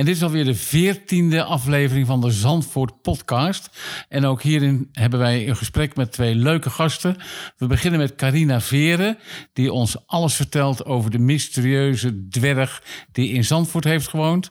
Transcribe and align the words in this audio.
En 0.00 0.06
dit 0.06 0.14
is 0.14 0.22
alweer 0.22 0.44
de 0.44 0.54
veertiende 0.54 1.42
aflevering 1.42 2.06
van 2.06 2.20
de 2.20 2.30
Zandvoort 2.30 3.02
podcast. 3.02 3.70
En 4.08 4.24
ook 4.24 4.42
hierin 4.42 4.88
hebben 4.92 5.18
wij 5.18 5.48
een 5.48 5.56
gesprek 5.56 5.96
met 5.96 6.12
twee 6.12 6.34
leuke 6.34 6.70
gasten. 6.70 7.16
We 7.56 7.66
beginnen 7.66 8.00
met 8.00 8.14
Carina 8.14 8.60
Veren, 8.60 9.18
die 9.52 9.72
ons 9.72 10.06
alles 10.06 10.34
vertelt 10.34 10.84
over 10.84 11.10
de 11.10 11.18
mysterieuze 11.18 12.28
dwerg 12.28 12.82
die 13.12 13.32
in 13.32 13.44
Zandvoort 13.44 13.84
heeft 13.84 14.08
gewoond. 14.08 14.50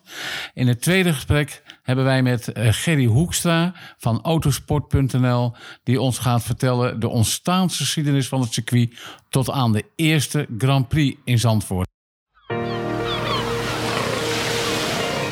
In 0.54 0.68
het 0.68 0.82
tweede 0.82 1.14
gesprek 1.14 1.64
hebben 1.84 2.06
wij 2.06 2.22
met 2.24 2.52
eh, 2.52 2.68
Gerry 2.72 3.06
Hoekstra 3.06 3.74
van 3.98 4.22
autosport.nl, 4.22 5.54
die 5.84 6.02
ons 6.02 6.18
gaat 6.18 6.44
vertellen 6.44 7.00
de 7.00 7.08
ontstaansgeschiedenis 7.08 8.28
van 8.28 8.42
het 8.42 8.54
circuit 8.54 9.00
tot 9.30 9.50
aan 9.50 9.72
de 9.72 9.86
eerste 9.96 10.48
Grand 10.58 10.88
Prix 10.88 11.20
in 11.24 11.40
Zandvoort. 11.40 11.99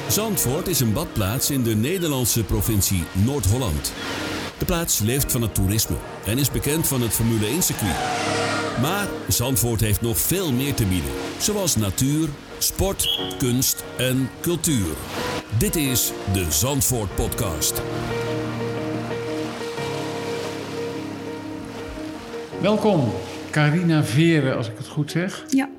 Zandvoort 0.07 0.67
is 0.67 0.79
een 0.79 0.93
badplaats 0.93 1.49
in 1.49 1.63
de 1.63 1.75
Nederlandse 1.75 2.43
provincie 2.43 3.03
Noord-Holland. 3.11 3.93
De 4.57 4.65
plaats 4.65 4.99
leeft 4.99 5.31
van 5.31 5.41
het 5.41 5.55
toerisme 5.55 5.95
en 6.25 6.37
is 6.37 6.51
bekend 6.51 6.87
van 6.87 7.01
het 7.01 7.11
Formule 7.11 7.45
1-circuit. 7.57 7.95
Maar 8.81 9.07
Zandvoort 9.27 9.81
heeft 9.81 10.01
nog 10.01 10.17
veel 10.17 10.51
meer 10.51 10.73
te 10.73 10.85
bieden, 10.85 11.11
zoals 11.39 11.75
natuur, 11.75 12.29
sport, 12.57 13.19
kunst 13.37 13.83
en 13.97 14.29
cultuur. 14.41 14.95
Dit 15.57 15.75
is 15.75 16.11
de 16.33 16.45
Zandvoort 16.51 17.15
Podcast. 17.15 17.81
Welkom, 22.61 23.11
Carina 23.51 24.03
Veren, 24.03 24.57
als 24.57 24.67
ik 24.67 24.77
het 24.77 24.87
goed 24.87 25.11
zeg. 25.11 25.45
Ja. 25.49 25.69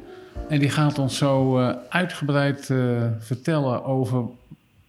En 0.49 0.59
die 0.59 0.71
gaat 0.71 0.99
ons 0.99 1.17
zo 1.17 1.61
uh, 1.61 1.71
uitgebreid 1.89 2.69
uh, 2.69 3.03
vertellen 3.19 3.85
over 3.85 4.25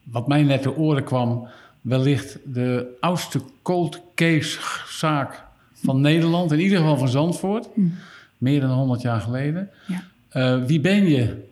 wat 0.04 0.27
mij 0.27 0.44
net 0.44 0.63
de 0.63 0.77
oren 0.77 1.04
kwam. 1.04 1.48
Wellicht 1.81 2.38
de 2.45 2.98
oudste 3.00 3.42
cold 3.61 4.02
case 4.16 4.59
zaak 4.88 5.44
van 5.73 6.02
Nederland, 6.02 6.52
in 6.52 6.59
ieder 6.59 6.78
geval 6.78 6.97
van 6.97 7.09
Zandvoort. 7.09 7.67
Mm. 7.75 7.94
Meer 8.38 8.61
dan 8.61 8.69
100 8.69 9.02
jaar 9.02 9.22
geleden. 9.22 9.69
Ja. 9.88 10.03
Uh, 10.34 10.66
wie 10.66 10.80
ben 10.80 11.09
je? 11.09 11.47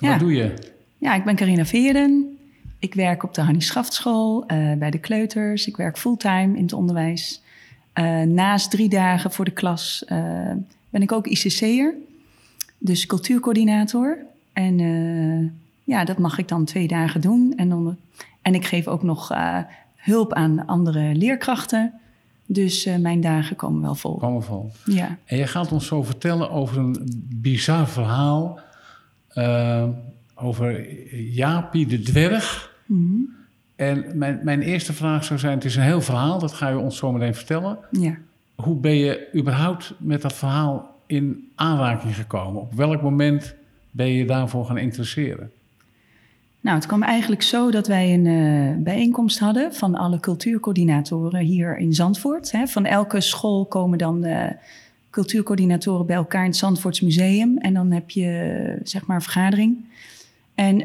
Ja. 0.00 0.10
Wat 0.10 0.18
doe 0.18 0.34
je? 0.34 0.54
Ja, 0.98 1.14
ik 1.14 1.24
ben 1.24 1.36
Carina 1.36 1.64
Veren. 1.64 2.38
Ik 2.78 2.94
werk 2.94 3.22
op 3.22 3.34
de 3.34 3.40
Hannie 3.40 3.62
Schaftschool 3.62 4.44
bij 4.78 4.90
de 4.90 4.98
kleuters. 4.98 5.66
Ik 5.66 5.76
werk 5.76 5.98
fulltime 5.98 6.56
in 6.56 6.62
het 6.62 6.72
onderwijs. 6.72 7.42
naast 8.26 8.70
drie 8.70 8.88
dagen 8.88 9.30
voor 9.30 9.44
de 9.44 9.50
klas 9.50 10.04
ben 10.90 11.02
ik 11.02 11.12
ook 11.12 11.26
ICC'er. 11.26 11.94
Dus 12.84 13.06
cultuurcoördinator. 13.06 14.18
En 14.52 14.78
uh, 14.78 15.50
ja, 15.84 16.04
dat 16.04 16.18
mag 16.18 16.38
ik 16.38 16.48
dan 16.48 16.64
twee 16.64 16.88
dagen 16.88 17.20
doen. 17.20 17.52
En, 17.56 17.68
dan, 17.68 17.96
en 18.42 18.54
ik 18.54 18.64
geef 18.64 18.86
ook 18.86 19.02
nog 19.02 19.32
uh, 19.32 19.58
hulp 19.96 20.32
aan 20.32 20.66
andere 20.66 21.14
leerkrachten. 21.14 21.92
Dus 22.46 22.86
uh, 22.86 22.96
mijn 22.96 23.20
dagen 23.20 23.56
komen 23.56 23.82
wel 23.82 23.94
vol. 23.94 24.16
Komen 24.16 24.42
vol. 24.42 24.70
Ja. 24.84 25.18
En 25.24 25.36
je 25.36 25.46
gaat 25.46 25.72
ons 25.72 25.86
zo 25.86 26.02
vertellen 26.02 26.50
over 26.50 26.78
een 26.78 27.24
bizar 27.28 27.88
verhaal. 27.88 28.60
over 30.34 30.94
Jaapie 31.16 31.86
de 31.86 32.00
dwerg. 32.00 32.76
Mm 32.86 32.96
-hmm. 32.96 33.34
En 33.76 34.18
mijn, 34.18 34.40
mijn 34.42 34.62
eerste 34.62 34.92
vraag 34.92 35.24
zou 35.24 35.38
zijn: 35.38 35.54
het 35.54 35.64
is 35.64 35.76
een 35.76 35.82
heel 35.82 36.00
verhaal, 36.00 36.38
dat 36.38 36.52
ga 36.52 36.68
je 36.68 36.78
ons 36.78 36.96
zo 36.96 37.12
meteen 37.12 37.34
vertellen. 37.34 37.78
Ja. 37.90 38.16
Hoe 38.54 38.76
ben 38.76 38.94
je 38.94 39.28
überhaupt 39.34 39.94
met 39.98 40.22
dat 40.22 40.32
verhaal 40.32 40.93
in 41.06 41.50
aanraking 41.54 42.14
gekomen? 42.16 42.60
Op 42.60 42.72
welk 42.72 43.02
moment 43.02 43.54
ben 43.90 44.08
je 44.08 44.24
daarvoor 44.24 44.64
gaan 44.64 44.78
interesseren? 44.78 45.50
Nou, 46.60 46.76
het 46.76 46.86
kwam 46.86 47.02
eigenlijk 47.02 47.42
zo 47.42 47.70
dat 47.70 47.86
wij 47.86 48.14
een 48.14 48.24
uh, 48.24 48.82
bijeenkomst 48.82 49.38
hadden 49.38 49.74
van 49.74 49.94
alle 49.94 50.20
cultuurcoördinatoren 50.20 51.40
hier 51.40 51.78
in 51.78 51.92
Zandvoort. 51.92 52.52
Hè. 52.52 52.66
Van 52.66 52.84
elke 52.84 53.20
school 53.20 53.64
komen 53.64 53.98
dan 53.98 54.24
uh, 54.24 54.46
cultuurcoördinatoren 55.10 56.06
bij 56.06 56.16
elkaar 56.16 56.42
in 56.42 56.48
het 56.48 56.56
Zandvoorts 56.56 57.00
Museum. 57.00 57.58
En 57.58 57.74
dan 57.74 57.90
heb 57.90 58.10
je 58.10 58.64
uh, 58.68 58.80
zeg 58.84 59.06
maar 59.06 59.16
een 59.16 59.22
vergadering. 59.22 59.84
En 60.54 60.76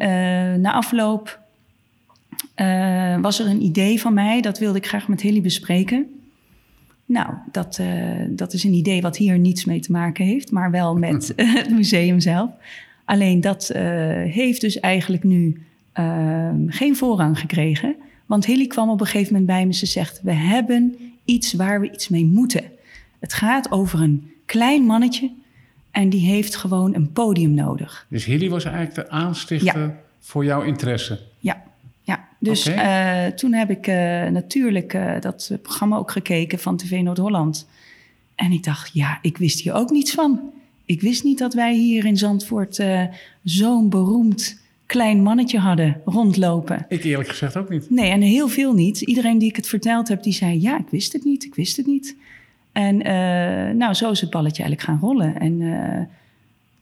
na 0.62 0.74
afloop 0.74 1.40
was 3.22 3.40
er 3.40 3.47
een 3.47 3.62
idee 3.62 4.02
van 4.02 4.13
mij, 4.13 4.41
dat 4.41 4.59
wilde 4.59 4.78
ik 4.78 4.88
graag 4.88 5.08
met 5.08 5.22
Hilly 5.22 5.41
bespreken. 5.41 6.19
Nou, 7.09 7.34
dat, 7.52 7.78
uh, 7.81 7.88
dat 8.30 8.53
is 8.53 8.64
een 8.64 8.74
idee 8.74 9.02
wat 9.02 9.18
hier 9.18 9.40
niets 9.40 9.66
mee 9.66 9.80
te 9.80 9.92
maken 9.92 10.25
heeft, 10.25 10.52
maar 10.52 10.72
wel 10.72 10.97
met 10.97 11.34
het 11.58 11.70
museum 11.70 12.20
zelf. 12.20 12.50
Alleen 13.06 13.42
dat 13.42 13.72
uh, 13.75 13.81
heeft 14.24 14.62
dus 14.62 14.80
eigenlijk 14.80 15.24
nu 15.24 15.62
ehm, 15.94 16.68
geen 16.68 16.96
voorrang 16.96 17.40
gekregen. 17.40 17.96
Want 18.25 18.46
Hilly 18.46 18.68
kwam 18.68 18.90
op 18.90 19.00
een 19.00 19.06
gegeven 19.06 19.31
moment 19.31 19.52
bij 19.52 19.66
me. 19.66 19.74
Ze 19.74 19.86
zegt: 19.86 20.22
We 20.24 20.31
hebben 20.31 20.96
iets 21.25 21.53
waar 21.53 21.81
we 21.81 21.92
iets 21.92 22.09
mee 22.09 22.25
moeten. 22.25 22.64
Het 23.20 23.34
gaat 23.34 23.72
over 23.72 24.02
een 24.02 24.31
klein 24.46 24.84
mannetje 24.84 25.31
en 25.91 26.09
die 26.09 26.26
heeft 26.26 26.56
gewoon 26.56 26.96
een 26.96 27.12
podium 27.12 27.53
nodig. 27.53 28.06
Dus 28.09 28.26
Hilly 28.26 28.50
was 28.50 28.64
eigenlijk 28.64 28.96
de 28.96 29.09
aanstichter 29.09 29.81
ja. 29.81 30.00
voor 30.20 30.46
jouw 30.46 30.62
interesse? 30.62 31.20
Dus 32.39 32.67
okay. 32.67 33.27
uh, 33.27 33.33
toen 33.33 33.53
heb 33.53 33.69
ik 33.69 33.88
uh, 33.88 33.95
natuurlijk 34.27 34.94
uh, 34.94 35.19
dat 35.19 35.51
programma 35.61 35.97
ook 35.97 36.11
gekeken 36.11 36.59
van 36.59 36.77
TV 36.77 37.01
Noord-Holland. 37.01 37.67
En 38.35 38.51
ik 38.51 38.63
dacht, 38.63 38.94
ja, 38.94 39.19
ik 39.22 39.38
wist 39.38 39.59
hier 39.59 39.73
ook 39.73 39.89
niets 39.89 40.13
van. 40.13 40.39
Ik 40.85 41.01
wist 41.01 41.23
niet 41.23 41.38
dat 41.38 41.53
wij 41.53 41.75
hier 41.75 42.05
in 42.05 42.17
Zandvoort 42.17 42.83
zo'n 43.44 43.89
beroemd 43.89 44.61
klein 44.85 45.23
mannetje 45.23 45.59
hadden 45.59 46.01
rondlopen. 46.05 46.85
Ik 46.89 47.03
eerlijk 47.03 47.29
gezegd 47.29 47.57
ook 47.57 47.69
niet. 47.69 47.89
Nee, 47.89 48.09
en 48.09 48.22
heel 48.22 48.47
veel 48.47 48.73
niet. 48.73 49.01
Iedereen 49.01 49.38
die 49.38 49.49
ik 49.49 49.55
het 49.55 49.67
verteld 49.67 50.07
heb, 50.07 50.23
die 50.23 50.33
zei, 50.33 50.61
ja, 50.61 50.79
ik 50.79 50.89
wist 50.89 51.13
het 51.13 51.23
niet, 51.23 51.44
ik 51.44 51.55
wist 51.55 51.78
het 51.78 51.85
niet. 51.85 52.16
En 52.72 52.97
nou, 53.78 53.94
zo 53.94 54.11
is 54.11 54.22
het 54.22 54.29
balletje 54.29 54.63
eigenlijk 54.63 54.91
gaan 54.91 55.09
rollen. 55.09 55.39
En 55.39 56.09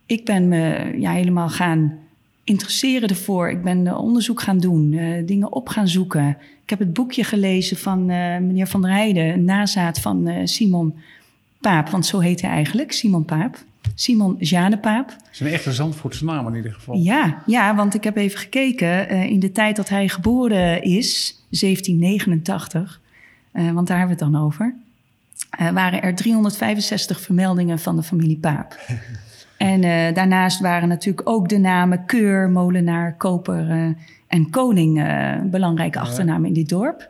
ik 0.06 0.25
ben 0.25 0.47
me 0.47 0.94
ja, 1.00 1.12
helemaal 1.12 1.50
gaan 1.50 2.00
interesseren 2.47 3.09
ervoor. 3.09 3.50
Ik 3.50 3.63
ben 3.63 3.85
uh, 3.85 4.02
onderzoek 4.02 4.41
gaan 4.41 4.59
doen, 4.59 4.91
uh, 4.91 5.28
dingen 5.28 5.52
op 5.52 5.69
gaan 5.69 5.88
zoeken. 5.88 6.38
Ik 6.63 6.69
heb 6.69 6.80
het 6.80 6.94
boekje 6.94 7.24
gelezen 7.24 7.78
van 7.78 8.00
uh, 8.00 8.38
meneer 8.38 8.68
Van 8.68 8.81
der 8.81 8.91
Heijden, 8.91 9.24
een 9.24 9.46
nazaat 9.46 10.00
van 10.00 10.47
Simon 10.47 10.96
Paap, 11.62 11.90
want 11.90 12.06
zo 12.06 12.19
heet 12.19 12.41
hij 12.41 12.52
eigenlijk, 12.52 12.91
Simon 12.91 13.25
Paap. 13.25 13.58
Simon 13.96 14.35
Jane 14.40 14.78
Paap. 14.78 15.08
Dat 15.08 15.28
is 15.31 15.40
een 15.40 15.47
echte 15.47 15.74
Zandvoortse 15.74 16.25
naam 16.25 16.47
in 16.47 16.56
ieder 16.56 16.74
geval. 16.74 16.96
Ja, 16.96 17.44
ja 17.46 17.75
want 17.75 17.94
ik 17.94 18.03
heb 18.03 18.18
even 18.18 18.40
gekeken. 18.40 19.09
in 19.09 19.40
de 19.40 19.52
tijd 19.52 19.75
dat 19.75 19.90
hij 19.90 20.08
geboren 20.08 20.84
is, 20.84 21.41
1789, 21.50 23.02
want 23.52 23.88
daar 23.88 23.97
hebben 23.97 24.18
we 24.18 24.24
het 24.24 24.34
dan 24.34 24.41
over, 24.41 24.75
waren 25.74 26.02
er 26.02 26.16
365 26.16 27.22
vermeldingen 27.22 27.79
van 27.79 27.96
de 27.96 28.03
familie 28.03 28.38
Paap. 28.38 28.78
En 29.57 29.84
uh, 29.84 30.13
daarnaast 30.13 30.59
waren 30.59 30.88
natuurlijk 30.88 31.29
ook 31.29 31.50
de 31.50 31.57
namen 31.57 32.06
Keur, 32.06 32.50
Molenaar, 32.50 33.16
Koper 33.16 33.69
uh, 33.69 33.90
en 34.28 34.50
Koning 34.50 34.97
uh, 34.97 35.41
belangrijke 35.44 36.00
achternamen 36.00 36.47
in 36.47 36.53
dit 36.53 36.69
dorp. 36.69 37.09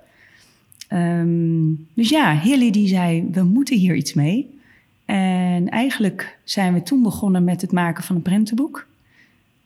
Um, 0.93 1.87
dus 1.93 2.09
ja, 2.09 2.39
Hilly 2.39 2.71
die 2.71 2.87
zei, 2.87 3.29
we 3.31 3.43
moeten 3.43 3.77
hier 3.77 3.95
iets 3.95 4.13
mee. 4.13 4.59
En 5.05 5.69
eigenlijk 5.69 6.37
zijn 6.43 6.73
we 6.73 6.83
toen 6.83 7.03
begonnen 7.03 7.43
met 7.43 7.61
het 7.61 7.71
maken 7.71 8.03
van 8.03 8.15
een 8.15 8.21
prentenboek. 8.21 8.87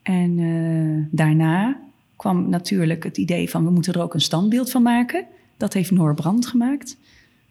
En 0.04 1.08
daarna 1.12 1.78
kwam 2.16 2.50
natuurlijk 2.50 3.04
het 3.04 3.18
idee 3.18 3.50
van, 3.50 3.64
we 3.64 3.72
moeten 3.72 3.94
er 3.94 4.02
ook 4.02 4.14
een 4.14 4.22
standbeeld 4.22 4.72
van 4.72 4.82
maken. 4.82 5.26
Dat 5.58 5.74
heeft 5.74 5.92
Noor 5.92 6.16
Brand 6.16 6.46
gemaakt. 6.46 6.98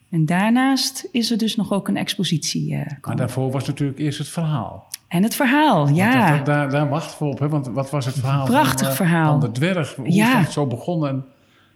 En 0.09 0.27
daarnaast 0.27 1.09
is 1.13 1.31
er 1.31 1.39
dus 1.39 1.57
nog 1.57 1.73
ook 1.73 1.89
een 1.89 1.97
expositie. 1.97 2.77
maar 3.03 3.17
daarvoor 3.17 3.51
was 3.51 3.67
natuurlijk 3.67 3.99
eerst 3.99 4.19
het 4.19 4.29
verhaal. 4.29 4.90
En 5.11 5.23
het 5.23 5.35
verhaal, 5.35 5.89
ja. 5.89 6.29
Dat, 6.29 6.37
dat, 6.37 6.47
daar, 6.47 6.71
daar 6.71 6.89
wachten 6.89 7.19
we 7.19 7.33
op, 7.33 7.39
hè? 7.39 7.49
want 7.49 7.67
wat 7.67 7.91
was 7.91 8.07
het 8.07 8.15
verhaal? 8.19 8.45
Prachtig 8.45 8.87
van, 8.87 8.97
verhaal. 8.97 9.41
Van 9.41 9.41
de 9.41 9.59
dwerg, 9.59 9.95
hoe 9.95 10.13
ja. 10.13 10.39
is 10.39 10.45
dat 10.45 10.53
zo 10.53 10.67
begonnen? 10.67 11.25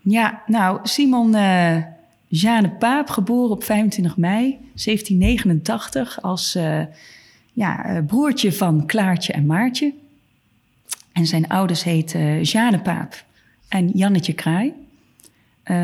Ja, 0.01 0.43
nou, 0.47 0.79
Simon 0.83 1.35
uh, 1.35 1.77
Jeanne 2.27 2.71
Paap, 2.71 3.09
geboren 3.09 3.51
op 3.51 3.65
25 3.65 4.17
mei 4.17 4.51
1789 4.51 6.23
als 6.23 6.57
uh, 6.57 6.81
ja, 7.53 8.03
broertje 8.07 8.53
van 8.53 8.87
Klaartje 8.87 9.33
en 9.33 9.47
Maartje. 9.47 9.93
En 11.13 11.27
zijn 11.27 11.49
ouders 11.49 11.85
heten 11.85 12.43
Jeanne 12.43 12.81
Paap 12.81 13.25
en 13.69 13.89
Jannetje 13.89 14.33
Kraai. 14.33 14.73
Uh, 15.65 15.77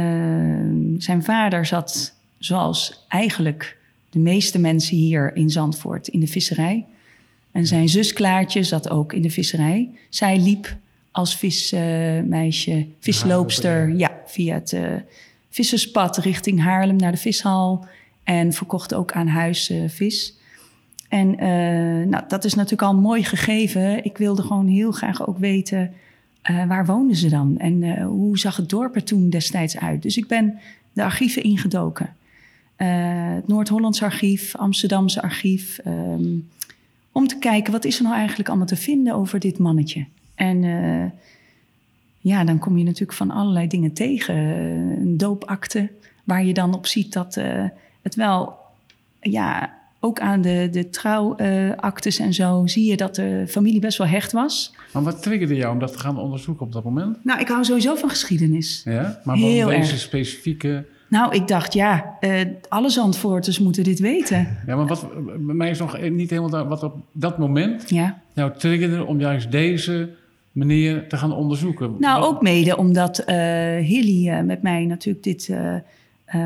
zijn 0.98 1.22
vader 1.22 1.66
zat, 1.66 2.14
zoals 2.38 3.04
eigenlijk 3.08 3.76
de 4.10 4.18
meeste 4.18 4.58
mensen 4.58 4.96
hier 4.96 5.36
in 5.36 5.50
Zandvoort, 5.50 6.08
in 6.08 6.20
de 6.20 6.26
visserij. 6.26 6.86
En 7.52 7.66
zijn 7.66 7.88
zus 7.88 8.12
Klaartje 8.12 8.62
zat 8.62 8.90
ook 8.90 9.12
in 9.12 9.22
de 9.22 9.30
visserij. 9.30 9.90
Zij 10.08 10.38
liep 10.38 10.76
als 11.10 11.36
vismeisje, 11.36 12.76
uh, 12.76 12.84
visloopster, 12.98 13.90
ah, 13.92 13.98
ja, 13.98 14.10
via 14.26 14.54
het 14.54 14.72
uh, 14.72 14.92
visserspad 15.50 16.16
richting 16.16 16.60
Haarlem 16.60 16.96
naar 16.96 17.12
de 17.12 17.18
vishal. 17.18 17.86
En 18.24 18.52
verkocht 18.52 18.94
ook 18.94 19.12
aan 19.12 19.26
huis 19.26 19.70
uh, 19.70 19.88
vis. 19.88 20.38
En 21.08 21.30
nou, 22.08 22.24
dat 22.28 22.44
is 22.44 22.54
natuurlijk 22.54 22.82
al 22.82 22.94
mooi 22.94 23.24
gegeven. 23.24 24.04
Ik 24.04 24.18
wilde 24.18 24.42
gewoon 24.42 24.66
heel 24.66 24.92
graag 24.92 25.26
ook 25.26 25.38
weten 25.38 25.92
Uh, 26.50 26.66
waar 26.66 26.86
woonden 26.86 27.16
ze 27.16 27.28
dan? 27.28 27.58
En 27.58 27.82
uh, 27.82 28.06
hoe 28.06 28.38
zag 28.38 28.56
het 28.56 28.68
dorp 28.68 28.94
er 28.94 29.04
toen 29.04 29.30
destijds 29.30 29.78
uit? 29.78 30.02
Dus 30.02 30.16
ik 30.16 30.26
ben 30.26 30.58
de 30.92 31.04
archieven 31.04 31.42
ingedoken. 31.42 32.14
Het 32.76 33.48
Noord-Hollands 33.48 34.02
archief, 34.02 34.56
Amsterdamse 34.56 35.22
archief. 35.22 35.80
Um, 35.86 36.48
om 37.20 37.26
te 37.26 37.38
kijken, 37.38 37.72
wat 37.72 37.84
is 37.84 37.96
er 37.96 38.02
nou 38.02 38.16
eigenlijk 38.16 38.48
allemaal 38.48 38.66
te 38.66 38.76
vinden 38.76 39.14
over 39.14 39.40
dit 39.40 39.58
mannetje? 39.58 40.06
En 40.34 40.62
ja, 42.18 42.44
dan 42.44 42.58
kom 42.58 42.78
je 42.78 42.84
natuurlijk 42.84 43.12
van 43.12 43.30
allerlei 43.30 43.66
dingen 43.66 43.92
tegen. 43.92 44.36
Een 45.00 45.16
doopakte, 45.16 45.88
waar 46.24 46.44
je 46.44 46.54
dan 46.54 46.74
op 46.74 46.86
ziet 46.86 47.12
dat 47.12 47.34
het 48.02 48.14
wel 48.14 48.56
ja, 49.20 49.78
ook 50.00 50.20
aan 50.20 50.40
de, 50.40 50.68
de 50.70 50.88
trouwactes 50.88 52.18
en 52.18 52.34
zo 52.34 52.66
zie 52.66 52.90
je 52.90 52.96
dat 52.96 53.14
de 53.14 53.44
familie 53.48 53.80
best 53.80 53.98
wel 53.98 54.06
hecht 54.06 54.32
was. 54.32 54.74
Maar 54.92 55.02
wat 55.02 55.22
triggerde 55.22 55.54
jou 55.54 55.72
om 55.72 55.78
dat 55.78 55.92
te 55.92 55.98
gaan 55.98 56.18
onderzoeken 56.18 56.66
op 56.66 56.72
dat 56.72 56.84
moment? 56.84 57.24
Nou, 57.24 57.40
ik 57.40 57.48
hou 57.48 57.64
sowieso 57.64 57.94
van 57.94 58.08
geschiedenis. 58.08 58.82
Ja, 58.84 59.20
maar 59.24 59.36
Heel 59.36 59.68
deze 59.68 59.92
erg. 59.92 60.00
specifieke... 60.00 60.86
Nou, 61.10 61.34
ik 61.34 61.48
dacht, 61.48 61.72
ja, 61.72 62.16
uh, 62.20 62.40
alle 62.68 62.90
Zandvoorters 62.90 63.58
moeten 63.58 63.84
dit 63.84 63.98
weten. 63.98 64.58
Ja, 64.66 64.76
maar 64.76 64.86
wat, 64.86 65.06
bij 65.24 65.54
mij 65.54 65.70
is 65.70 65.78
nog 65.78 66.00
niet 66.10 66.30
helemaal 66.30 66.66
wat 66.66 66.82
op 66.82 66.96
dat 67.12 67.38
moment 67.38 67.90
ja. 67.90 68.20
nou 68.34 68.52
triggerde 68.58 69.04
om 69.04 69.20
juist 69.20 69.50
deze 69.52 70.10
meneer 70.52 71.08
te 71.08 71.16
gaan 71.16 71.32
onderzoeken. 71.32 71.94
Nou, 71.98 72.24
ook 72.24 72.42
mede 72.42 72.76
omdat 72.76 73.20
uh, 73.20 73.26
Hilly 73.76 74.28
uh, 74.28 74.40
met 74.40 74.62
mij 74.62 74.84
natuurlijk 74.84 75.24
dit 75.24 75.50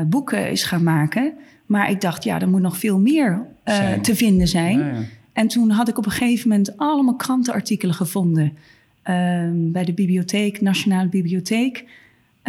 boek 0.07 0.31
is 0.31 0.63
gaan 0.63 0.83
maken. 0.83 1.33
Maar 1.65 1.89
ik 1.89 2.01
dacht, 2.01 2.23
ja, 2.23 2.41
er 2.41 2.49
moet 2.49 2.61
nog 2.61 2.77
veel 2.77 2.99
meer 2.99 3.45
uh, 3.65 3.93
te 3.93 4.15
vinden 4.15 4.47
zijn. 4.47 4.79
Ja, 4.79 4.85
ja. 4.85 5.03
En 5.33 5.47
toen 5.47 5.69
had 5.69 5.87
ik 5.87 5.97
op 5.97 6.05
een 6.05 6.11
gegeven 6.11 6.49
moment 6.49 6.77
allemaal 6.77 7.15
krantenartikelen 7.15 7.95
gevonden. 7.95 8.43
Uh, 8.43 9.43
bij 9.53 9.85
de 9.85 9.93
bibliotheek, 9.93 10.61
Nationale 10.61 11.07
Bibliotheek. 11.07 11.85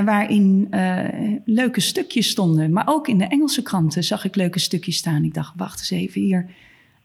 Waarin 0.05 0.69
uh, 0.71 1.05
leuke 1.45 1.81
stukjes 1.81 2.29
stonden. 2.29 2.73
Maar 2.73 2.85
ook 2.87 3.09
in 3.09 3.19
de 3.19 3.25
Engelse 3.25 3.63
kranten 3.63 4.05
zag 4.05 4.25
ik 4.25 4.37
leuke 4.37 4.59
stukjes 4.59 4.97
staan. 4.97 5.25
Ik 5.25 5.35
dacht, 5.35 5.53
wacht 5.57 5.79
eens 5.79 5.91
even 5.91 6.21
hier. 6.21 6.47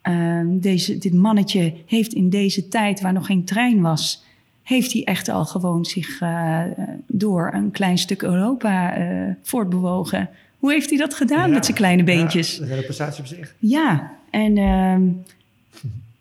Ehm, 0.01 0.59
deze, 0.59 0.97
dit 0.97 1.13
mannetje 1.13 1.73
heeft 1.85 2.13
in 2.13 2.29
deze 2.29 2.67
tijd, 2.67 3.01
waar 3.01 3.13
nog 3.13 3.25
geen 3.25 3.43
trein 3.43 3.81
was, 3.81 4.23
heeft 4.63 4.93
hij 4.93 5.03
echt 5.03 5.29
al 5.29 5.45
gewoon 5.45 5.85
zich 5.85 6.21
uh, 6.21 6.61
door 7.07 7.51
een 7.53 7.71
klein 7.71 7.97
stuk 7.97 8.21
Europa 8.21 8.97
uh, 8.97 9.33
voortbewogen. 9.41 10.29
Hoe 10.57 10.71
heeft 10.71 10.89
hij 10.89 10.99
dat 10.99 11.13
gedaan 11.13 11.51
met 11.51 11.65
zijn 11.65 11.77
kleine 11.77 12.03
beentjes? 12.03 12.57
Ja, 12.57 12.75
een 12.75 12.83
prestatie 12.83 13.21
op 13.21 13.27
zich. 13.27 13.55
Ja, 13.59 14.11
en 14.29 14.57
uh, 14.57 14.95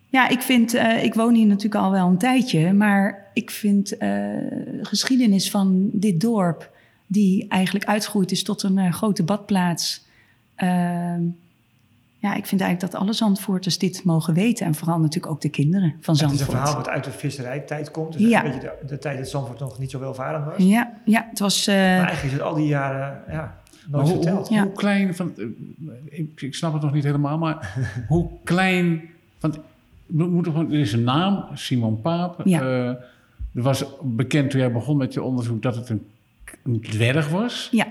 ja, 0.09 0.29
ik 0.29 0.41
vind, 0.41 0.75
ik 1.03 1.15
woon 1.15 1.35
hier 1.35 1.47
natuurlijk 1.47 1.85
al 1.85 1.91
wel 1.91 2.07
een 2.07 2.19
tijdje, 2.19 2.73
maar 2.73 3.30
ik 3.33 3.51
vind 3.51 4.03
uh, 4.03 4.37
geschiedenis 4.83 5.51
van 5.51 5.91
dit 5.93 6.21
dorp, 6.21 6.71
die 7.07 7.49
eigenlijk 7.49 7.85
uitgegroeid 7.85 8.31
is 8.31 8.43
tot 8.43 8.63
een 8.63 8.77
uh, 8.77 8.93
grote 8.93 9.23
badplaats. 9.23 10.07
Ehm, 10.55 11.23
ja, 12.19 12.35
ik 12.35 12.47
vind 12.47 12.61
eigenlijk 12.61 12.93
dat 12.93 13.01
alle 13.01 13.13
Zandvoorters 13.13 13.79
dit 13.79 14.05
mogen 14.05 14.35
weten. 14.35 14.67
En 14.67 14.75
vooral 14.75 14.99
natuurlijk 14.99 15.33
ook 15.33 15.41
de 15.41 15.49
kinderen 15.49 15.95
van 16.01 16.17
Zandvoort. 16.17 16.41
Het 16.41 16.49
is 16.49 16.55
een 16.55 16.61
verhaal 16.61 16.83
wat 16.83 16.89
uit 16.89 17.05
de 17.05 17.11
visserijtijd 17.11 17.91
komt. 17.91 18.13
Dus 18.13 18.23
ja. 18.23 18.45
een 18.45 18.51
beetje 18.51 18.75
de, 18.81 18.87
de, 18.87 18.99
tijd 18.99 19.19
dat 19.19 19.29
Zandvoort 19.29 19.59
nog 19.59 19.79
niet 19.79 19.91
zo 19.91 19.99
welvarend 19.99 20.45
was. 20.45 20.55
Ja, 20.57 20.93
ja 21.05 21.27
het 21.31 21.39
was... 21.39 21.67
maar 21.67 21.77
eigenlijk 21.77 22.23
is 22.23 22.33
het 22.33 22.43
al 22.43 22.55
die 22.55 22.67
jaren... 22.67 23.23
Ja, 23.29 23.61
hoe, 23.91 24.03
hoe, 24.03 24.59
hoe, 24.59 24.73
klein, 24.73 25.15
van, 25.15 25.33
eh, 25.37 25.45
ik, 26.19 26.41
ik, 26.41 26.55
snap 26.55 26.73
het 26.73 26.83
nog 26.83 26.93
niet 26.93 27.05
helemaal, 27.05 27.39
maar 27.39 27.75
hoe 28.09 28.31
klein, 28.45 29.01
want 29.41 29.59
moet 30.07 30.47
er, 30.47 30.73
is 30.73 30.93
een 30.93 31.05
naam, 31.05 31.45
Simon 31.55 32.01
Paap. 32.01 32.41
Ja. 32.45 32.89
Uh, 32.89 32.95
er 33.55 33.63
was 33.63 33.85
bekend 34.03 34.51
toen 34.51 34.61
jij 34.61 34.73
begon 34.73 34.97
met 34.97 35.15
je 35.15 35.23
onderzoek 35.23 35.63
dat 35.63 35.77
het 35.77 35.89
een, 35.89 36.07
een 36.65 36.81
dwerg 36.81 37.29
was. 37.29 37.69
Ja, 37.71 37.87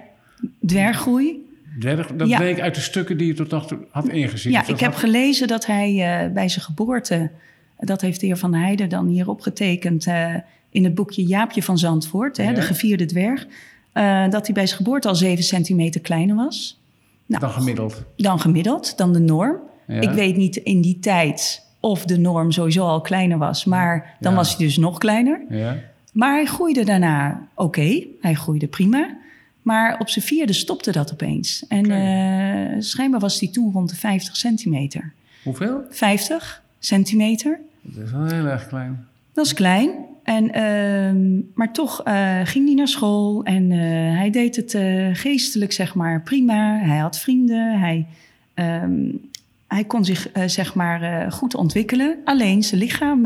dwerggroei. 0.65 1.47
Dwerg, 1.79 2.07
dat 2.07 2.27
ja. 2.27 2.37
bleek 2.37 2.59
uit 2.59 2.75
de 2.75 2.81
stukken 2.81 3.17
die 3.17 3.27
je 3.27 3.33
tot 3.33 3.49
nog 3.49 3.67
toe 3.67 3.77
had 3.89 4.09
ingezien. 4.09 4.51
Ja, 4.51 4.67
ik 4.67 4.79
heb 4.79 4.93
gelezen 4.93 5.47
dat 5.47 5.65
hij 5.65 5.91
uh, 6.25 6.33
bij 6.33 6.49
zijn 6.49 6.65
geboorte, 6.65 7.31
dat 7.77 8.01
heeft 8.01 8.19
de 8.19 8.25
heer 8.25 8.37
Van 8.37 8.53
Heijden 8.53 8.89
dan 8.89 9.07
hier 9.07 9.29
opgetekend 9.29 10.05
uh, 10.05 10.35
in 10.69 10.83
het 10.83 10.95
boekje 10.95 11.25
Jaapje 11.25 11.63
van 11.63 11.77
Zandvoort, 11.77 12.37
ja. 12.37 12.43
hè, 12.43 12.53
de 12.53 12.61
gevierde 12.61 13.05
dwerg. 13.05 13.47
Uh, 13.93 14.29
dat 14.29 14.45
hij 14.45 14.53
bij 14.53 14.65
zijn 14.65 14.77
geboorte 14.77 15.07
al 15.07 15.15
7 15.15 15.43
centimeter 15.43 16.01
kleiner 16.01 16.35
was. 16.35 16.79
Nou, 17.25 17.41
dan 17.41 17.51
gemiddeld? 17.51 18.03
Dan 18.15 18.39
gemiddeld, 18.39 18.97
dan 18.97 19.13
de 19.13 19.19
norm. 19.19 19.57
Ja. 19.87 20.01
Ik 20.01 20.09
weet 20.09 20.35
niet 20.35 20.55
in 20.55 20.81
die 20.81 20.99
tijd 20.99 21.67
of 21.79 22.05
de 22.05 22.17
norm 22.17 22.51
sowieso 22.51 22.85
al 22.85 23.01
kleiner 23.01 23.37
was, 23.37 23.65
maar 23.65 24.15
dan 24.19 24.31
ja. 24.31 24.37
was 24.37 24.55
hij 24.55 24.65
dus 24.65 24.77
nog 24.77 24.97
kleiner. 24.97 25.41
Ja. 25.49 25.77
Maar 26.13 26.33
hij 26.33 26.45
groeide 26.45 26.85
daarna 26.85 27.47
oké, 27.53 27.79
okay, 27.79 28.07
hij 28.21 28.33
groeide 28.33 28.67
prima. 28.67 29.17
Maar 29.61 29.99
op 29.99 30.09
zijn 30.09 30.25
vierde 30.25 30.53
stopte 30.53 30.91
dat 30.91 31.11
opeens. 31.11 31.65
En 31.67 31.85
okay. 31.85 32.75
uh, 32.75 32.81
schijnbaar 32.81 33.19
was 33.19 33.39
hij 33.39 33.49
toen 33.49 33.71
rond 33.71 33.89
de 33.89 33.95
50 33.95 34.37
centimeter. 34.37 35.13
Hoeveel? 35.43 35.81
50 35.89 36.63
centimeter. 36.79 37.59
Dat 37.81 38.05
is 38.05 38.11
wel 38.11 38.25
heel 38.25 38.45
erg 38.45 38.67
klein. 38.67 39.07
Dat 39.33 39.45
is 39.45 39.53
klein. 39.53 39.91
En, 40.23 40.43
uh, 40.45 41.47
maar 41.53 41.73
toch 41.73 42.07
uh, 42.07 42.39
ging 42.43 42.65
hij 42.65 42.75
naar 42.75 42.87
school 42.87 43.43
en 43.43 43.71
uh, 43.71 43.79
hij 44.17 44.29
deed 44.29 44.55
het 44.55 44.77
geestelijk, 45.17 45.71
zeg 45.71 45.95
maar, 45.95 46.21
prima. 46.21 46.77
Hij 46.77 46.97
had 46.97 47.19
vrienden, 47.19 47.79
hij, 47.79 48.07
um, 48.55 49.29
hij 49.69 49.83
kon 49.83 50.05
zich, 50.05 50.27
zeg 50.45 50.73
maar, 50.73 51.31
goed 51.31 51.55
ontwikkelen. 51.55 52.17
Alleen 52.23 52.63
zijn 52.63 52.81
lichaam 52.81 53.25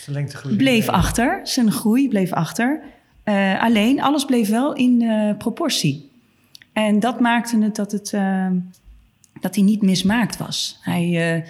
zijn 0.00 0.56
bleef 0.56 0.88
achter, 0.88 1.40
zijn 1.42 1.72
groei 1.72 2.08
bleef 2.08 2.32
achter. 2.32 2.80
alleen, 3.60 4.02
alles 4.02 4.24
bleef 4.24 4.48
wel 4.48 4.72
in 4.74 5.04
proportie. 5.38 6.10
En 6.72 7.00
dat 7.00 7.20
maakte 7.20 7.58
het 7.58 7.76
dat, 7.76 7.92
het, 7.92 8.12
ehm, 8.12 8.56
dat 9.40 9.54
hij 9.54 9.64
niet 9.64 9.82
mismaakt 9.82 10.36
was. 10.36 10.78
Hij 10.82 11.44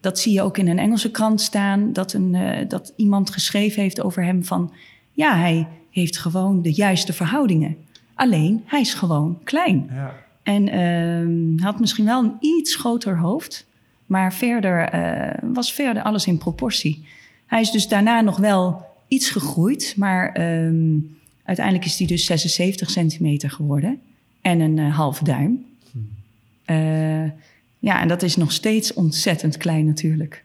dat 0.00 0.18
zie 0.18 0.32
je 0.32 0.42
ook 0.42 0.58
in 0.58 0.68
een 0.68 0.78
Engelse 0.78 1.10
krant 1.10 1.40
staan, 1.40 1.92
dat, 1.92 2.12
een, 2.12 2.36
dat 2.68 2.92
iemand 2.96 3.30
geschreven 3.30 3.82
heeft 3.82 4.00
over 4.00 4.24
hem 4.24 4.44
van, 4.44 4.72
ja, 5.12 5.36
hij 5.36 5.66
heeft 5.90 6.18
gewoon 6.18 6.62
de 6.62 6.72
juiste 6.72 7.12
verhoudingen. 7.12 7.76
Alleen, 8.14 8.62
hij 8.66 8.80
is 8.80 8.94
gewoon 8.94 9.38
klein. 9.44 9.90
Ja. 9.90 10.14
En 10.42 10.68
uh, 10.68 11.64
had 11.64 11.80
misschien 11.80 12.04
wel 12.04 12.22
een 12.22 12.36
iets 12.40 12.76
groter 12.76 13.18
hoofd, 13.18 13.66
maar 14.12 14.34
verder 14.34 14.94
uh, 14.94 15.52
was 15.52 15.72
verder 15.72 16.02
alles 16.02 16.26
in 16.26 16.38
proportie. 16.38 17.04
Hij 17.46 17.60
is 17.60 17.70
dus 17.70 17.88
daarna 17.88 18.20
nog 18.20 18.36
wel 18.36 18.84
iets 19.08 19.30
gegroeid, 19.30 19.94
maar 19.96 20.40
um, 20.40 21.16
uiteindelijk 21.44 21.86
is 21.86 21.98
hij 21.98 22.06
dus 22.06 22.24
76 22.24 22.90
centimeter 22.90 23.50
geworden 23.50 24.00
en 24.40 24.60
een 24.60 24.76
uh, 24.76 24.96
halve 24.96 25.24
duim. 25.24 25.64
Hm. 25.92 27.28
Ja, 27.78 28.00
en 28.00 28.08
dat 28.08 28.22
is 28.22 28.36
nog 28.36 28.52
steeds 28.52 28.94
ontzettend 28.94 29.56
klein 29.56 29.86
natuurlijk. 29.86 30.44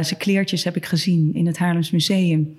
Zijn 0.00 0.16
kleertjes 0.18 0.64
heb 0.64 0.76
ik 0.76 0.86
gezien 0.86 1.34
in 1.34 1.46
het 1.46 1.58
Haarlems 1.58 1.90
Museum. 1.90 2.58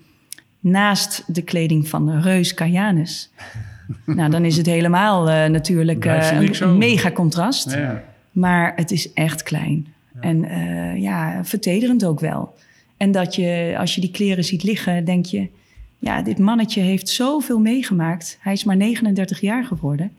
Naast 0.60 1.24
de 1.28 1.42
kleding 1.42 1.88
van 1.88 2.06
de 2.06 2.20
reus 2.20 2.54
Kajanus. 2.54 3.30
nou, 4.06 4.30
dan 4.30 4.46
is 4.46 4.58
het 4.58 4.66
helemaal 4.66 5.24
natuurlijk 5.50 6.06
een, 6.06 6.64
een 6.64 6.78
mega 6.78 7.12
contrast. 7.12 7.72
Ja. 7.72 8.04
Maar 8.32 8.74
het 8.76 8.92
is 8.92 9.14
echt 9.14 9.44
klein. 9.44 9.88
En 10.22 10.40
ja, 11.02 11.46
vertederend 11.46 12.06
ook 12.06 12.20
wel. 12.20 12.54
En 12.98 13.12
dat 13.12 13.36
je, 13.36 13.76
als 13.78 13.96
je 13.96 14.02
die 14.02 14.12
kleren 14.12 14.44
ziet 14.44 14.64
liggen, 14.64 15.06
denk 15.06 15.26
je... 15.26 15.48
Ja, 16.00 16.22
dit 16.22 16.38
mannetje 16.38 16.82
heeft 16.82 17.10
zoveel 17.10 17.60
meegemaakt. 17.60 18.38
Hij 18.42 18.54
is 18.54 18.64
maar 18.64 18.78
39 18.78 19.40
jaar 19.40 19.66
geworden. 19.66 20.12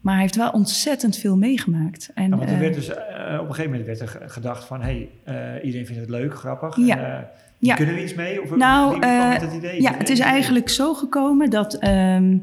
Maar 0.00 0.12
hij 0.12 0.22
heeft 0.22 0.36
wel 0.36 0.50
ontzettend 0.50 1.16
veel 1.16 1.36
meegemaakt. 1.36 2.10
En, 2.14 2.28
ja, 2.30 2.36
want 2.36 2.50
er 2.50 2.58
werd 2.58 2.74
dus, 2.74 2.88
uh, 2.88 2.94
op 2.94 3.48
een 3.48 3.54
gegeven 3.54 3.70
moment 3.70 3.86
werd 3.86 4.00
er 4.00 4.22
gedacht 4.26 4.64
van... 4.64 4.82
hey, 4.82 5.08
uh, 5.28 5.34
iedereen 5.64 5.86
vindt 5.86 6.00
het 6.00 6.10
leuk, 6.10 6.34
grappig. 6.34 6.76
Ja. 6.76 6.96
En, 6.96 7.02
uh, 7.02 7.26
ja. 7.58 7.74
Kunnen 7.74 7.94
we 7.94 8.02
iets 8.02 8.14
mee? 8.14 8.42
Of 8.42 8.56
nou, 8.56 9.06
het 9.06 9.52
idee? 9.52 9.82
Ja, 9.82 9.94
het 9.96 10.08
is 10.08 10.18
eigenlijk 10.18 10.68
zo 10.68 10.94
gekomen 10.94 11.50
dat... 11.50 11.84
Um, 11.84 12.42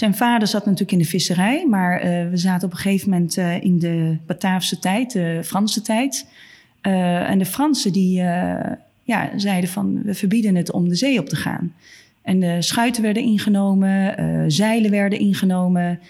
zijn 0.00 0.14
vader 0.14 0.48
zat 0.48 0.64
natuurlijk 0.64 0.92
in 0.92 0.98
de 0.98 1.04
visserij... 1.04 1.66
maar 1.68 2.00
we 2.30 2.36
zaten 2.36 2.66
op 2.66 2.72
een 2.72 2.80
gegeven 2.80 3.10
moment 3.10 3.36
in 3.60 3.78
de 3.78 4.16
Bataafse 4.26 4.78
tijd, 4.78 5.12
de 5.12 5.40
Franse 5.44 5.82
tijd. 5.82 6.26
en 6.80 7.38
de 7.38 7.46
Fransen 7.46 7.92
die 7.92 8.14
ja, 9.02 9.30
zeiden 9.36 9.70
van... 9.70 10.02
we 10.02 10.14
verbieden 10.14 10.54
het 10.54 10.72
om 10.72 10.88
de 10.88 10.94
zee 10.94 11.18
op 11.18 11.28
te 11.28 11.36
gaan. 11.36 11.74
En 12.22 12.40
de 12.40 12.62
schuiten 12.62 13.02
werden 13.02 13.22
ingenomen, 13.22 14.14
zeilen 14.52 14.90
werden 14.90 15.18
ingenomen... 15.18 16.00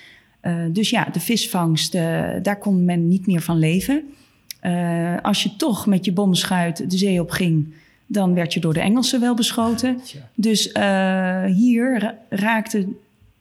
Uh, 0.42 0.54
dus 0.72 0.90
ja, 0.90 1.08
de 1.12 1.20
visvangst, 1.20 1.94
uh, 1.94 2.28
daar 2.42 2.58
kon 2.58 2.84
men 2.84 3.08
niet 3.08 3.26
meer 3.26 3.40
van 3.40 3.58
leven. 3.58 4.02
Als 5.22 5.42
je 5.42 5.56
toch 5.56 5.86
met 5.86 6.04
je 6.04 6.12
bomschuit 6.12 6.90
de 6.90 6.98
zee 6.98 7.20
op 7.20 7.30
ging, 7.30 7.74
dan 8.06 8.34
werd 8.34 8.54
je 8.54 8.60
door 8.60 8.74
de 8.74 8.80
Engelsen 8.80 9.20
wel 9.20 9.34
beschoten. 9.34 10.00
Dus 10.34 10.72
hier 11.46 12.14
raakte 12.28 12.86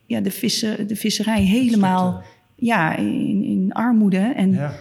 ja, 0.09 0.21
de, 0.21 0.31
vissen, 0.31 0.87
de 0.87 0.95
visserij 0.95 1.41
helemaal 1.41 2.23
ja, 2.55 2.95
in, 2.95 3.43
in 3.43 3.73
armoede. 3.73 4.31
En 4.35 4.51
ja. 4.51 4.73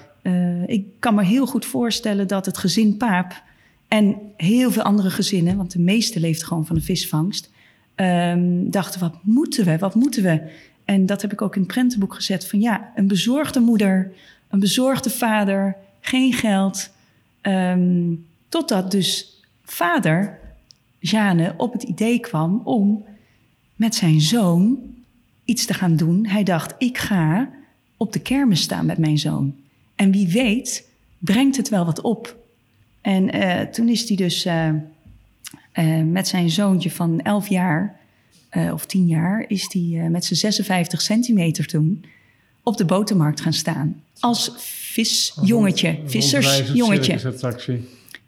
ik 0.66 0.86
kan 0.98 1.14
me 1.14 1.24
heel 1.24 1.46
goed 1.46 1.64
voorstellen 1.64 2.28
dat 2.28 2.46
het 2.46 2.58
gezin 2.58 2.96
Paap 2.96 3.42
en 3.88 4.16
heel 4.36 4.70
veel 4.70 4.82
andere 4.82 5.10
gezinnen, 5.10 5.56
want 5.56 5.72
de 5.72 5.80
meeste 5.80 6.20
leeft 6.20 6.44
gewoon 6.44 6.66
van 6.66 6.76
de 6.76 6.82
visvangst, 6.82 7.50
Ehm, 7.98 8.70
dachten, 8.70 9.00
wat 9.00 9.14
moeten 9.22 9.64
we, 9.64 9.78
wat 9.78 9.94
moeten 9.94 10.22
we? 10.22 10.50
En 10.84 11.06
dat 11.06 11.22
heb 11.22 11.32
ik 11.32 11.42
ook 11.42 11.54
in 11.54 11.62
het 11.62 11.70
prentenboek 11.70 12.14
gezet. 12.14 12.46
Van 12.46 12.60
ja, 12.60 12.92
een 12.94 13.06
bezorgde 13.06 13.60
moeder, 13.60 14.12
een 14.48 14.60
bezorgde 14.60 15.10
vader, 15.10 15.76
geen 16.00 16.32
geld. 16.32 16.90
Ehm, 17.40 18.14
totdat 18.48 18.90
dus 18.90 19.42
vader, 19.62 20.38
Jane, 20.98 21.54
op 21.56 21.72
het 21.72 21.82
idee 21.82 22.18
kwam 22.18 22.60
om 22.64 23.04
met 23.76 23.94
zijn 23.94 24.20
zoon 24.20 24.78
iets 25.48 25.66
te 25.66 25.74
gaan 25.74 25.96
doen. 25.96 26.26
Hij 26.26 26.42
dacht, 26.42 26.74
ik 26.78 26.98
ga 26.98 27.50
op 27.96 28.12
de 28.12 28.20
kermis 28.20 28.62
staan 28.62 28.86
met 28.86 28.98
mijn 28.98 29.18
zoon. 29.18 29.54
En 29.94 30.10
wie 30.10 30.28
weet, 30.28 30.88
brengt 31.18 31.56
het 31.56 31.68
wel 31.68 31.84
wat 31.84 32.00
op. 32.00 32.36
En 33.00 33.36
uh, 33.36 33.60
toen 33.60 33.88
is 33.88 34.08
hij 34.08 34.16
dus 34.16 34.46
uh, 34.46 34.68
uh, 35.74 36.02
met 36.02 36.28
zijn 36.28 36.50
zoontje 36.50 36.90
van 36.90 37.20
11 37.20 37.48
jaar 37.48 37.96
of 38.72 38.86
10 38.86 39.06
jaar, 39.06 39.44
is 39.48 39.72
hij 39.72 40.08
met 40.10 40.24
zijn 40.24 40.38
56 40.38 41.00
centimeter 41.00 41.66
toen 41.66 42.04
op 42.62 42.76
de 42.76 42.84
botermarkt 42.84 43.40
gaan 43.40 43.52
staan. 43.52 44.02
Als 44.20 44.52
visjongetje, 44.56 45.98
vissersjongetje. 46.06 47.32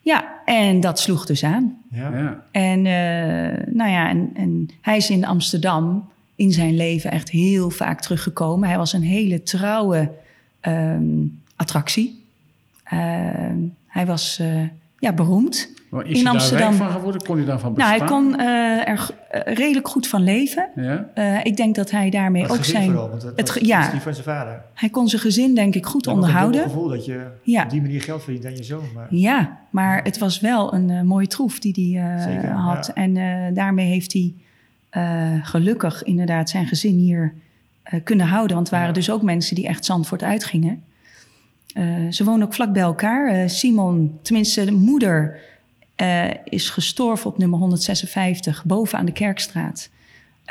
Ja, 0.01 0.43
en 0.45 0.81
dat 0.81 1.01
sloeg 1.01 1.27
dus 1.27 1.45
aan. 1.45 1.83
Ja. 1.91 2.45
En, 2.51 2.83
nou 3.77 3.91
ja, 3.91 4.09
en, 4.09 4.31
en 4.35 4.69
hij 4.81 4.97
is 4.97 5.11
in 5.11 5.25
Amsterdam 5.25 6.09
in 6.41 6.53
zijn 6.53 6.77
leven 6.77 7.11
echt 7.11 7.31
heel 7.31 7.71
vaak 7.71 8.01
teruggekomen. 8.01 8.69
Hij 8.69 8.79
was 8.79 8.93
een 8.93 9.03
hele 9.03 9.43
trouwe 9.43 10.11
um, 10.63 11.41
attractie. 11.57 12.25
Uh, 12.85 13.01
hij 13.87 14.07
was 14.07 14.39
uh, 14.41 14.63
ja, 14.99 15.13
beroemd. 15.13 15.73
Maar 15.91 16.07
is 16.07 16.19
in 16.19 16.25
hij 16.25 16.33
Amsterdam. 16.33 16.75
van 16.75 16.91
geworden? 16.91 17.23
Kon 17.23 17.37
hij 17.37 17.47
daarvan 17.47 17.75
bestaan? 17.75 17.99
Nou, 17.99 18.01
hij 18.01 18.09
kon 18.09 18.41
uh, 18.41 18.89
er 18.89 19.13
redelijk 19.55 19.89
goed 19.89 20.07
van 20.07 20.23
leven. 20.23 20.69
Ja? 20.77 21.11
ik 21.43 21.57
denk 21.57 21.75
dat 21.75 21.91
hij 21.91 22.11
daarmee 22.11 22.43
het 22.43 22.53
ook 22.53 22.65
zijn. 22.65 22.91
Vooral, 22.91 23.09
want 23.09 23.23
het, 23.23 23.37
het, 23.37 23.55
het 23.55 23.67
ja, 23.67 23.91
van 24.01 24.15
zijn 24.15 24.27
vader. 24.27 24.63
Hij 24.75 24.89
kon 24.89 25.09
zijn 25.09 25.23
gezin 25.23 25.55
denk 25.55 25.75
ik 25.75 25.87
goed 25.87 26.05
ja, 26.05 26.13
onderhouden. 26.13 26.61
Ik 26.61 26.67
het 26.67 26.73
gevoel 26.73 26.89
dat 26.89 27.05
je 27.05 27.27
ja. 27.43 27.63
op 27.63 27.71
die 27.71 27.83
manier 27.83 28.03
geld 28.03 28.23
verdient 28.23 28.47
aan 28.47 28.57
je 28.57 28.65
zoon. 28.65 28.85
Maar... 28.95 29.07
Ja, 29.11 29.59
maar 29.71 30.03
het 30.03 30.19
was 30.19 30.41
wel 30.41 30.75
een 30.75 31.07
mooie 31.07 31.27
troef 31.27 31.59
die 31.59 31.99
hij 31.99 32.51
had. 32.51 32.89
En 32.89 33.15
daarmee 33.55 33.87
heeft 33.87 34.13
hij 34.13 34.35
gelukkig 35.43 36.03
inderdaad 36.03 36.51
zijn 36.51 36.67
gezin 36.67 36.95
hier 36.95 37.35
kunnen 38.05 38.27
houden. 38.27 38.55
Want 38.57 38.69
het 38.69 38.79
waren 38.79 38.95
dus 38.95 39.11
ook 39.11 39.23
mensen 39.23 39.55
die 39.55 39.67
echt 39.67 39.85
Zandvoort 39.85 40.23
uitgingen. 40.23 40.83
Uh, 41.75 42.11
ze 42.11 42.25
wonen 42.25 42.47
ook 42.47 42.55
vlak 42.55 42.73
bij 42.73 42.83
elkaar. 42.83 43.51
Simon, 43.51 44.19
tenminste 44.23 44.65
de 44.65 44.73
moeder, 44.73 45.39
is 46.45 46.71
gestorven 46.71 47.31
op 47.31 47.39
nummer 47.39 47.59
156 47.59 48.65
boven 48.65 48.99
aan 48.99 49.07
de 49.07 49.13
Kerkstraat. 49.13 49.91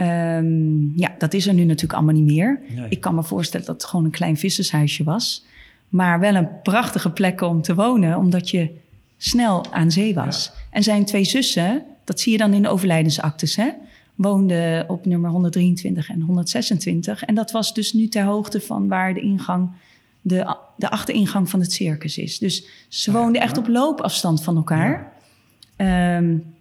Um, 0.01 0.93
ja, 0.95 1.15
dat 1.17 1.33
is 1.33 1.47
er 1.47 1.53
nu 1.53 1.63
natuurlijk 1.63 1.93
allemaal 1.93 2.13
niet 2.13 2.35
meer. 2.35 2.59
Nee. 2.75 2.85
Ik 2.89 3.01
kan 3.01 3.15
me 3.15 3.23
voorstellen 3.23 3.65
dat 3.65 3.81
het 3.81 3.89
gewoon 3.89 4.05
een 4.05 4.11
klein 4.11 4.37
vissershuisje 4.37 5.03
was. 5.03 5.45
Maar 5.89 6.19
wel 6.19 6.35
een 6.35 6.61
prachtige 6.63 7.11
plek 7.11 7.41
om 7.41 7.61
te 7.61 7.75
wonen, 7.75 8.17
omdat 8.17 8.49
je 8.49 8.69
snel 9.17 9.73
aan 9.73 9.91
zee 9.91 10.13
was. 10.13 10.51
Ja. 10.53 10.61
En 10.71 10.83
zijn 10.83 11.05
twee 11.05 11.23
zussen, 11.23 11.83
dat 12.03 12.19
zie 12.19 12.31
je 12.31 12.37
dan 12.37 12.53
in 12.53 12.61
de 12.61 12.69
overlijdensactes, 12.69 13.55
hè, 13.55 13.69
woonden 14.19 14.89
op 14.89 15.05
nummer 15.05 15.29
123 15.29 16.09
en 16.09 16.21
126. 16.21 17.23
En 17.23 17.35
dat 17.35 17.51
was 17.51 17.73
dus 17.73 17.93
nu 17.93 18.07
ter 18.07 18.23
hoogte 18.23 18.61
van 18.61 18.87
waar 18.87 19.13
de 19.13 19.21
ingang 19.21 19.69
de, 20.21 20.55
de 20.75 20.89
achteringang 20.89 21.49
van 21.49 21.59
het 21.59 21.71
circus 21.71 22.17
is. 22.17 22.37
Dus 22.37 22.67
ze 22.87 23.11
woonden 23.11 23.41
echt 23.41 23.57
op 23.57 23.67
loopafstand 23.67 24.43
van 24.43 24.55
elkaar. 24.55 25.11
Ja. 25.77 26.17
Um, 26.17 26.55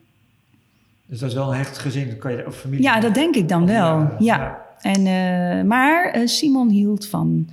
dus 1.06 1.18
dat 1.18 1.28
is 1.28 1.34
wel 1.34 1.50
een 1.50 1.56
hecht 1.56 1.78
gezin, 1.78 2.18
kan 2.18 2.32
je, 2.32 2.46
of 2.46 2.56
familie? 2.56 2.84
Ja, 2.84 3.00
dat 3.00 3.14
denk 3.14 3.34
ik 3.34 3.48
dan 3.48 3.66
wel. 3.66 3.98
Ja. 3.98 4.16
ja. 4.18 4.66
En, 4.80 5.00
uh, 5.00 5.68
maar 5.68 6.16
uh, 6.16 6.26
Simon 6.26 6.68
hield 6.68 7.06
van 7.06 7.48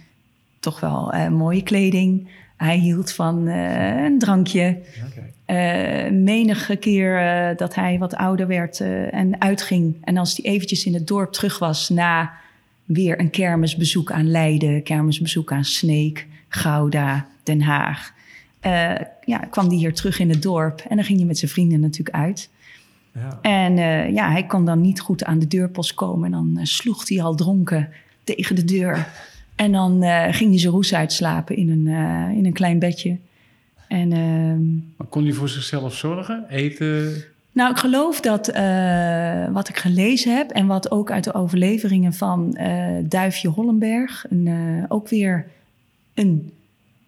toch 0.60 0.80
wel 0.80 1.14
uh, 1.14 1.28
mooie 1.28 1.64
kleding. 1.64 2.28
Hij 2.58 2.78
hield 2.78 3.12
van 3.12 3.48
een 3.48 4.20
drankje. 4.20 4.78
Okay. 5.08 6.12
menige 6.12 6.76
keer 6.76 7.54
dat 7.58 7.76
hij 7.76 7.98
wat 7.98 8.16
ouder 8.16 8.48
werd 8.48 8.80
en 9.12 9.42
uitging. 9.42 9.96
En 10.04 10.18
als 10.18 10.38
hij 10.38 10.52
eventjes 10.52 10.86
in 10.86 10.94
het 10.94 11.08
dorp 11.08 11.32
terug 11.32 11.60
was 11.60 11.90
na 11.90 12.34
weer 12.86 13.20
een 13.20 13.30
kermisbezoek 13.30 14.12
aan 14.12 14.32
Leiden, 14.32 14.84
kermisbezoek 14.84 15.52
aan 15.52 15.66
Sneek, 15.66 16.28
Gouda, 16.48 17.28
Den 17.44 17.62
Haag. 17.62 18.14
Ja, 19.26 19.38
kwam 19.50 19.70
die 19.70 19.78
hier 19.78 19.94
terug 19.94 20.20
in 20.20 20.30
het 20.30 20.42
dorp 20.42 20.80
en 20.90 20.96
dan 20.96 21.06
ging 21.06 21.18
hij 21.18 21.28
met 21.28 21.38
zijn 21.38 21.52
vrienden 21.52 21.80
natuurlijk 21.80 22.16
uit. 22.16 22.50
Ja. 23.14 23.40
En 23.42 23.76
ja, 24.14 24.32
hij 24.32 24.46
kon 24.46 24.66
dan 24.66 24.82
niet 24.82 25.00
goed 25.00 25.24
aan 25.24 25.40
de 25.40 25.48
deurpost 25.48 25.94
komen. 25.94 26.34
En 26.34 26.54
dan 26.54 26.66
sloeg 26.66 27.10
hij 27.10 27.22
al 27.22 27.36
dronken 27.36 27.90
tegen 28.24 28.56
de 28.56 28.66
deur. 28.66 29.08
En 29.56 29.72
dan 29.72 30.04
ging 30.34 30.50
hij 30.50 30.60
zijn 30.60 30.74
roes 30.74 30.94
uitslapen 30.94 31.56
in 31.56 31.70
een, 31.70 31.88
in 32.36 32.46
een 32.46 32.54
klein 32.54 32.80
bedje. 32.80 33.18
En, 33.88 34.12
ehm, 34.12 34.64
maar 34.98 35.08
kon 35.10 35.24
hij 35.24 35.34
voor 35.34 35.50
zichzelf 35.50 35.96
zorgen? 35.96 36.46
Eten? 36.50 37.24
Nou, 37.56 37.72
ik 37.72 37.78
geloof 37.78 38.22
dat 38.22 38.56
uh, 38.56 39.48
wat 39.52 39.70
ik 39.70 39.78
gelezen 39.78 40.36
heb 40.36 40.52
en 40.52 40.68
wat 40.68 40.92
ook 40.92 41.12
uit 41.12 41.24
de 41.24 41.34
overleveringen 41.34 42.14
van 42.14 42.58
uh, 42.60 42.88
Duifje 43.04 43.48
Hollenberg, 43.48 44.26
een, 44.30 44.46
uh, 44.46 44.84
ook 44.88 45.10
weer 45.10 45.48
een 46.14 46.52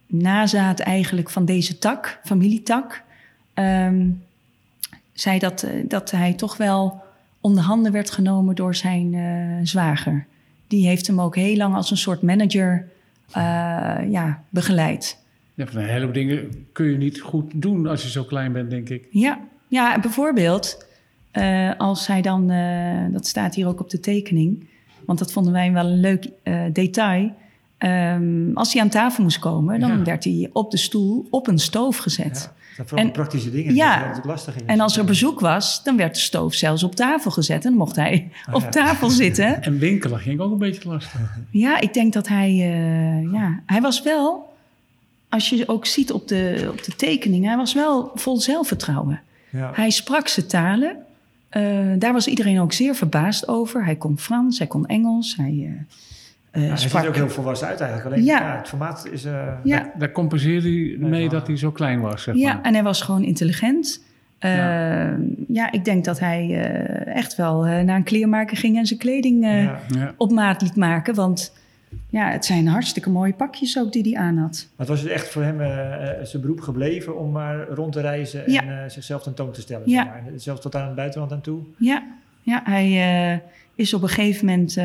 nazaat 0.05 0.79
eigenlijk 0.79 1.29
van 1.29 1.45
deze 1.45 1.77
tak, 1.77 2.19
familietak, 2.23 3.03
um, 3.53 4.23
zei 5.13 5.39
dat, 5.39 5.67
dat 5.87 6.11
hij 6.11 6.33
toch 6.33 6.57
wel 6.57 7.01
onder 7.41 7.63
handen 7.63 7.91
werd 7.91 8.09
genomen 8.09 8.55
door 8.55 8.75
zijn 8.75 9.15
zwager. 9.63 10.25
Die 10.67 10.87
heeft 10.87 11.07
hem 11.07 11.21
ook 11.21 11.35
heel 11.35 11.55
lang 11.57 11.75
als 11.75 11.91
een 11.91 11.97
soort 11.97 12.21
manager 12.21 12.87
ja, 14.09 14.43
begeleid. 14.49 15.25
Ja, 15.53 15.67
van 15.67 15.81
een 15.81 15.87
heleboel 15.87 16.13
dingen 16.13 16.67
kun 16.71 16.85
je 16.85 16.97
niet 16.97 17.21
goed 17.21 17.51
doen 17.55 17.87
als 17.87 18.03
je 18.03 18.09
zo 18.09 18.23
klein 18.23 18.53
bent, 18.53 18.69
denk 18.69 18.89
ik. 18.89 19.07
Ja, 19.09 19.39
ja, 19.67 19.99
bijvoorbeeld 19.99 20.85
uh, 21.33 21.71
als 21.77 22.07
hij 22.07 22.21
dan, 22.21 22.51
uh, 22.51 23.05
dat 23.11 23.27
staat 23.27 23.55
hier 23.55 23.67
ook 23.67 23.79
op 23.79 23.89
de 23.89 23.99
tekening, 23.99 24.67
want 25.05 25.19
dat 25.19 25.31
vonden 25.31 25.53
wij 25.53 25.71
wel 25.71 25.85
een 25.85 25.99
leuk 25.99 26.29
detail. 26.73 27.31
Um, 27.79 28.51
als 28.53 28.73
hij 28.73 28.81
aan 28.81 28.89
tafel 28.89 29.23
moest 29.23 29.39
komen, 29.39 29.79
dan 29.79 29.97
ja. 29.97 30.03
werd 30.03 30.23
hij 30.23 30.49
op 30.53 30.71
de 30.71 30.77
stoel 30.77 31.27
op 31.29 31.47
een 31.47 31.59
stoof 31.59 31.97
gezet. 31.97 32.51
Ja, 32.51 32.77
dat 32.77 32.89
waren 32.89 33.11
praktische 33.11 33.51
dingen. 33.51 33.75
Ja, 33.75 34.13
dat 34.13 34.25
lastig 34.25 34.55
in. 34.55 34.67
en 34.67 34.79
als 34.79 34.97
er 34.97 35.05
bezoek 35.05 35.39
was, 35.39 35.83
dan 35.83 35.97
werd 35.97 36.13
de 36.13 36.19
stoof 36.19 36.53
zelfs 36.53 36.83
op 36.83 36.95
tafel 36.95 37.31
gezet 37.31 37.65
en 37.65 37.73
mocht 37.73 37.95
hij 37.95 38.31
oh, 38.47 38.55
op 38.55 38.61
ja. 38.61 38.69
tafel 38.69 39.09
zitten. 39.09 39.63
En 39.63 39.79
winkelen 39.79 40.19
ging 40.19 40.39
ook 40.39 40.51
een 40.51 40.57
beetje 40.57 40.89
lastig. 40.89 41.19
Ja, 41.49 41.79
ik 41.79 41.93
denk 41.93 42.13
dat 42.13 42.27
hij, 42.27 42.55
ja, 43.31 43.59
hij 43.65 43.81
was 43.81 44.03
wel, 44.03 44.53
als 45.29 45.49
je 45.49 45.67
ook 45.67 45.85
ziet 45.85 46.11
op 46.11 46.27
de, 46.27 46.67
op 46.71 46.83
de 46.83 46.95
tekening, 46.95 47.45
hij 47.45 47.57
was 47.57 47.73
wel 47.73 48.11
vol 48.15 48.39
zelfvertrouwen. 48.39 49.21
Ja. 49.49 49.71
Hij 49.73 49.89
sprak 49.89 50.27
ze 50.27 50.45
talen. 50.45 50.97
Uh, 51.51 51.93
daar 51.97 52.13
was 52.13 52.27
iedereen 52.27 52.59
ook 52.59 52.73
zeer 52.73 52.95
verbaasd 52.95 53.47
over. 53.47 53.85
Hij 53.85 53.95
kon 53.95 54.19
Frans, 54.19 54.57
hij 54.57 54.67
kon 54.67 54.85
Engels. 54.85 55.35
Hij, 55.35 55.53
uh, 55.53 55.79
uh, 56.57 56.67
hij 56.67 56.77
sprak... 56.77 57.01
ziet 57.01 57.09
ook 57.09 57.15
heel 57.15 57.29
volwassen 57.29 57.67
uit 57.67 57.79
eigenlijk. 57.79 58.13
Alleen 58.13 58.25
ja. 58.25 58.39
ja 58.39 58.57
het 58.57 58.67
formaat 58.67 59.07
is... 59.11 59.23
ja. 59.23 59.61
Daar, 59.63 59.91
daar 59.97 60.11
compenseerde 60.11 60.69
hij 60.69 61.09
mee 61.09 61.29
dat 61.29 61.47
hij 61.47 61.57
zo 61.57 61.71
klein 61.71 62.01
was, 62.01 62.23
zeg 62.23 62.35
Ja, 62.35 62.61
en 62.61 62.73
hij 62.73 62.83
was 62.83 63.01
gewoon 63.01 63.23
intelligent. 63.23 64.05
Ja. 64.39 65.17
ja. 65.47 65.71
ik 65.71 65.85
denk 65.85 66.05
dat 66.05 66.19
hij 66.19 66.63
echt 67.05 67.35
wel 67.35 67.63
naar 67.63 67.95
een 67.95 68.03
kleermaker 68.03 68.57
ging... 68.57 68.77
en 68.77 68.85
zijn 68.85 68.99
kleding 68.99 69.45
ja. 69.45 70.13
op 70.17 70.31
maat 70.31 70.61
liet 70.61 70.75
maken. 70.75 71.15
Want 71.15 71.51
ja, 72.09 72.29
het 72.31 72.45
zijn 72.45 72.67
hartstikke 72.67 73.09
mooie 73.09 73.33
pakjes 73.33 73.79
ook 73.79 73.91
die 73.91 74.13
hij 74.13 74.21
aan 74.21 74.37
had. 74.37 74.67
Maar 74.75 74.87
het 74.87 74.87
was 74.87 75.01
dus 75.01 75.11
echt 75.11 75.27
voor 75.27 75.43
hem 75.43 75.61
uh, 75.61 75.67
zijn 76.23 76.41
beroep 76.41 76.59
gebleven 76.59 77.19
om 77.19 77.31
maar 77.31 77.67
rond 77.67 77.93
te 77.93 78.01
reizen 78.01 78.51
ja. 78.51 78.61
en 78.61 78.67
uh, 78.67 78.75
zichzelf 78.87 79.23
tentoon 79.23 79.51
te 79.51 79.61
stellen. 79.61 79.89
Ja. 79.89 80.03
Zeg 80.03 80.11
maar. 80.11 80.23
Zelfs 80.35 80.61
tot 80.61 80.75
aan 80.75 80.85
het 80.85 80.95
buitenland 80.95 81.31
aan 81.31 81.41
toe. 81.41 81.61
Ja, 81.77 82.03
ja 82.41 82.61
hij 82.63 83.31
uh, 83.33 83.39
is 83.77 83.93
op 83.93 84.01
een 84.01 84.09
gegeven 84.09 84.45
moment 84.45 84.75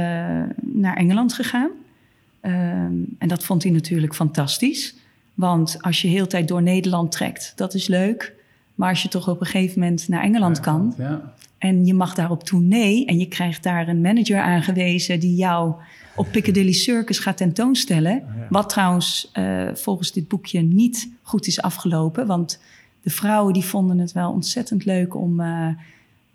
naar 0.60 0.96
Engeland 0.96 1.32
gegaan. 1.32 1.70
Ehm, 2.40 2.92
en 3.18 3.28
dat 3.28 3.44
vond 3.44 3.62
hij 3.62 3.72
natuurlijk 3.72 4.14
fantastisch. 4.14 4.94
Want 5.34 5.76
als 5.80 6.02
je 6.02 6.08
heel 6.08 6.26
tijd 6.26 6.48
door 6.48 6.62
Nederland 6.62 7.12
trekt, 7.12 7.52
dat 7.56 7.74
is 7.74 7.86
leuk. 7.86 8.34
Maar 8.74 8.88
als 8.88 9.02
je 9.02 9.08
toch 9.08 9.28
op 9.28 9.40
een 9.40 9.46
gegeven 9.46 9.80
moment 9.80 10.08
naar 10.08 10.22
Engeland 10.22 10.56
ja, 10.56 10.62
kan... 10.62 10.94
Ja. 10.98 11.34
en 11.58 11.86
je 11.86 11.94
mag 11.94 12.14
daar 12.14 12.30
op 12.30 12.44
tournee 12.44 13.06
en 13.06 13.18
je 13.18 13.26
krijgt 13.26 13.62
daar 13.62 13.88
een 13.88 14.00
manager 14.00 14.40
aangewezen... 14.40 15.20
die 15.20 15.34
jou 15.34 15.74
op 16.16 16.28
Piccadilly 16.32 16.72
Circus 16.72 17.18
gaat 17.18 17.36
tentoonstellen. 17.36 18.22
Wat 18.48 18.68
trouwens 18.68 19.30
uh, 19.34 19.68
volgens 19.74 20.12
dit 20.12 20.28
boekje 20.28 20.60
niet 20.60 21.10
goed 21.22 21.46
is 21.46 21.62
afgelopen. 21.62 22.26
Want 22.26 22.60
de 23.02 23.10
vrouwen 23.10 23.52
die 23.52 23.64
vonden 23.64 23.98
het 23.98 24.12
wel 24.12 24.32
ontzettend 24.32 24.84
leuk 24.84 25.14
om 25.14 25.40
uh, 25.40 25.68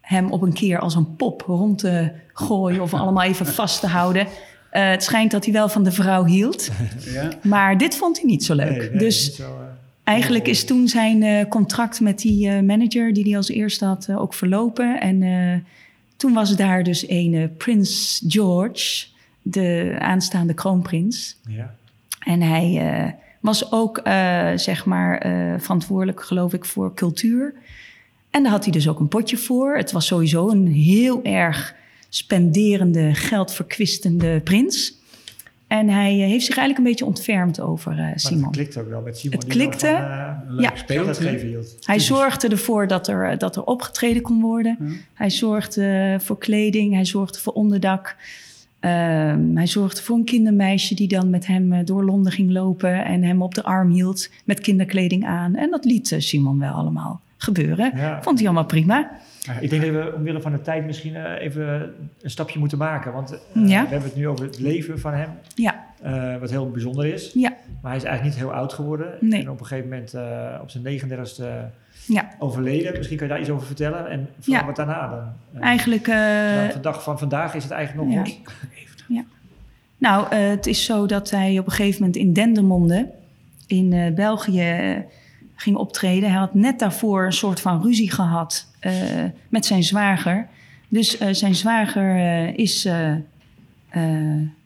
hem 0.07 0.31
op 0.31 0.41
een 0.41 0.53
keer 0.53 0.79
als 0.79 0.95
een 0.95 1.15
pop 1.15 1.41
rond 1.41 1.79
te 1.79 2.11
gooien 2.33 2.81
of 2.81 2.93
allemaal 2.93 3.23
even 3.23 3.45
vast 3.61 3.79
te 3.79 3.87
houden. 3.87 4.21
Uh, 4.21 4.89
het 4.89 5.03
schijnt 5.03 5.31
dat 5.31 5.43
hij 5.43 5.53
wel 5.53 5.69
van 5.69 5.83
de 5.83 5.91
vrouw 5.91 6.25
hield. 6.25 6.69
Ja. 7.13 7.29
Maar 7.43 7.77
dit 7.77 7.95
vond 7.95 8.17
hij 8.17 8.25
niet 8.25 8.43
zo 8.43 8.55
leuk. 8.55 8.77
Nee, 8.77 8.89
nee, 8.89 8.99
dus 8.99 9.35
zo, 9.35 9.57
eigenlijk 10.03 10.47
is 10.47 10.65
toen 10.65 10.87
zijn 10.87 11.47
contract 11.47 11.99
met 11.99 12.19
die 12.19 12.61
manager 12.61 13.13
die 13.13 13.23
hij 13.23 13.37
als 13.37 13.49
eerste 13.49 13.85
had 13.85 14.11
ook 14.11 14.33
verlopen. 14.33 15.01
En 15.01 15.65
toen 16.17 16.33
was 16.33 16.55
daar 16.55 16.83
dus 16.83 17.09
een 17.09 17.53
Prins 17.57 18.23
George, 18.27 19.05
de 19.41 19.95
aanstaande 19.99 20.53
kroonprins. 20.53 21.37
Ja. 21.47 21.75
En 22.27 22.41
hij 22.41 22.79
eh, 22.79 23.11
was 23.39 23.71
ook, 23.71 23.97
eh, 23.97 24.51
zeg 24.55 24.85
maar, 24.85 25.17
eh, 25.17 25.53
verantwoordelijk, 25.59 26.23
geloof 26.23 26.53
ik, 26.53 26.65
voor 26.65 26.93
cultuur. 26.93 27.53
En 28.29 28.43
daar 28.43 28.51
had 28.51 28.63
hij 28.63 28.73
dus 28.73 28.87
ook 28.87 28.99
een 28.99 29.07
potje 29.07 29.37
voor. 29.37 29.75
Het 29.77 29.91
was 29.91 30.05
sowieso 30.05 30.49
een 30.49 30.67
heel 30.67 31.23
erg 31.23 31.75
spenderende, 32.09 33.13
geldverkwistende 33.13 34.41
prins. 34.43 34.95
En 35.67 35.89
hij 35.89 36.13
heeft 36.13 36.45
zich 36.45 36.57
eigenlijk 36.57 36.77
een 36.77 36.91
beetje 36.91 37.05
ontfermd 37.05 37.59
over 37.59 37.97
uh, 37.97 38.07
Simon. 38.15 38.43
het 38.43 38.51
klikte 38.51 38.79
ook 38.79 38.89
wel 38.89 39.01
met 39.01 39.17
Simon. 39.17 39.39
Het 39.39 39.47
klikte, 39.47 39.85
van, 40.47 40.61
ja. 40.61 40.71
Speelt. 40.75 41.85
Hij 41.85 41.99
zorgde 41.99 42.47
ervoor 42.47 42.87
dat 42.87 43.07
er, 43.07 43.37
dat 43.37 43.55
er 43.55 43.63
opgetreden 43.63 44.21
kon 44.21 44.41
worden. 44.41 44.77
Hij 45.13 45.29
zorgde 45.29 46.17
voor 46.21 46.37
kleding, 46.37 46.93
hij 46.93 47.05
zorgde 47.05 47.39
voor 47.39 47.53
onderdak. 47.53 48.15
Um, 48.79 49.57
hij 49.57 49.67
zorgde 49.67 50.01
voor 50.01 50.15
een 50.15 50.23
kindermeisje 50.23 50.95
die 50.95 51.07
dan 51.07 51.29
met 51.29 51.47
hem 51.47 51.85
door 51.85 52.05
Londen 52.05 52.31
ging 52.31 52.51
lopen 52.51 53.05
en 53.05 53.23
hem 53.23 53.41
op 53.41 53.55
de 53.55 53.63
arm 53.63 53.91
hield 53.91 54.29
met 54.43 54.59
kinderkleding 54.59 55.25
aan. 55.25 55.55
En 55.55 55.69
dat 55.69 55.85
liet 55.85 56.15
Simon 56.17 56.59
wel 56.59 56.73
allemaal 56.73 57.21
gebeuren. 57.37 57.91
Vond 58.21 58.37
hij 58.37 58.47
allemaal 58.47 58.65
prima. 58.65 59.11
Ik 59.59 59.69
denk 59.69 59.81
dat 59.81 59.91
we 59.91 60.13
omwille 60.15 60.41
van 60.41 60.51
de 60.51 60.61
tijd 60.61 60.85
misschien 60.85 61.13
uh, 61.13 61.41
even 61.41 61.93
een 62.21 62.29
stapje 62.29 62.59
moeten 62.59 62.77
maken. 62.77 63.13
Want 63.13 63.31
uh, 63.31 63.69
ja. 63.69 63.83
we 63.83 63.89
hebben 63.89 64.09
het 64.09 64.15
nu 64.15 64.27
over 64.27 64.45
het 64.45 64.59
leven 64.59 64.99
van 64.99 65.13
hem. 65.13 65.29
Ja. 65.55 65.85
Uh, 66.05 66.37
wat 66.37 66.49
heel 66.49 66.71
bijzonder 66.71 67.05
is. 67.05 67.31
Ja. 67.33 67.49
Maar 67.81 67.91
hij 67.91 67.95
is 67.95 68.03
eigenlijk 68.03 68.23
niet 68.23 68.45
heel 68.45 68.53
oud 68.53 68.73
geworden. 68.73 69.17
Nee. 69.19 69.41
En 69.41 69.49
op 69.49 69.59
een 69.59 69.65
gegeven 69.65 69.89
moment 69.89 70.13
op 70.61 70.69
zijn 70.69 70.83
39ste 70.83 71.43
ja. 72.07 72.29
overleden. 72.39 72.93
Misschien 72.97 73.17
kan 73.17 73.27
je 73.27 73.33
daar 73.33 73.41
iets 73.41 73.51
over 73.51 73.67
vertellen. 73.67 74.09
En 74.09 74.29
vooral 74.39 74.65
wat 74.65 74.75
daarna 74.75 75.09
dan. 75.51 75.61
eigenlijk... 75.61 76.05
de 76.05 76.79
dag 76.81 77.03
van 77.03 77.19
vandaag 77.19 77.55
is 77.55 77.63
het 77.63 77.71
eigenlijk 77.71 78.07
nog 78.07 78.17
goed. 78.17 78.39
Ja. 79.07 79.23
Nou, 79.97 80.35
het 80.35 80.67
is 80.67 80.85
zo 80.85 81.05
dat 81.05 81.29
hij 81.29 81.59
op 81.59 81.65
een 81.65 81.71
gegeven 81.71 81.99
moment 81.99 82.15
in 82.15 82.33
Dendermonde 82.33 83.09
in 83.67 84.13
België 84.15 85.05
ging 85.57 85.75
optreden. 85.75 86.29
Hij 86.29 86.39
had 86.39 86.53
net 86.53 86.79
daarvoor 86.79 87.25
een 87.25 87.33
soort 87.33 87.59
van 87.59 87.81
ruzie 87.81 88.11
gehad 88.11 88.67
uh, 88.81 88.93
met 89.49 89.65
zijn 89.65 89.83
zwager. 89.83 90.47
Dus 90.87 91.21
uh, 91.21 91.27
zijn 91.31 91.55
zwager 91.55 92.15
uh, 92.15 92.57
is, 92.57 92.83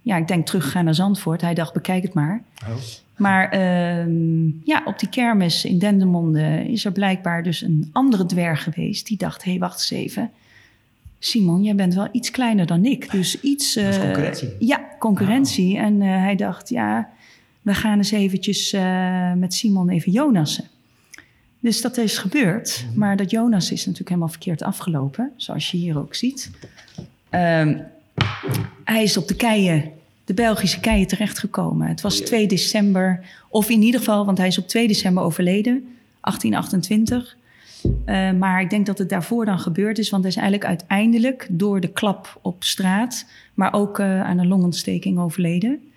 ja, 0.01 0.17
ik 0.17 0.27
denk 0.27 0.45
teruggegaan 0.45 0.85
naar 0.85 0.95
Zandvoort. 0.95 1.41
Hij 1.41 1.53
dacht, 1.53 1.73
bekijk 1.73 2.03
het 2.03 2.13
maar. 2.13 2.41
Oh. 2.69 2.75
Maar 3.17 3.49
ehm, 3.49 4.45
ja, 4.63 4.81
op 4.85 4.99
die 4.99 5.09
kermis 5.09 5.65
in 5.65 5.79
Dendermonde 5.79 6.65
is 6.67 6.85
er 6.85 6.91
blijkbaar 6.91 7.43
dus 7.43 7.61
een 7.61 7.89
andere 7.91 8.25
dwerg 8.25 8.63
geweest. 8.63 9.07
Die 9.07 9.17
dacht, 9.17 9.43
hé, 9.43 9.49
hey, 9.51 9.59
wacht 9.59 9.79
eens 9.79 9.91
even. 9.91 10.31
Simon, 11.19 11.63
jij 11.63 11.75
bent 11.75 11.93
wel 11.93 12.07
iets 12.11 12.31
kleiner 12.31 12.65
dan 12.65 12.85
ik. 12.85 13.11
Dus 13.11 13.41
iets... 13.41 13.79
concurrentie. 13.99 14.49
Ja, 14.59 14.81
concurrentie. 14.99 15.75
Oh. 15.75 15.81
En 15.81 16.01
hij 16.01 16.35
dacht, 16.35 16.69
ja, 16.69 17.09
we 17.61 17.73
gaan 17.73 17.97
eens 17.97 18.11
eventjes 18.11 18.75
met 19.35 19.53
Simon 19.53 19.89
even 19.89 20.11
Jonassen. 20.11 20.65
Dus 21.61 21.81
dat 21.81 21.97
is 21.97 22.17
gebeurd. 22.17 22.85
Mhm. 22.87 22.99
Maar 22.99 23.17
dat 23.17 23.31
Jonas 23.31 23.71
is 23.71 23.79
natuurlijk 23.79 24.09
helemaal 24.09 24.29
verkeerd 24.29 24.63
afgelopen, 24.63 25.31
zoals 25.35 25.71
je 25.71 25.77
hier 25.77 25.97
ook 25.97 26.15
ziet. 26.15 26.51
Um, 27.29 27.81
hij 28.83 29.03
is 29.03 29.17
op 29.17 29.27
de 29.27 29.35
keien, 29.35 29.91
de 30.25 30.33
Belgische 30.33 30.79
keien 30.79 31.07
terechtgekomen. 31.07 31.87
Het 31.87 32.01
was 32.01 32.19
2 32.19 32.47
december, 32.47 33.25
of 33.49 33.69
in 33.69 33.81
ieder 33.81 33.99
geval, 33.99 34.25
want 34.25 34.37
hij 34.37 34.47
is 34.47 34.57
op 34.57 34.67
2 34.67 34.87
december 34.87 35.23
overleden, 35.23 35.83
1828. 36.21 37.35
Uh, 38.05 38.31
maar 38.31 38.61
ik 38.61 38.69
denk 38.69 38.85
dat 38.85 38.97
het 38.97 39.09
daarvoor 39.09 39.45
dan 39.45 39.59
gebeurd 39.59 39.97
is, 39.97 40.09
want 40.09 40.23
hij 40.23 40.31
is 40.31 40.37
eigenlijk 40.37 40.67
uiteindelijk 40.67 41.47
door 41.49 41.79
de 41.79 41.87
klap 41.87 42.39
op 42.41 42.63
straat, 42.63 43.25
maar 43.53 43.73
ook 43.73 43.99
uh, 43.99 44.21
aan 44.21 44.37
een 44.37 44.47
longontsteking 44.47 45.19
overleden. 45.19 45.90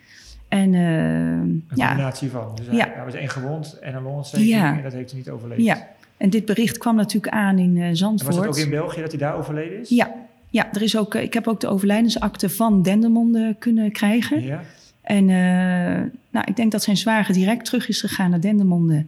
En, 0.55 0.73
uh, 0.73 0.81
een 0.81 1.63
ja. 1.75 1.87
combinatie 1.87 2.31
van. 2.31 2.53
Dus 2.55 2.67
hij, 2.67 2.77
Ja. 2.77 2.91
hij 2.95 3.05
was 3.05 3.15
één 3.15 3.29
gewond 3.29 3.79
en 3.79 3.95
een 3.95 4.03
longontsteking 4.03 4.51
Ja. 4.51 4.77
en 4.77 4.83
dat 4.83 4.93
heeft 4.93 5.11
hij 5.11 5.19
niet 5.19 5.31
overleefd. 5.31 5.63
Ja, 5.63 5.89
en 6.17 6.31
dit 6.31 6.45
bericht 6.45 6.79
kwam 6.79 6.97
natuurlijk 6.97 7.35
aan 7.35 7.59
in 7.59 7.77
uh, 7.77 7.87
En 7.87 7.97
Zandvoort. 7.97 8.35
was 8.35 8.47
het 8.47 8.57
ook 8.57 8.65
in 8.65 8.71
België 8.71 9.01
dat 9.01 9.11
hij 9.11 9.21
daar 9.21 9.37
overleden 9.37 9.81
is? 9.81 9.89
Ja, 9.89 10.15
ja 10.51 10.73
er 10.73 10.83
is 10.83 10.97
ook, 10.97 11.15
eh, 11.15 11.23
ik 11.23 11.35
heb 11.35 11.47
ook 11.47 11.61
de 11.61 11.69
overlijdensakte 11.69 12.51
van 12.51 12.83
Dendermonde 12.83 13.57
kunnen 13.59 13.93
krijgen. 13.93 14.43
Ja? 14.43 14.61
En 15.03 15.29
eh, 15.29 16.11
nou, 16.31 16.47
ik 16.47 16.57
denk 16.57 16.73
dat 16.73 16.83
zijn 16.83 16.97
zwager 16.97 17.35
direct 17.35 17.65
terug 17.65 17.89
is 17.89 18.01
gegaan 18.01 18.31
naar 18.31 18.41
Dendermonde. 18.41 19.05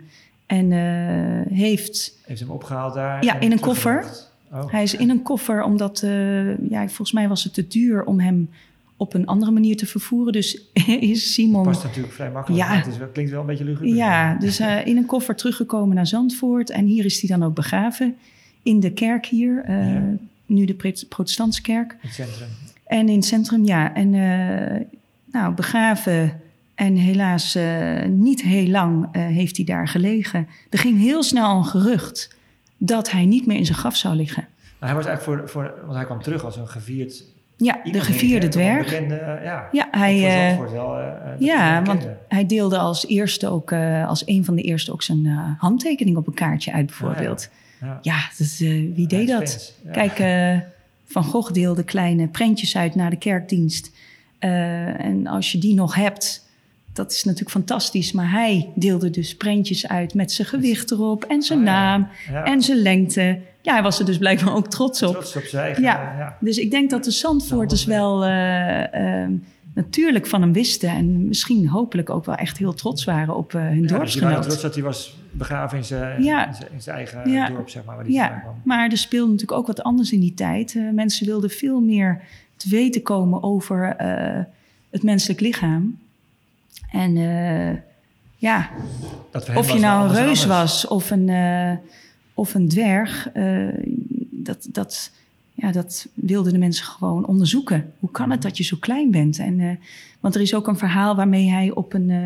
En 0.46 0.72
eh, 0.72 1.56
heeft, 1.58 2.18
Heeft 2.24 2.40
hem 2.40 2.50
opgehaald 2.50 2.94
daar? 2.94 3.24
Ja, 3.24 3.40
in 3.40 3.52
een 3.52 3.58
teruggebracht? 3.58 4.34
Oh. 4.52 4.70
hij 4.70 4.82
is 4.82 4.94
in 4.94 5.10
een 5.10 5.22
koffer 5.22 5.62
omdat, 5.62 6.02
eh, 6.02 6.58
ja, 6.70 6.86
volgens 6.86 7.12
mij 7.12 7.28
was 7.28 7.44
het 7.44 7.54
te 7.54 7.68
duur 7.68 8.04
om 8.04 8.20
hem 8.20 8.50
op 8.96 9.14
een 9.14 9.26
andere 9.26 9.50
manier 9.50 9.76
te 9.76 9.86
vervoeren. 9.86 10.32
Dus 10.32 10.62
is 11.00 11.32
Simon... 11.32 11.64
Past 11.64 11.84
natuurlijk 11.84 12.14
vrij 12.14 12.30
makkelijk. 12.30 12.62
Ja. 12.62 12.76
Het 12.76 12.86
is 12.86 12.98
wel, 12.98 13.08
klinkt 13.08 13.30
wel 13.30 13.40
een 13.40 13.46
beetje 13.46 13.64
luguber. 13.64 13.94
Ja, 13.94 14.34
dus 14.34 14.60
uh, 14.60 14.86
in 14.86 14.96
een 14.96 15.06
koffer 15.06 15.36
teruggekomen 15.36 15.94
naar 15.94 16.06
Zandvoort. 16.06 16.70
En 16.70 16.84
hier 16.84 17.04
is 17.04 17.20
hij 17.20 17.38
dan 17.38 17.48
ook 17.48 17.54
begraven. 17.54 18.16
In 18.62 18.80
de 18.80 18.92
kerk 18.92 19.26
hier. 19.26 19.64
Uh, 19.68 19.94
Ja. 19.94 20.02
Nu 20.48 20.64
de 20.64 21.06
protestantse 21.08 21.62
kerk. 21.62 21.96
Het 22.00 22.12
centrum. 22.12 22.48
En 22.86 23.08
in 23.08 23.16
het 23.16 23.24
centrum, 23.24 23.64
ja. 23.64 23.94
En 23.94 24.12
uh, 24.12 24.86
nou, 25.32 25.54
begraven. 25.54 26.40
En 26.74 26.94
helaas 26.94 27.58
niet 28.08 28.42
heel 28.42 28.66
lang 28.66 29.08
heeft 29.16 29.56
hij 29.56 29.64
daar 29.64 29.88
gelegen. 29.88 30.48
Er 30.70 30.78
ging 30.78 30.98
heel 30.98 31.22
snel 31.22 31.56
een 31.56 31.64
gerucht 31.64 32.36
dat 32.76 33.10
hij 33.10 33.24
niet 33.24 33.46
meer 33.46 33.56
in 33.56 33.66
zijn 33.66 33.78
graf 33.78 33.96
zou 33.96 34.14
liggen. 34.14 34.48
Maar 34.78 34.88
hij 34.88 34.98
was 34.98 35.06
eigenlijk 35.06 35.40
voor, 35.40 35.48
voor... 35.48 35.74
Want 35.82 35.94
hij 35.94 36.04
kwam 36.04 36.22
terug 36.22 36.44
als 36.44 36.56
een 36.56 36.68
gevierd... 36.68 37.24
Ja, 37.56 37.80
de 37.84 38.00
gevierde 38.00 38.48
dwerg. 38.48 38.84
Bekende, 38.84 39.14
uh, 39.14 39.44
ja, 39.44 39.68
Ja, 39.72 39.88
hij, 39.90 40.14
eh, 40.14 40.58
wel, 40.58 40.98
uh, 40.98 41.06
dat 41.06 41.34
Ja, 41.38 41.82
want 41.82 42.06
hij 42.28 42.46
deelde 42.46 42.78
als 42.78 43.06
eerste 43.06 43.48
ook, 43.48 43.70
uh, 43.70 44.08
als 44.08 44.22
een 44.26 44.44
van 44.44 44.54
de 44.54 44.62
eerste 44.62 44.92
ook 44.92 45.02
zijn 45.02 45.26
handtekening 45.58 46.16
op 46.16 46.26
een 46.26 46.34
kaartje 46.34 46.72
uit, 46.72 46.86
bijvoorbeeld. 46.86 47.48
Ja. 47.80 47.98
Ja, 48.02 48.18
dus, 48.38 48.58
wie 48.94 49.06
deed 49.06 49.28
dat? 49.28 49.74
Kijk, 49.92 50.16
Van 51.06 51.24
Gogh 51.24 51.52
deelde 51.52 51.84
kleine 51.84 52.26
prentjes 52.26 52.76
uit 52.76 52.94
naar 52.94 53.10
de 53.10 53.18
kerkdienst. 53.18 53.90
En 54.38 55.26
als 55.26 55.52
je 55.52 55.58
die 55.58 55.74
nog 55.74 55.94
hebt, 55.94 56.46
dat 56.92 57.12
is 57.12 57.24
natuurlijk 57.24 57.50
fantastisch. 57.50 58.12
Maar 58.12 58.30
hij 58.30 58.68
deelde 58.74 59.10
dus 59.10 59.36
prentjes 59.36 59.88
uit 59.88 60.14
met 60.14 60.32
zijn 60.32 60.48
gewicht 60.48 60.90
erop 60.90 61.24
en 61.24 61.42
zijn 61.42 61.58
Ah, 61.58 61.64
naam 61.64 62.08
en 62.44 62.62
zijn 62.62 62.78
lengte. 62.78 63.38
Ja, 63.66 63.72
hij 63.72 63.82
was 63.82 63.98
er 63.98 64.04
dus 64.04 64.18
blijkbaar 64.18 64.54
ook 64.54 64.68
trots 64.68 65.02
op. 65.02 65.12
Trots 65.12 65.36
op 65.36 65.42
zijn 65.42 65.64
eigen... 65.64 65.82
Ja. 65.82 66.12
eh, 66.12 66.18
ja. 66.18 66.36
Dus 66.40 66.58
ik 66.58 66.70
denk 66.70 66.90
dat 66.90 67.04
de 67.04 67.10
Zandvoorters 67.10 67.86
Nou, 67.86 68.00
wel 68.18 68.24
eh, 68.24 69.22
eh, 69.24 69.30
natuurlijk 69.74 70.26
van 70.26 70.40
hem 70.40 70.52
wisten. 70.52 70.88
En 70.88 71.28
misschien 71.28 71.68
hopelijk 71.68 72.10
ook 72.10 72.24
wel 72.24 72.34
echt 72.34 72.58
heel 72.58 72.74
trots 72.74 73.04
waren 73.04 73.36
op 73.36 73.54
eh, 73.54 73.60
hun 73.60 73.74
Ja, 73.74 73.80
dus 73.80 73.90
dorpsgenoot. 73.90 74.42
trots 74.42 74.60
dat 74.60 74.74
hij 74.74 74.82
was 74.82 75.16
begraven 75.30 75.78
in 75.78 75.84
zijn, 75.84 76.22
Ja. 76.22 76.46
in 76.46 76.54
zijn, 76.54 76.68
in 76.72 76.82
zijn 76.82 76.96
eigen 76.96 77.52
dorp, 77.54 77.68
zeg 77.68 77.84
maar, 77.84 77.96
waar 77.96 78.10
Ja, 78.10 78.28
kwam. 78.28 78.54
maar 78.64 78.90
er 78.90 78.96
speelde 78.96 79.30
natuurlijk 79.32 79.58
ook 79.58 79.66
wat 79.66 79.82
anders 79.82 80.12
in 80.12 80.20
die 80.20 80.34
tijd. 80.34 80.78
Mensen 80.92 81.26
wilden 81.26 81.50
veel 81.50 81.80
meer 81.80 82.20
te 82.56 82.68
weten 82.68 83.02
komen 83.02 83.42
over 83.42 83.94
het 84.90 85.02
menselijk 85.02 85.40
lichaam. 85.40 85.98
En 86.90 87.12
ja, 88.36 88.68
of 89.32 89.46
je 89.46 89.52
was 89.72 89.80
nou 89.80 90.08
een 90.08 90.14
reus 90.14 90.42
anders. 90.42 90.44
was 90.46 90.86
of 90.86 91.10
een, 91.10 91.28
of 92.36 92.54
een 92.54 92.68
dwerg, 92.68 93.28
eh, 93.32 93.68
dat, 94.30 94.68
dat, 94.72 95.10
ja, 95.54 95.72
dat 95.72 96.08
wilden 96.14 96.52
de 96.52 96.58
mensen 96.58 96.84
gewoon 96.84 97.26
onderzoeken. 97.26 97.92
Hoe 98.00 98.10
kan 98.10 98.30
het 98.30 98.42
dat 98.42 98.56
je 98.56 98.64
zo 98.64 98.76
klein 98.80 99.10
bent? 99.10 99.38
En, 99.38 99.60
eh, 99.60 99.70
want 100.20 100.34
er 100.34 100.40
is 100.40 100.54
ook 100.54 100.66
een 100.68 100.78
verhaal 100.78 101.16
waarmee 101.16 101.50
hij 101.50 101.70
op 101.70 101.92
een 101.94 102.10
eh, 102.10 102.18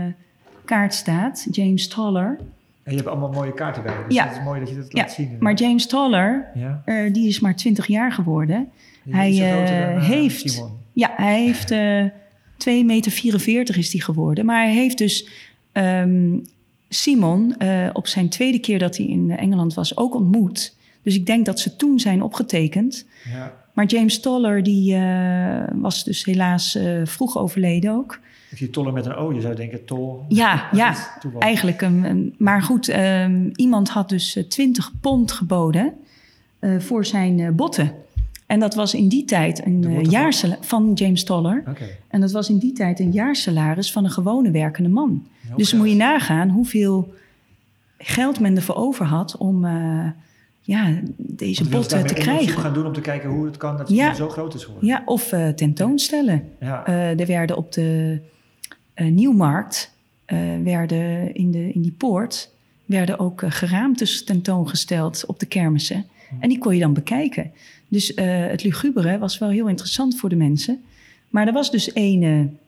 kaart 0.64 0.94
staat, 0.94 1.46
James 1.51 1.88
Toller. 1.88 2.37
En 2.83 2.90
je 2.90 2.96
hebt 2.96 3.09
allemaal 3.09 3.31
mooie 3.33 3.55
kaarten 3.55 3.83
bij. 3.83 3.94
Dus 4.09 4.14
Ja. 4.14 4.27
het 4.29 4.37
is 4.37 4.42
mooi 4.44 4.61
dat 4.61 4.68
je 4.68 4.77
dat 4.77 4.92
Ja, 4.92 5.03
laat 5.03 5.12
zien. 5.12 5.37
maar 5.40 5.55
James 5.55 5.87
Toller, 5.87 6.46
ja? 6.55 6.83
die 7.12 7.29
is 7.29 7.40
maar 7.40 7.57
20 7.57 7.87
jaar 7.87 8.12
geworden. 8.12 8.68
Die 9.05 9.14
Hij, 9.14 9.31
dan, 9.31 10.01
heeft- 10.03 10.51
Simon. 10.51 10.70
Ja, 10.92 11.12
hij 11.16 11.40
heeft 11.44 11.70
eh 11.70 12.05
2,44 12.57 12.85
meter 12.85 13.79
is 13.79 13.92
hij 13.92 14.01
geworden. 14.01 14.44
Maar 14.44 14.62
hij 14.64 14.73
heeft 14.75 14.99
dus 14.99 15.29
ehm, 15.73 16.38
Simon 16.92 17.55
eh, 17.59 17.88
op 17.92 18.07
zijn 18.07 18.29
tweede 18.29 18.59
keer 18.59 18.79
dat 18.79 18.96
hij 18.96 19.07
in 19.07 19.31
Engeland 19.31 19.74
was 19.74 19.96
ook 19.96 20.14
ontmoet. 20.14 20.76
Dus 21.03 21.14
ik 21.14 21.26
denk 21.26 21.46
dat 21.46 21.61
ze 21.61 21.76
toen 21.76 21.98
zijn 22.00 22.22
opgetekend. 22.22 23.07
Ja. 23.33 23.59
Maar 23.72 23.87
James 23.87 24.20
Toller 24.20 24.62
die, 24.62 24.94
eh, 24.94 25.62
was 25.74 26.05
dus 26.05 26.24
helaas 26.24 26.74
eh, 26.74 27.00
vroeg 27.05 27.38
overleden 27.38 27.92
ook. 27.94 28.18
Ik 28.50 28.57
zie 28.57 28.70
tollen 28.70 28.92
met 28.94 29.07
een 29.07 29.14
O, 29.14 29.33
je 29.33 29.40
zou 29.40 29.55
denken 29.55 29.85
tol. 29.85 30.24
Ja, 30.29 30.68
ja, 30.72 30.94
eigenlijk. 31.38 31.81
een- 31.83 32.35
maar 32.38 32.62
goed, 32.62 32.88
ehm, 32.88 33.48
iemand 33.55 33.88
had 33.88 34.09
dus 34.09 34.37
eh, 34.37 34.44
20 34.44 34.90
pond 35.00 35.33
geboden 35.33 35.92
voor 36.79 37.05
zijn 37.07 37.55
botten. 37.57 37.92
En 38.46 38.61
dat 38.61 38.74
was 38.74 38.94
in 38.94 39.09
die 39.09 39.24
tijd 39.24 39.64
een 39.66 39.81
botten 39.81 40.57
van? 40.61 40.92
James 40.94 41.24
Toller. 41.24 41.62
Oké. 41.68 41.85
En 42.09 42.20
dat 42.20 42.33
was 42.33 42.48
in 42.48 42.59
die 42.59 42.72
tijd 42.72 43.00
een 43.00 43.12
jaarsalaris 43.12 43.92
van 43.92 44.05
een 44.05 44.11
gewone 44.11 44.50
werkende 44.50 44.88
man. 44.88 45.26
Heel 45.51 45.59
dus 45.59 45.69
geld. 45.69 45.83
moet 45.83 45.91
je 45.91 45.97
nagaan 45.97 46.49
hoeveel 46.49 47.15
geld 47.99 48.41
men 48.41 48.57
ervoor 48.57 48.75
over 48.75 49.07
had 49.07 49.37
om, 49.37 49.65
eh, 49.65 50.07
ja, 50.61 51.01
deze 51.17 51.69
botten 51.69 52.07
te 52.07 52.15
krijgen. 52.15 52.61
gaan 52.61 52.75
doen 52.75 52.87
om 52.87 52.93
te 52.93 53.01
kijken 53.01 53.31
hoe 53.31 53.47
het 53.47 53.57
kan 53.57 53.77
dat 53.77 53.89
Ja. 53.89 54.09
het 54.09 54.17
zo 54.17 54.29
groot 54.29 54.55
is 54.55 54.65
geworden. 54.65 54.89
Ja, 54.89 55.03
of 55.05 55.33
eh, 55.33 55.49
tentoonstellen. 55.49 56.43
Ja. 56.61 56.87
Eh, 56.87 57.21
er 57.21 57.27
werden 57.27 57.57
op 57.57 57.73
de 57.73 58.21
Nieuwmarkt, 58.95 59.95
werden 60.63 61.35
in, 61.35 61.51
de, 61.51 61.73
in 61.73 61.83
die 61.83 61.95
poort, 61.99 62.53
werden 62.85 63.19
ook 63.19 63.43
geraamtes 63.47 64.25
tentoongesteld 64.25 65.27
op 65.27 65.39
de 65.39 65.47
kermissen. 65.47 66.05
En 66.41 66.49
die 66.49 66.59
kon 66.59 66.75
je 66.75 66.81
dan 66.81 66.93
bekijken. 66.93 67.53
Dus 67.89 68.13
het 68.51 68.65
lugubere 68.65 69.19
was 69.19 69.39
wel 69.39 69.49
heel 69.49 69.69
interessant 69.69 70.19
voor 70.19 70.29
de 70.29 70.37
mensen. 70.37 70.83
Maar 71.29 71.47
er 71.47 71.53
was 71.53 71.71
dus 71.71 71.93
één... 71.93 72.59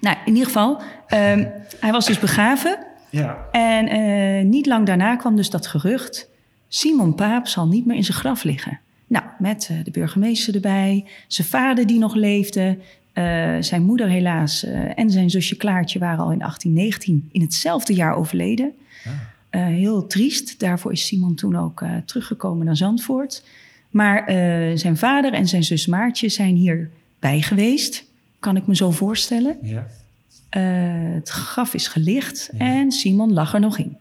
nou, 0.00 0.16
in 0.24 0.32
ieder 0.32 0.46
geval, 0.46 0.82
ehm, 1.06 1.44
hij 1.80 1.92
was 1.92 2.06
dus 2.06 2.18
begraven. 2.18 2.78
ja. 3.10 3.48
En 3.50 3.88
eh, 3.88 4.44
niet 4.44 4.66
lang 4.66 4.86
daarna 4.86 5.16
kwam 5.16 5.36
dus 5.36 5.50
dat 5.50 5.66
gerucht... 5.66 6.32
Simon 6.68 7.14
Paap 7.14 7.46
zal 7.46 7.66
niet 7.66 7.86
meer 7.86 7.96
in 7.96 8.04
zijn 8.04 8.18
graf 8.18 8.42
liggen. 8.42 8.80
Nou, 9.06 9.24
met 9.38 9.68
eh, 9.70 9.76
de 9.84 9.90
burgemeester 9.90 10.54
erbij, 10.54 11.04
zijn 11.28 11.48
vader 11.48 11.86
die 11.86 11.98
nog 11.98 12.14
leefde... 12.14 12.78
eh, 13.12 13.56
zijn 13.60 13.82
moeder 13.82 14.08
helaas 14.08 14.64
en 14.94 15.10
zijn 15.10 15.30
zusje 15.30 15.56
Klaartje 15.56 15.98
waren 15.98 16.24
al 16.24 16.32
in 16.32 16.38
1819 16.38 17.28
in 17.32 17.40
hetzelfde 17.40 17.94
jaar 17.94 18.14
overleden. 18.14 18.72
Eh, 19.50 19.66
heel 19.66 20.06
triest. 20.06 20.60
Daarvoor 20.60 20.92
is 20.92 21.06
Simon 21.06 21.34
toen 21.34 21.56
ook 21.56 21.84
teruggekomen 22.04 22.66
naar 22.66 22.76
Zandvoort. 22.76 23.44
Maar 23.90 24.24
zijn 24.78 24.96
vader 24.96 25.32
en 25.32 25.48
zijn 25.48 25.64
zus 25.64 25.86
Maartje 25.86 26.28
zijn 26.28 26.54
hierbij 26.54 27.40
geweest. 27.40 28.04
Kan 28.44 28.56
ik 28.56 28.66
me 28.66 28.76
zo 28.76 28.90
voorstellen. 28.90 29.56
ja. 29.62 29.86
Eh, 30.48 30.62
het 31.14 31.28
graf 31.28 31.74
is 31.74 31.86
gelicht 31.88 32.50
en 32.58 32.92
Simon 32.92 33.32
lag 33.32 33.54
er 33.54 33.60
nog 33.60 33.78
in. 33.78 33.96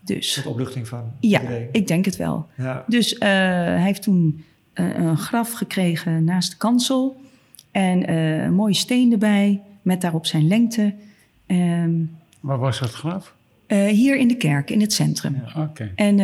Dus 0.00 0.32
Tot 0.34 0.46
opluchting 0.46 0.88
van 0.88 1.12
ja, 1.20 1.40
iedereen. 1.40 1.68
ik 1.72 1.86
denk 1.86 2.04
het 2.04 2.16
wel. 2.16 2.46
Ja. 2.56 2.84
Dus 2.86 3.18
eh, 3.18 3.28
hij 3.28 3.82
heeft 3.82 4.02
toen 4.02 4.44
eh, 4.72 4.94
een 4.94 5.16
graf 5.16 5.52
gekregen 5.52 6.24
naast 6.24 6.50
de 6.50 6.56
kansel. 6.56 7.20
En 7.70 8.10
een 8.12 8.54
mooie 8.54 8.74
steen 8.74 9.12
erbij, 9.12 9.60
met 9.82 10.00
daarop 10.00 10.26
zijn 10.26 10.46
lengte. 10.48 10.94
Ehm, 11.46 11.92
Waar 12.40 12.58
was 12.58 12.78
dat 12.78 12.90
graf? 12.92 13.34
hier 13.68 14.16
in 14.16 14.28
de 14.28 14.36
kerk, 14.36 14.70
in 14.70 14.80
het 14.80 14.92
centrum. 14.92 15.42
Oké. 15.56 15.92
En 15.94 16.14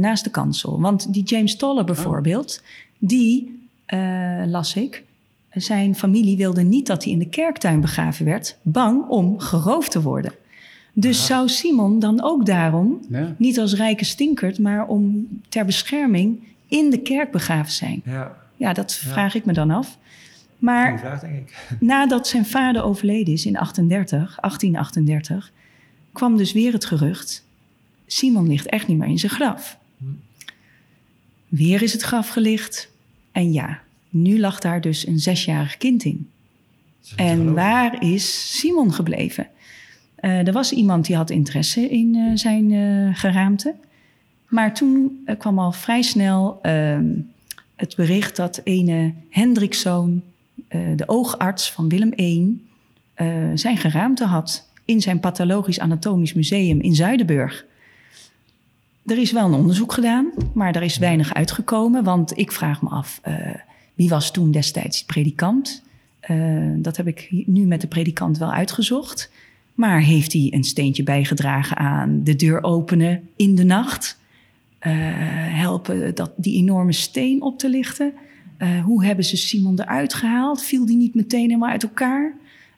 naast 0.00 0.24
de 0.24 0.30
kansel. 0.30 0.80
Want 0.80 1.12
die 1.12 1.22
James 1.22 1.56
Toller 1.56 1.84
bijvoorbeeld, 1.84 2.62
die 2.98 3.66
las 4.46 4.74
ik. 4.76 5.02
Zijn 5.54 5.94
familie 5.94 6.36
wilde 6.36 6.62
niet 6.62 6.86
dat 6.86 7.04
hij 7.04 7.12
in 7.12 7.18
de 7.18 7.28
kerktuin 7.28 7.80
begraven 7.80 8.24
werd, 8.24 8.56
bang 8.62 9.08
om 9.08 9.38
geroofd 9.38 9.90
te 9.90 10.02
worden. 10.02 10.32
Dus 10.92 11.26
zou 11.26 11.48
Simon 11.48 11.98
dan 11.98 12.22
ook 12.22 12.46
daarom, 12.46 13.00
Ja. 13.08 13.34
niet 13.38 13.58
als 13.60 13.74
rijke 13.74 14.04
stinkert, 14.04 14.58
maar 14.58 14.86
om 14.86 15.28
ter 15.48 15.64
bescherming 15.64 16.42
in 16.68 16.90
de 16.90 16.98
kerk 16.98 17.30
begraven 17.32 17.72
zijn? 17.72 18.02
ja. 18.04 18.42
Ja, 18.56 18.72
dat 18.72 18.94
vraag 18.94 19.34
ik 19.34 19.44
me 19.44 19.52
dan 19.52 19.70
af. 19.70 19.98
Maar 20.58 20.98
vraag, 20.98 21.20
denk 21.20 21.34
ik. 21.38 21.56
nadat 21.80 22.26
zijn 22.28 22.46
vader 22.46 22.82
overleden 22.82 23.32
is 23.32 23.46
in 23.46 23.56
38, 23.58 24.18
1838, 24.40 25.52
kwam 26.12 26.36
dus 26.36 26.52
weer 26.52 26.72
het 26.72 26.84
gerucht: 26.84 27.44
Simon 28.06 28.48
ligt 28.48 28.66
echt 28.66 28.86
niet 28.86 28.98
meer 28.98 29.08
in 29.08 29.18
zijn 29.18 29.32
graf. 29.32 29.78
Weer 31.48 31.82
is 31.82 31.92
het 31.92 32.02
graf 32.02 32.28
gelicht. 32.28 32.90
En 33.32 33.52
ja, 33.52 33.80
nu 34.14 34.40
lag 34.40 34.58
daar 34.58 34.80
dus 34.80 35.06
een 35.06 35.18
zesjarig 35.18 35.76
kind 35.76 36.04
in. 36.04 36.28
En 37.16 37.54
waar 37.54 38.02
is 38.02 38.58
Simon 38.58 38.92
gebleven? 38.92 39.46
Eh, 40.14 40.46
er 40.46 40.52
was 40.52 40.72
iemand 40.72 41.06
die 41.06 41.16
had 41.16 41.30
interesse 41.30 41.88
in 41.88 42.14
eh, 42.14 42.30
zijn 42.34 42.72
eh, 42.72 43.18
geraamte. 43.18 43.74
Maar 44.48 44.74
toen 44.74 45.26
kwam 45.38 45.58
al 45.58 45.72
vrij 45.72 46.02
snel 46.02 46.58
ehm, 46.62 47.06
het 47.76 47.96
bericht 47.96 48.36
dat 48.36 48.60
ene 48.64 49.12
Hendrikszoon, 49.30 50.22
de 50.96 51.04
oogarts 51.06 51.72
van 51.72 51.88
Willem 51.88 52.12
I, 52.16 52.64
zijn 53.54 53.76
geraamte 53.76 54.24
had 54.24 54.68
in 54.84 55.00
zijn 55.00 55.20
pathologisch 55.20 55.80
anatomisch 55.80 56.32
museum 56.32 56.80
in 56.80 56.94
Zuidenburg. 56.94 57.64
Er 59.06 59.18
is 59.18 59.32
wel 59.32 59.46
een 59.46 59.54
onderzoek 59.54 59.92
gedaan, 59.92 60.32
maar 60.54 60.76
er 60.76 60.82
is 60.82 60.98
weinig 60.98 61.34
uitgekomen. 61.34 62.04
Want 62.04 62.38
ik 62.38 62.52
vraag 62.52 62.82
me 62.82 62.88
af, 62.88 63.20
wie 63.94 64.08
was 64.08 64.30
toen 64.30 64.50
destijds 64.50 65.04
predikant? 65.04 65.82
Eh, 66.20 66.70
dat 66.76 66.96
heb 66.96 67.06
ik 67.06 67.28
nu 67.46 67.66
met 67.66 67.80
de 67.80 67.86
predikant 67.86 68.38
wel 68.38 68.52
uitgezocht. 68.52 69.30
Maar 69.74 70.00
heeft 70.00 70.32
hij 70.32 70.48
een 70.50 70.64
steentje 70.64 71.02
bijgedragen 71.02 71.76
aan 71.76 72.20
de 72.22 72.36
deur 72.36 72.62
openen 72.62 73.28
in 73.36 73.54
de 73.54 73.64
nacht? 73.64 74.18
Eh, 74.78 74.92
helpen 75.54 76.14
dat, 76.14 76.32
die 76.36 76.56
enorme 76.56 76.92
steen 76.92 77.42
op 77.42 77.58
te 77.58 77.68
lichten? 77.68 78.12
Eh, 78.56 78.84
hoe 78.84 79.04
hebben 79.04 79.24
ze 79.24 79.36
Simon 79.36 79.80
eruit 79.80 80.14
gehaald? 80.14 80.62
Viel 80.62 80.86
die 80.86 80.96
niet 80.96 81.14
meteen 81.14 81.40
helemaal 81.40 81.70
uit 81.70 81.82
elkaar? 81.82 82.32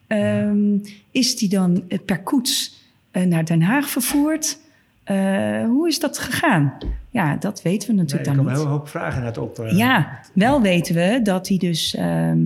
Ehm, 0.07 0.77
is 1.11 1.35
die 1.35 1.49
dan 1.49 1.83
per 2.05 2.23
koets 2.23 2.75
naar 3.11 3.45
Den 3.45 3.61
Haag 3.61 3.89
vervoerd? 3.89 4.59
Eh, 5.07 5.63
hoe 5.65 5.87
is 5.87 5.99
dat 5.99 6.17
gegaan? 6.17 6.73
Ja, 7.09 7.35
dat 7.35 7.61
weten 7.61 7.87
we 7.87 7.93
Nee, 7.93 8.01
natuurlijk 8.03 8.29
er 8.29 8.35
dan 8.35 8.45
komen 8.45 8.51
niet. 8.51 8.61
een 8.61 8.67
hele 8.67 8.77
hoop 8.79 8.87
vragen 8.89 9.23
net 9.23 9.37
op. 9.37 9.59
eh. 9.59 9.77
Ja, 9.77 10.19
wel 10.33 10.61
weten 10.61 10.95
we 10.95 11.19
dat 11.23 11.47
hij 11.47 11.57
dus... 11.57 11.95
ehm, 11.95 12.39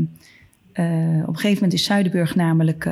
eh, 0.74 0.86
op 1.22 1.28
een 1.28 1.36
gegeven 1.36 1.54
moment 1.54 1.74
is 1.74 1.84
Zuidenburg 1.84 2.36
namelijk 2.36 2.90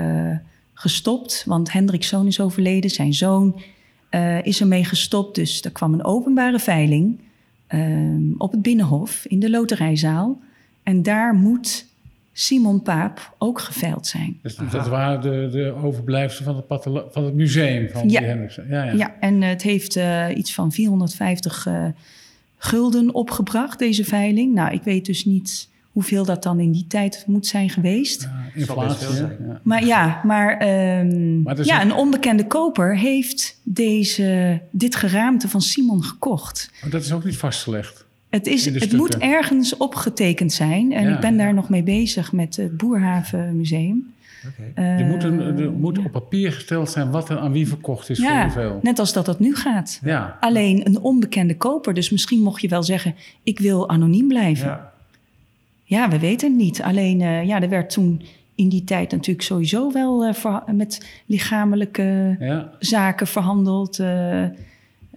gestopt. 0.73 1.43
Want 1.47 1.71
Hendrik's 1.71 2.07
zoon 2.07 2.27
is 2.27 2.39
overleden. 2.39 2.89
Zijn 2.89 3.13
zoon 3.13 3.61
is 4.43 4.61
ermee 4.61 4.83
gestopt. 4.85 5.35
Dus 5.35 5.61
er 5.61 5.71
kwam 5.71 5.93
een 5.93 6.03
openbare 6.05 6.59
veiling 6.59 7.19
ehm, 7.67 8.21
op 8.37 8.51
het 8.51 8.61
Binnenhof 8.61 9.25
in 9.27 9.39
de 9.39 9.49
loterijzaal. 9.49 10.39
En 10.83 11.03
daar 11.03 11.33
moet 11.33 11.85
Simon 12.39 12.81
Paap 12.81 13.35
ook 13.37 13.59
geveild 13.59 14.07
zijn. 14.07 14.39
Dus 14.41 14.55
dat 14.71 14.87
waren 14.87 15.21
de, 15.21 15.49
de 15.51 15.73
overblijfselen 15.83 16.63
van 16.67 16.79
het, 16.93 17.03
van 17.13 17.23
het 17.23 17.33
museum 17.33 17.89
van 17.89 18.09
Ja. 18.09 18.19
die 18.19 18.27
Hendriksen. 18.27 18.65
Ja, 18.69 18.83
ja. 18.83 18.91
Ja, 18.93 19.15
en 19.19 19.41
het 19.41 19.61
heeft 19.61 19.95
eh, 19.95 20.25
iets 20.35 20.53
van 20.53 20.71
450 20.71 21.65
eh, 21.65 21.85
gulden 22.57 23.13
opgebracht, 23.13 23.79
deze 23.79 24.03
veiling. 24.03 24.53
Nou, 24.53 24.73
ik 24.73 24.83
weet 24.83 25.05
dus 25.05 25.25
niet 25.25 25.69
hoeveel 25.91 26.25
dat 26.25 26.43
dan 26.43 26.59
in 26.59 26.71
die 26.71 26.85
tijd 26.87 27.23
moet 27.27 27.47
zijn 27.47 27.69
geweest. 27.69 28.21
Ja, 28.21 28.45
inflatie. 28.55 29.15
zijn. 29.15 29.59
Maar 29.63 29.85
ja, 29.85 30.21
maar, 30.23 30.57
ehm, 30.57 31.41
Maar 31.41 31.65
ja, 31.65 31.75
ook- 31.77 31.83
een 31.83 31.93
onbekende 31.93 32.47
koper 32.47 32.97
heeft 32.97 33.59
deze, 33.63 34.61
dit 34.71 34.95
geraamte 34.95 35.47
van 35.49 35.61
Simon 35.61 36.03
gekocht. 36.03 36.71
Maar 36.81 36.89
dat 36.89 37.01
is 37.03 37.11
ook 37.11 37.23
niet 37.23 37.37
vastgelegd. 37.37 38.07
Het, 38.29 38.47
is, 38.47 38.65
het 38.65 38.93
moet 38.93 39.17
ergens 39.17 39.77
opgetekend 39.77 40.51
zijn. 40.53 40.93
En 40.93 41.03
Ja, 41.07 41.13
ik 41.15 41.19
ben 41.19 41.37
daar 41.37 41.47
ja. 41.47 41.53
nog 41.53 41.69
mee 41.69 41.83
bezig 41.83 42.31
met 42.31 42.55
het 42.55 42.77
Boerhaven 42.77 43.57
Museum. 43.57 44.13
Oké. 44.47 44.81
Er 44.81 45.05
moet, 45.05 45.23
een, 45.23 45.39
Eh, 45.41 45.59
er 45.59 45.71
moet 45.71 45.97
op 45.97 46.11
papier 46.11 46.51
gesteld 46.51 46.89
zijn 46.89 47.11
wat 47.11 47.29
er 47.29 47.37
aan 47.37 47.51
wie 47.51 47.67
verkocht 47.67 48.09
is 48.09 48.19
voor 48.19 48.27
ja, 48.29 48.43
hoeveel. 48.43 48.79
net 48.81 48.99
als 48.99 49.13
dat 49.13 49.25
dat 49.25 49.39
nu 49.39 49.55
gaat. 49.55 49.99
Ja, 50.03 50.37
Alleen 50.39 50.87
een 50.87 50.99
onbekende 50.99 51.57
koper. 51.57 51.93
Dus 51.93 52.09
misschien 52.09 52.41
mocht 52.41 52.61
je 52.61 52.67
wel 52.67 52.83
zeggen, 52.83 53.15
ik 53.43 53.59
wil 53.59 53.89
anoniem 53.89 54.27
blijven. 54.27 54.67
Ja, 54.67 54.91
Ja. 55.83 56.09
we 56.09 56.19
weten 56.19 56.49
het 56.49 56.57
niet. 56.57 56.81
Alleen, 56.81 57.21
eh, 57.21 57.43
ja, 57.45 57.61
er 57.61 57.69
werd 57.69 57.89
toen 57.89 58.21
in 58.55 58.69
die 58.69 58.83
tijd 58.83 59.11
natuurlijk 59.11 59.45
sowieso 59.45 59.91
wel 59.91 60.25
eh, 60.25 60.59
met 60.73 61.21
lichamelijke 61.25 62.35
ja. 62.39 62.69
zaken 62.79 63.27
verhandeld. 63.27 63.99
eh, 63.99 64.07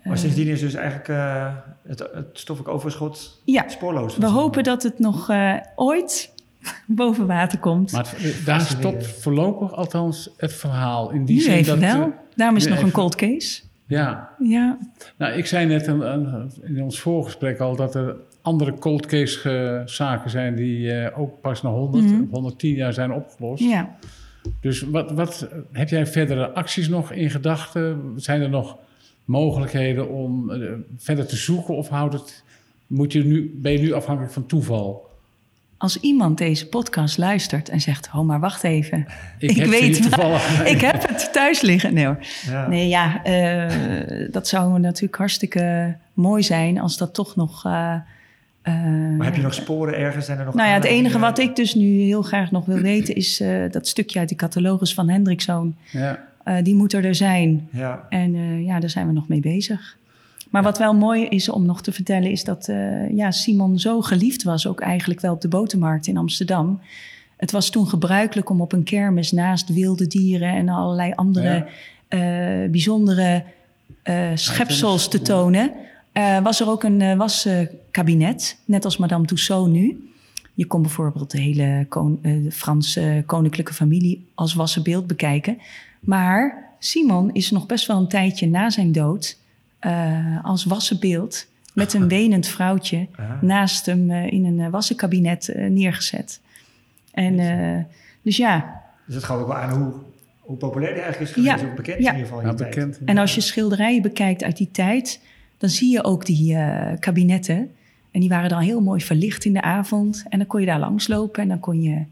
Maar 0.04 0.18
sindsdien 0.18 0.46
is 0.46 0.60
dus 0.60 0.74
eigenlijk 0.74 1.08
eh, 1.08 1.46
het, 1.86 1.98
het 1.98 2.26
stoffelijk 2.32 2.74
overschot 2.74 3.40
ja, 3.44 3.68
spoorloos. 3.68 4.16
we 4.16 4.26
hopen 4.26 4.62
dat 4.64 4.82
het 4.82 4.98
nog 4.98 5.30
eh, 5.30 5.54
ooit 5.76 6.32
boven 6.86 7.26
water 7.26 7.58
komt. 7.58 7.92
Maar 7.92 8.12
het- 8.16 8.42
daar 8.44 8.60
stopt 8.60 9.06
voorlopig 9.06 9.72
althans 9.72 10.30
het 10.36 10.52
verhaal. 10.52 11.10
In 11.10 11.24
die 11.24 11.36
nu 11.36 11.42
zin 11.42 11.52
even 11.54 11.80
dat, 11.80 11.92
wel. 11.92 12.02
eh, 12.02 12.08
Daarom 12.34 12.56
is 12.56 12.64
het 12.64 12.74
nog 12.74 12.82
een 12.82 12.90
cold 12.90 13.14
case. 13.14 13.62
ja, 13.86 14.28
Ja, 14.38 14.78
nou, 15.16 15.32
ik 15.32 15.46
zei 15.46 15.66
net 15.66 15.86
een- 15.86 16.00
een- 16.12 16.52
in 16.62 16.82
ons 16.82 17.00
voorgesprek 17.00 17.58
al 17.60 17.76
dat 17.76 17.94
er 17.94 18.16
andere 18.42 18.74
cold 18.78 19.06
case 19.06 19.50
eh, 19.50 19.86
zaken 19.86 20.30
zijn 20.30 20.54
die 20.54 20.92
eh, 20.92 21.18
ook 21.18 21.40
pas 21.40 21.62
na 21.62 21.70
100 21.70 22.04
Mhm. 22.04 22.22
of 22.22 22.30
110 22.30 22.74
jaar 22.74 22.92
zijn 22.92 23.12
opgelost. 23.12 23.62
ja. 23.62 23.96
Dus 24.60 24.80
wat, 24.82 25.10
wat, 25.12 25.48
heb 25.72 25.88
jij 25.88 26.06
verdere 26.06 26.50
acties 26.50 26.88
nog 26.88 27.12
in 27.12 27.30
gedachten? 27.30 28.12
Zijn 28.16 28.42
er 28.42 28.48
nog 28.50 28.76
mogelijkheden 29.24 30.08
om 30.10 30.50
eh, 30.50 30.58
verder 30.98 31.26
te 31.26 31.36
zoeken 31.36 31.76
of 31.76 31.88
houdt 31.88 32.14
het, 32.14 32.42
moet 32.86 33.12
je 33.12 33.24
nu, 33.24 33.52
ben 33.56 33.72
je 33.72 33.78
nu 33.78 33.92
afhankelijk 33.92 34.32
van 34.32 34.46
toeval? 34.46 35.10
Als 35.76 36.00
iemand 36.00 36.38
deze 36.38 36.68
podcast 36.68 37.18
luistert 37.18 37.68
en 37.68 37.80
zegt: 37.80 38.08
Oh, 38.14 38.20
maar 38.26 38.40
wacht 38.40 38.64
even. 38.64 39.06
Ik, 39.38 39.50
Ik 39.50 39.56
heb 39.56 39.64
ze 39.64 39.70
weet 39.70 40.02
toevallig. 40.02 40.64
Ik 40.74 40.80
heb 40.80 41.08
het 41.08 41.32
thuis 41.32 41.60
liggen. 41.60 41.94
Nee 41.94 42.04
hoor. 42.06 42.18
Ja. 42.46 42.68
Nee, 42.68 42.88
ja, 42.88 43.24
eh, 43.24 44.28
dat 44.30 44.48
zou 44.48 44.78
natuurlijk 44.80 45.16
hartstikke 45.16 45.96
mooi 46.14 46.42
zijn 46.42 46.80
als 46.80 46.96
dat 46.96 47.14
toch 47.14 47.36
nog. 47.36 47.64
eh, 47.64 47.94
eh, 48.62 48.74
Maar 49.16 49.26
heb 49.26 49.34
je 49.36 49.42
nog 49.42 49.54
sporen 49.54 49.96
ergens? 49.98 50.26
Zijn 50.26 50.38
er 50.38 50.44
nog 50.44 50.54
nou 50.54 50.68
ja, 50.68 50.74
het 50.74 50.84
enige 50.84 51.18
wat 51.18 51.38
ik 51.38 51.56
dus 51.56 51.74
nu 51.74 52.00
heel 52.00 52.22
graag 52.22 52.50
nog 52.50 52.64
wil 52.66 52.78
weten 52.78 53.14
is 53.14 53.40
eh, 53.40 53.70
dat 53.70 53.86
stukje 53.88 54.18
uit 54.18 54.28
de 54.28 54.34
catalogus 54.34 54.94
van 54.94 55.08
Hendrikszoon. 55.08 55.76
Ja. 55.90 56.24
Eh, 56.44 56.56
die 56.62 56.74
moet 56.74 56.92
er, 56.92 57.14
zijn. 57.14 57.68
Ja, 57.72 58.06
En 58.08 58.34
eh, 58.34 58.64
ja, 58.64 58.80
daar 58.80 58.90
zijn 58.90 59.06
we 59.06 59.12
nog 59.12 59.28
mee 59.28 59.40
bezig. 59.40 59.96
Maar 60.50 60.62
wat 60.62 60.78
wel 60.78 60.94
mooi 60.94 61.26
is 61.26 61.48
om 61.48 61.66
nog 61.66 61.82
te 61.82 61.92
vertellen, 61.92 62.30
is 62.30 62.44
dat 62.44 62.68
uh, 62.68 63.10
ja, 63.16 63.30
Simon 63.30 63.78
zo 63.78 64.00
geliefd 64.00 64.42
was, 64.42 64.66
ook 64.66 64.80
eigenlijk 64.80 65.20
wel 65.20 65.32
op 65.32 65.40
de 65.40 65.48
botermarkt 65.48 66.06
in 66.06 66.16
Amsterdam. 66.16 66.80
Het 67.36 67.50
was 67.50 67.70
toen 67.70 67.86
gebruikelijk 67.86 68.50
om 68.50 68.60
op 68.60 68.72
een 68.72 68.82
kermis 68.82 69.32
naast 69.32 69.72
wilde 69.72 70.06
dieren 70.06 70.48
en 70.48 70.68
allerlei 70.68 71.12
andere 71.14 71.66
bijzondere 72.70 73.44
schepsels 74.34 75.08
te 75.08 75.22
tonen. 75.22 75.72
was 76.42 76.60
er 76.60 76.68
ook 76.68 76.82
een 76.82 77.16
waskabinet, 77.16 78.58
net 78.64 78.84
als 78.84 78.96
Madame 78.96 79.26
Tussaud 79.26 79.68
nu. 79.68 80.10
Je 80.54 80.66
kon 80.66 80.82
bijvoorbeeld 80.82 81.30
de 81.30 81.40
hele 81.40 81.86
kon, 81.88 82.18
de 82.22 82.52
Franse 82.52 83.22
koninklijke 83.26 83.74
familie 83.74 84.26
als 84.34 84.54
wassenbeeld 84.54 85.06
bekijken. 85.06 85.58
Maar 86.04 86.70
Simon 86.78 87.32
is 87.32 87.50
nog 87.50 87.66
best 87.66 87.86
wel 87.86 87.96
een 87.98 88.08
tijdje 88.08 88.46
na 88.46 88.70
zijn 88.70 88.92
dood 88.92 89.38
uh, 89.80 90.44
als 90.44 90.64
wassenbeeld 90.64 91.46
met 91.74 91.94
een 91.94 92.08
wenend 92.18 92.46
vrouwtje 92.46 93.08
naast 93.40 93.86
hem 93.86 94.10
uh, 94.10 94.32
in 94.32 94.44
een 94.44 94.70
wassenkabinet 94.70 95.48
uh, 95.48 95.70
neergezet. 95.70 96.40
En 97.10 97.36
dus 98.22 98.36
ja. 98.36 98.82
Dus 99.06 99.14
dat 99.14 99.24
gaat 99.24 99.40
ook 99.40 99.46
wel 99.46 99.56
aan 99.56 99.82
hoe, 99.82 99.92
hoe 100.40 100.56
populair 100.56 100.92
hij 100.92 101.02
eigenlijk 101.02 101.36
is 101.36 101.44
geweest, 101.44 101.64
ja, 101.64 101.74
bekend 101.74 102.02
ja. 102.02 102.10
in 102.10 102.16
ieder 102.16 102.32
geval. 102.32 102.46
Ja, 102.46 102.54
bekend, 102.54 102.98
en 103.04 103.18
als 103.18 103.34
je 103.34 103.40
schilderijen 103.40 104.02
bekijkt 104.02 104.42
uit 104.42 104.56
die 104.56 104.70
tijd, 104.70 105.20
dan 105.58 105.68
zie 105.68 105.92
je 105.92 106.04
ook 106.04 106.26
die 106.26 106.56
kabinetten. 106.98 107.70
En 108.10 108.20
die 108.20 108.28
waren 108.28 108.48
dan 108.48 108.60
heel 108.60 108.80
mooi 108.80 109.00
verlicht 109.00 109.44
in 109.44 109.52
de 109.52 109.62
avond. 109.62 110.24
En 110.28 110.38
dan 110.38 110.46
kon 110.46 110.60
je 110.60 110.66
daar 110.66 110.78
langslopen 110.78 111.42
en 111.42 111.48
dan 111.48 111.60
kon 111.60 111.82
je 111.82 112.04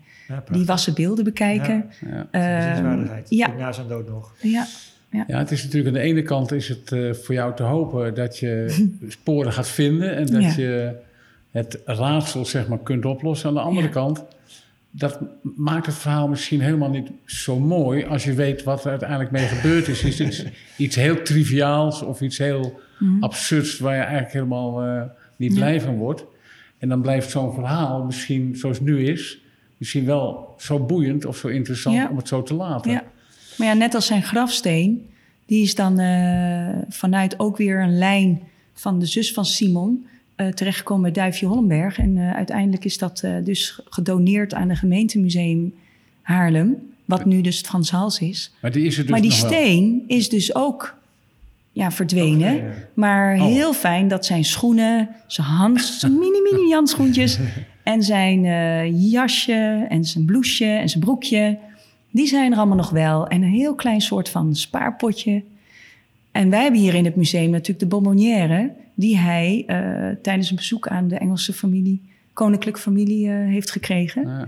die 0.50 0.64
wassen 0.64 0.94
beelden 0.94 1.24
bekijken. 1.24 1.90
Ja, 2.10 2.26
ja. 2.32 3.22
ja. 3.28 3.52
na 3.58 3.72
zijn 3.72 3.88
dood 3.88 4.08
nog. 4.08 4.34
Ja. 4.40 4.66
Ja. 5.10 5.24
ja, 5.26 5.38
het 5.38 5.50
is 5.50 5.64
natuurlijk 5.64 5.96
aan 5.96 6.02
de 6.02 6.08
ene 6.08 6.22
kant 6.22 6.52
is 6.52 6.68
het 6.68 6.90
uh, 6.90 7.14
voor 7.14 7.34
jou 7.34 7.54
te 7.56 7.62
hopen 7.62 8.14
dat 8.14 8.38
je 8.38 8.86
sporen 9.08 9.52
gaat 9.52 9.68
vinden 9.68 10.16
en 10.16 10.26
dat 10.26 10.54
je 10.54 10.96
het 11.50 11.80
raadsel 11.84 12.44
zeg 12.44 12.68
maar 12.68 12.78
kunt 12.78 13.04
oplossen. 13.04 13.48
Aan 13.48 13.54
de 13.54 13.60
andere 13.60 13.88
kant, 13.88 14.24
dat 14.90 15.20
maakt 15.56 15.86
het 15.86 15.94
verhaal 15.94 16.28
misschien 16.28 16.60
helemaal 16.60 16.90
niet 16.90 17.10
zo 17.24 17.58
mooi 17.58 18.04
als 18.04 18.24
je 18.24 18.32
weet 18.32 18.62
wat 18.62 18.84
er 18.84 18.90
uiteindelijk 18.90 19.30
mee 19.30 19.46
gebeurd 19.46 19.88
is. 19.88 20.04
Is 20.04 20.20
iets, 20.20 20.44
iets 20.76 20.96
heel 20.96 21.22
triviaals 21.22 22.02
of 22.02 22.20
iets 22.20 22.38
heel 22.38 22.80
mm. 22.98 23.22
absurds 23.22 23.78
waar 23.78 23.94
je 23.94 24.00
eigenlijk 24.00 24.32
helemaal 24.32 24.86
uh, 24.86 25.02
niet 25.36 25.54
blij 25.54 25.80
van 25.80 25.96
wordt. 25.96 26.24
En 26.78 26.88
dan 26.88 27.02
blijft 27.02 27.30
zo'n 27.30 27.54
verhaal 27.54 28.04
misschien 28.04 28.56
zoals 28.56 28.78
het 28.78 28.86
nu 28.86 29.06
is, 29.06 29.40
misschien 29.80 30.04
wel 30.04 30.54
zo 30.58 30.78
boeiend 30.78 31.24
of 31.24 31.36
zo 31.36 31.48
interessant 31.48 32.10
om 32.10 32.16
het 32.16 32.28
zo 32.28 32.42
te 32.42 32.54
laten. 32.54 32.90
Ja. 32.90 33.04
Maar 33.56 33.66
ja, 33.66 33.74
net 33.74 33.94
als 33.94 34.06
zijn 34.06 34.22
grafsteen, 34.22 35.06
die 35.46 35.62
is 35.62 35.74
dan 35.74 36.00
uh, 36.00 36.68
vanuit 36.88 37.38
ook 37.38 37.56
weer 37.56 37.80
een 37.82 37.98
lijn 37.98 38.42
van 38.72 38.98
de 38.98 39.06
zus 39.06 39.32
van 39.32 39.44
Simon 39.44 40.06
uh, 40.36 40.46
terechtgekomen 40.46 41.02
bij 41.02 41.12
Duifje 41.12 41.46
Hollenberg. 41.46 41.98
En 41.98 42.16
uh, 42.16 42.34
uiteindelijk 42.34 42.84
is 42.84 42.98
dat 42.98 43.24
dus 43.44 43.80
gedoneerd 43.84 44.54
aan 44.54 44.68
het 44.68 44.78
gemeentemuseum 44.78 45.74
Haarlem, 46.22 46.76
wat 47.04 47.24
nu 47.24 47.40
dus 47.40 47.56
het 47.56 47.66
Frans 47.66 47.90
Hals 47.90 48.20
is. 48.20 48.52
Maar 48.60 48.72
die, 48.72 48.86
is 48.86 48.96
er 48.96 49.02
dus 49.02 49.10
maar 49.10 49.20
die 49.20 49.32
steen 49.32 50.04
is 50.06 50.28
dus 50.28 50.54
ook 50.54 50.98
ja, 51.72 51.90
verdwenen. 51.90 52.56
Okay. 52.56 52.88
Maar 52.94 53.34
oh. 53.34 53.42
heel 53.44 53.72
fijn 53.72 54.08
dat 54.08 54.26
zijn 54.26 54.44
schoenen, 54.44 55.08
zijn 55.26 55.46
Hans, 55.46 55.98
zijn 55.98 56.18
mini-mini 56.18 56.72
handschoentjes 56.72 57.38
en 57.82 58.02
zijn 58.02 58.42
jasje 59.10 59.86
en 59.88 60.04
zijn 60.04 60.24
blouseje 60.24 60.78
en 60.78 60.88
zijn 60.88 61.04
broekje 61.04 61.58
die 62.10 62.26
zijn 62.26 62.52
er 62.52 62.58
allemaal 62.58 62.76
nog 62.76 62.90
wel. 62.90 63.26
En 63.26 63.42
een 63.42 63.52
heel 63.52 63.74
klein 63.74 64.00
soort 64.00 64.28
van 64.28 64.54
spaarpotje. 64.54 65.42
En 66.32 66.50
wij 66.50 66.62
hebben 66.62 66.80
hier 66.80 66.94
in 66.94 67.04
het 67.04 67.16
museum 67.16 67.50
natuurlijk 67.50 67.78
de 67.78 67.86
bonbonnière... 67.86 68.72
die 68.94 69.18
hij 69.18 69.64
uh, 69.66 70.16
tijdens 70.22 70.50
een 70.50 70.56
bezoek 70.56 70.88
aan 70.88 71.08
de 71.08 71.16
Engelse 71.16 71.52
familie... 71.52 72.02
koninklijke 72.32 72.80
familie 72.80 73.26
uh, 73.26 73.34
heeft 73.34 73.70
gekregen. 73.70 74.28
Ja. 74.28 74.46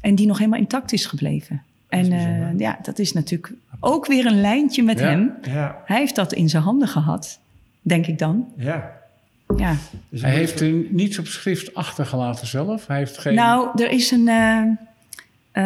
En 0.00 0.14
die 0.14 0.26
nog 0.26 0.38
helemaal 0.38 0.60
intact 0.60 0.92
is 0.92 1.06
gebleven. 1.06 1.62
En 1.88 2.58
ja, 2.58 2.78
dat 2.82 2.98
is 2.98 3.12
natuurlijk 3.12 3.52
ook 3.80 4.06
weer 4.06 4.26
een 4.26 4.40
lijntje 4.40 4.82
met 4.82 4.98
ja. 4.98 5.04
hem. 5.04 5.32
Ja. 5.42 5.82
Hij 5.84 5.98
heeft 5.98 6.14
dat 6.14 6.32
in 6.32 6.48
zijn 6.48 6.62
handen 6.62 6.88
gehad, 6.88 7.40
denk 7.80 8.06
ik 8.06 8.18
dan. 8.18 8.46
Ja. 8.56 9.01
Ja. 9.56 9.76
Dus 10.08 10.22
hij 10.22 10.30
heeft 10.30 10.60
er 10.60 10.72
niets 10.88 11.18
op 11.18 11.26
schrift 11.26 11.74
achtergelaten 11.74 12.46
zelf? 12.46 12.86
Hij 12.86 12.96
heeft 12.96 13.18
geen... 13.18 13.34
Nou, 13.34 13.82
er 13.82 13.90
is 13.90 14.10
een... 14.10 14.28
Uh, 15.52 15.62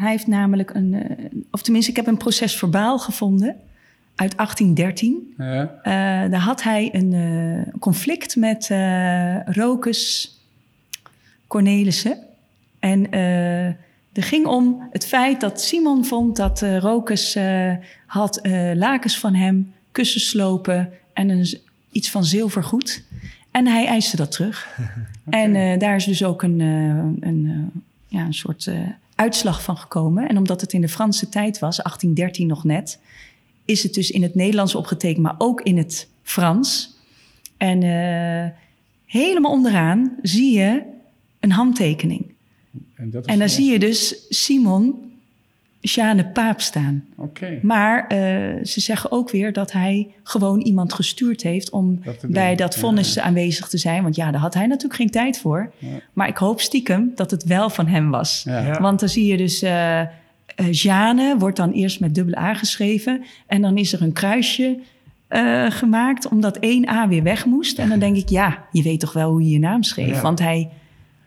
hij 0.00 0.10
heeft 0.10 0.26
namelijk 0.26 0.70
een, 0.74 0.92
uh, 0.92 1.40
of 1.50 1.62
tenminste, 1.62 1.90
ik 1.90 1.96
heb 1.96 2.06
een 2.06 2.16
proces 2.16 2.56
verbaal 2.56 2.98
gevonden 2.98 3.56
uit 4.14 4.36
1813. 4.36 5.34
Ja. 5.38 5.62
Uh, 5.62 6.30
daar 6.30 6.40
had 6.40 6.62
hij 6.62 6.88
een 6.92 7.64
conflict 7.78 8.36
met 8.36 8.70
Rokus 9.44 10.34
Cornelissen. 11.46 12.18
En 12.78 13.12
er 14.12 14.22
ging 14.22 14.46
om 14.46 14.88
het 14.90 15.06
feit 15.06 15.40
dat 15.40 15.60
Simon 15.60 16.04
vond 16.04 16.36
dat 16.36 16.62
Rokus 16.62 17.38
had 18.06 18.40
lakens 18.74 19.18
van 19.18 19.34
hem, 19.34 19.72
kussenslopen 19.92 20.92
en 21.12 21.28
een, 21.28 21.46
iets 21.90 22.10
van 22.10 22.24
zilvergoed. 22.24 23.04
En 23.50 23.66
hij 23.66 23.86
eiste 23.86 24.16
dat 24.16 24.32
terug. 24.32 24.68
okay. 25.26 25.42
En 25.42 25.78
daar 25.78 25.96
is 25.96 26.04
dus 26.04 26.24
ook 26.24 26.42
een, 26.42 26.60
een 27.20 27.70
ja, 28.06 28.24
een 28.24 28.34
soort 28.34 28.70
uitslag 29.14 29.62
van 29.62 29.76
gekomen. 29.76 30.28
En 30.28 30.36
omdat 30.36 30.60
het 30.60 30.72
in 30.72 30.80
de 30.80 30.88
Franse 30.88 31.28
tijd 31.28 31.58
was, 31.58 31.76
1813 31.76 32.46
nog 32.46 32.64
net, 32.64 32.98
is 33.64 33.82
het 33.82 33.94
dus 33.94 34.10
in 34.10 34.22
het 34.22 34.34
Nederlands 34.34 34.74
opgetekend, 34.74 35.22
maar 35.22 35.34
ook 35.38 35.60
in 35.60 35.76
het 35.76 36.08
Frans. 36.22 36.98
En 37.56 37.82
helemaal 39.06 39.52
onderaan 39.52 40.16
zie 40.22 40.58
je 40.58 40.82
een 41.40 41.52
handtekening. 41.52 42.32
En, 42.94 43.10
dat 43.10 43.26
is 43.26 43.32
en 43.32 43.38
dan 43.38 43.48
zie 43.48 43.70
je 43.70 43.78
dus 43.78 44.26
Simon 44.28 45.09
Sjane 45.82 46.26
Paap 46.26 46.60
staan. 46.60 47.04
Okay. 47.16 47.58
Maar 47.62 48.02
uh, 48.02 48.64
ze 48.64 48.80
zeggen 48.80 49.12
ook 49.12 49.30
weer 49.30 49.52
dat 49.52 49.72
hij 49.72 50.14
gewoon 50.22 50.60
iemand 50.60 50.92
gestuurd 50.92 51.42
heeft 51.42 51.70
om 51.70 52.00
dat 52.04 52.24
bij 52.28 52.56
dat 52.56 52.76
vonnis 52.76 53.14
ja. 53.14 53.22
aanwezig 53.22 53.68
te 53.68 53.78
zijn. 53.78 54.02
Want 54.02 54.16
ja, 54.16 54.30
daar 54.30 54.40
had 54.40 54.54
hij 54.54 54.66
natuurlijk 54.66 54.94
geen 54.94 55.10
tijd 55.10 55.38
voor. 55.38 55.72
Ja. 55.78 55.88
Maar 56.12 56.28
ik 56.28 56.36
hoop 56.36 56.60
stiekem 56.60 57.12
dat 57.14 57.30
het 57.30 57.44
wel 57.44 57.70
van 57.70 57.86
hem 57.86 58.10
was. 58.10 58.42
Ja. 58.44 58.80
Want 58.80 59.00
dan 59.00 59.08
zie 59.08 59.26
je 59.26 59.36
dus 59.36 59.62
uh, 59.62 60.02
Jane 60.70 61.38
wordt 61.38 61.56
dan 61.56 61.72
eerst 61.72 62.00
met 62.00 62.14
dubbele 62.14 62.38
A 62.38 62.54
geschreven. 62.54 63.24
En 63.46 63.62
dan 63.62 63.76
is 63.76 63.92
er 63.92 64.02
een 64.02 64.12
kruisje 64.12 64.78
uh, 65.28 65.70
gemaakt 65.70 66.28
omdat 66.28 66.56
één 66.56 66.88
A 66.88 67.08
weer 67.08 67.22
weg 67.22 67.46
moest. 67.46 67.78
En 67.78 67.88
dan 67.88 67.98
denk 67.98 68.16
ik, 68.16 68.28
ja, 68.28 68.64
je 68.72 68.82
weet 68.82 69.00
toch 69.00 69.12
wel 69.12 69.30
hoe 69.30 69.42
je 69.42 69.50
je 69.50 69.58
naam 69.58 69.82
schreef. 69.82 70.20
Want 70.20 70.38
hij 70.38 70.70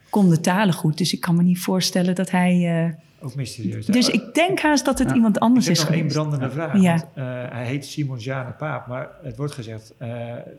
kon 0.09 0.29
de 0.29 0.39
talen 0.39 0.73
goed. 0.73 0.97
Dus 0.97 1.13
ik 1.13 1.19
kan 1.19 1.35
me 1.35 1.43
niet 1.43 1.59
voorstellen 1.59 2.15
dat 2.15 2.31
hij 2.31 2.95
ook 3.23 3.35
mysterieus. 3.35 3.85
Dus 3.85 4.09
ik 4.09 4.33
denk 4.33 4.59
haast 4.59 4.85
dat 4.85 4.99
het 4.99 5.09
ja. 5.09 5.15
iemand 5.15 5.39
anders 5.39 5.67
is. 5.67 5.79
Ik 5.79 5.87
heb 5.87 5.95
nog 5.95 5.99
één 5.99 6.13
brandende 6.13 6.49
vraag. 6.49 6.81
Ja. 6.81 6.91
Want, 6.91 7.07
uh, 7.15 7.23
hij 7.49 7.65
heet 7.65 7.85
Simon 7.85 8.17
Jane 8.17 8.51
Paap, 8.51 8.87
maar 8.87 9.09
het 9.23 9.37
wordt 9.37 9.53
gezegd, 9.53 9.93
uh, 10.01 10.09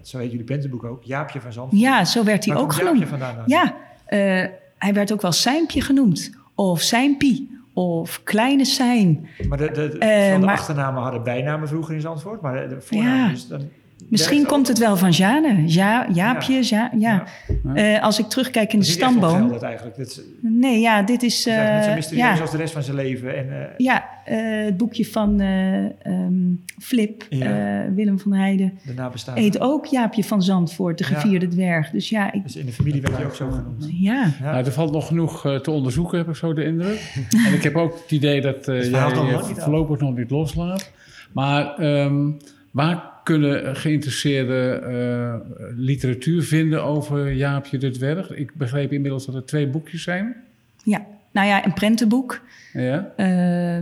zo 0.03 0.19
heet 0.19 0.31
jullie 0.31 0.47
pentenboek 0.47 0.85
ook, 0.85 1.03
Jaapje 1.05 1.41
van 1.41 1.53
Zandvoort. 1.53 1.83
Ja, 1.83 2.05
zo 2.05 2.25
werd 2.25 2.45
hij 2.45 2.57
ook 2.57 2.73
genoemd. 2.73 2.99
Jaapje 2.99 3.19
vandaan 3.19 3.35
dan? 3.37 3.45
Ja, 3.47 3.65
uh, 3.65 4.49
hij 4.79 4.93
werd 4.93 5.13
ook 5.13 5.23
wel 5.23 5.33
Seimpje 5.33 5.81
genoemd. 5.81 6.31
Of 6.55 6.81
Seimpie. 6.81 7.53
Of 7.77 8.21
Kleine 8.25 8.65
Sein. 8.65 9.27
Maar 9.49 9.59
de, 9.59 9.71
de, 9.71 9.89
de, 9.89 10.37
de 10.41 10.47
achternamen 10.47 11.03
hadden 11.03 11.23
bijnamen 11.23 11.69
vroeger 11.69 11.95
in 11.95 12.01
Zandvoort, 12.01 12.41
maar 12.41 12.69
de, 12.69 12.81
voornaam 12.81 13.27
ja. 13.27 13.31
is 13.31 13.49
dan... 13.49 13.69
Misschien 14.09 14.47
komt 14.47 14.69
het 14.69 14.79
wel 14.79 14.97
van 14.97 15.11
Jane. 15.11 15.63
Ja, 15.67 16.07
Jaapje, 16.13 16.59
ja. 16.61 16.91
ja. 16.99 17.25
ja. 17.65 17.97
Uh, 17.97 18.03
als 18.03 18.19
ik 18.19 18.27
terugkijk 18.27 18.73
in 18.73 18.79
de 18.79 18.85
stamboom. 18.85 19.49
Dat 19.49 19.63
eigenlijk. 19.63 19.97
Is, 19.97 20.21
nee, 20.41 20.81
ja, 20.81 21.03
dit 21.03 21.23
is. 21.23 21.47
Uh, 21.47 21.57
net 21.57 21.85
zo 21.85 21.95
mysterieus 21.95 22.35
ja. 22.35 22.41
als 22.41 22.51
de 22.51 22.57
rest 22.57 22.73
van 22.73 22.83
zijn 22.83 22.97
leven. 22.97 23.37
En, 23.37 23.47
uh, 23.47 23.57
ja, 23.77 24.09
het 24.25 24.77
boekje 24.77 25.07
van 25.07 25.41
um, 25.41 26.65
Flip, 26.83 27.27
ja. 27.29 27.85
Willem 27.95 28.19
van 28.19 28.33
Heijden. 28.33 28.79
De 28.87 28.95
nabestaande. 28.95 29.41
Heet 29.41 29.61
ook 29.61 29.87
Jaapje 29.87 30.25
van 30.25 30.43
Zandvoort, 30.43 30.99
de 30.99 31.05
gevierde 31.05 31.49
dwerg. 31.49 31.91
Dus 31.91 32.09
ja. 32.09 32.33
Ik, 32.33 32.43
dus 32.43 32.57
in 32.57 32.67
de 32.67 32.73
familie 32.73 33.01
werd 33.01 33.17
hij 33.17 33.25
ook 33.25 33.35
zo 33.35 33.51
genoemd. 33.51 33.89
Ja. 33.91 34.31
Nou, 34.41 34.65
er 34.65 34.73
valt 34.73 34.93
nog 34.93 35.07
genoeg 35.07 35.41
te 35.63 35.71
onderzoeken, 35.71 36.19
heb 36.19 36.29
ik 36.29 36.35
zo 36.35 36.53
de 36.53 36.65
indruk. 36.65 37.15
en 37.47 37.53
ik 37.53 37.63
heb 37.63 37.77
ook 37.77 37.95
het 38.03 38.11
idee 38.11 38.41
dat 38.41 38.65
jij 38.65 38.85
je 38.85 39.55
voorlopig 39.57 40.01
nog 40.01 40.17
niet 40.17 40.31
loslaat. 40.31 40.91
Maar 41.33 41.83
um, 41.83 42.37
waar 42.71 43.14
kunnen 43.25 43.77
geïnteresseerde 43.77 44.83
uh, 44.87 45.57
literatuur 45.77 46.43
vinden 46.43 46.85
over 46.85 47.33
Jaapje 47.33 47.79
de 47.79 47.91
Dwerg? 47.91 48.31
Ik 48.31 48.55
begreep 48.55 48.93
inmiddels 48.93 49.27
dat 49.27 49.35
er 49.35 49.45
twee 49.45 49.67
boekjes 49.67 50.03
zijn. 50.03 50.37
Ja, 50.83 51.07
nou 51.31 51.47
ja, 51.49 51.65
een 51.65 51.73
prentenboek. 51.73 52.41
Ja. 52.73 53.13
Uh, 53.17 53.79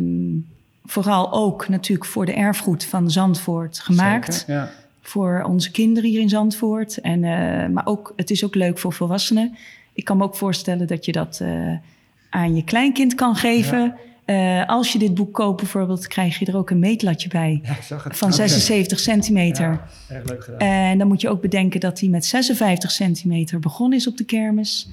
vooral 0.85 1.33
ook 1.33 1.69
natuurlijk 1.69 2.09
voor 2.09 2.27
de 2.27 2.35
erfgoed 2.35 2.85
van 2.85 3.11
Zandvoort 3.11 3.79
gemaakt. 3.79 4.35
Zeker, 4.35 4.55
ja. 4.55 4.71
Voor 5.01 5.45
onze 5.47 5.71
kinderen 5.71 6.11
hier 6.11 6.21
in 6.21 6.29
Zandvoort. 6.29 7.01
En, 7.01 7.23
uh, 7.23 7.67
maar 7.69 7.87
ook, 7.87 8.13
het 8.17 8.31
is 8.31 8.45
ook 8.45 8.55
leuk 8.55 8.79
voor 8.79 8.93
volwassenen. 8.93 9.57
Ik 9.93 10.05
kan 10.05 10.17
me 10.17 10.25
ook 10.25 10.37
voorstellen 10.37 10.87
dat 10.87 11.05
je 11.05 11.13
dat 11.13 11.41
uh, 11.43 11.77
aan 12.31 12.55
je 12.55 12.65
kleinkind 12.65 13.15
kan 13.15 13.37
geven. 13.37 13.81
Ja. 13.81 13.97
Eh, 14.25 14.67
als 14.69 14.93
je 14.93 14.99
dit 14.99 15.15
boek 15.15 15.35
koopt 15.35 15.61
bijvoorbeeld, 15.61 16.07
krijg 16.07 16.39
je 16.39 16.47
er 16.47 16.57
ook 16.57 16.71
een 16.71 16.79
meetlatje 16.79 17.29
bij. 17.29 17.61
Ja, 17.63 17.71
ik 17.71 17.83
zag 17.83 18.05
het. 18.05 18.17
Van 18.17 18.33
76 18.33 18.99
centimeter. 18.99 19.65
Ja, 20.09 20.15
erg 20.15 20.29
leuk 20.29 20.45
gedaan. 20.45 20.59
En 20.59 20.99
dan 20.99 21.09
moet 21.09 21.21
je 21.21 21.29
ook 21.29 21.41
bedenken 21.41 21.81
dat 21.81 22.01
hij 22.01 22.09
met 22.09 22.25
56 22.25 22.91
centimeter 22.91 23.59
begonnen 23.59 23.99
is 23.99 24.07
op 24.07 24.17
de 24.17 24.25
kermis. 24.25 24.89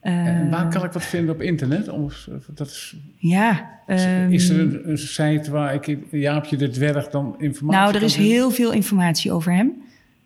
En 0.00 0.50
waar 0.50 0.64
Eh, 0.64 0.70
kan 0.70 0.84
ik 0.84 0.92
wat 0.92 1.04
vinden 1.04 1.34
op 1.34 1.40
internet? 1.42 1.88
Om, 1.88 2.08
dat 2.54 2.66
is, 2.66 2.96
Ja. 3.16 3.70
ehm, 3.86 4.30
is 4.32 4.48
er 4.48 4.60
een, 4.60 4.90
een 4.90 4.98
site 4.98 5.50
waar 5.50 5.74
ik 5.74 5.96
Jaapje 6.10 6.56
de 6.56 6.68
Dwerg 6.68 7.08
dan 7.08 7.34
informatie 7.38 7.80
nou, 7.82 7.94
er 7.96 8.02
is 8.02 8.14
vinden? 8.14 8.32
heel 8.32 8.50
veel 8.50 8.72
informatie 8.72 9.32
over 9.32 9.52
hem. 9.54 9.72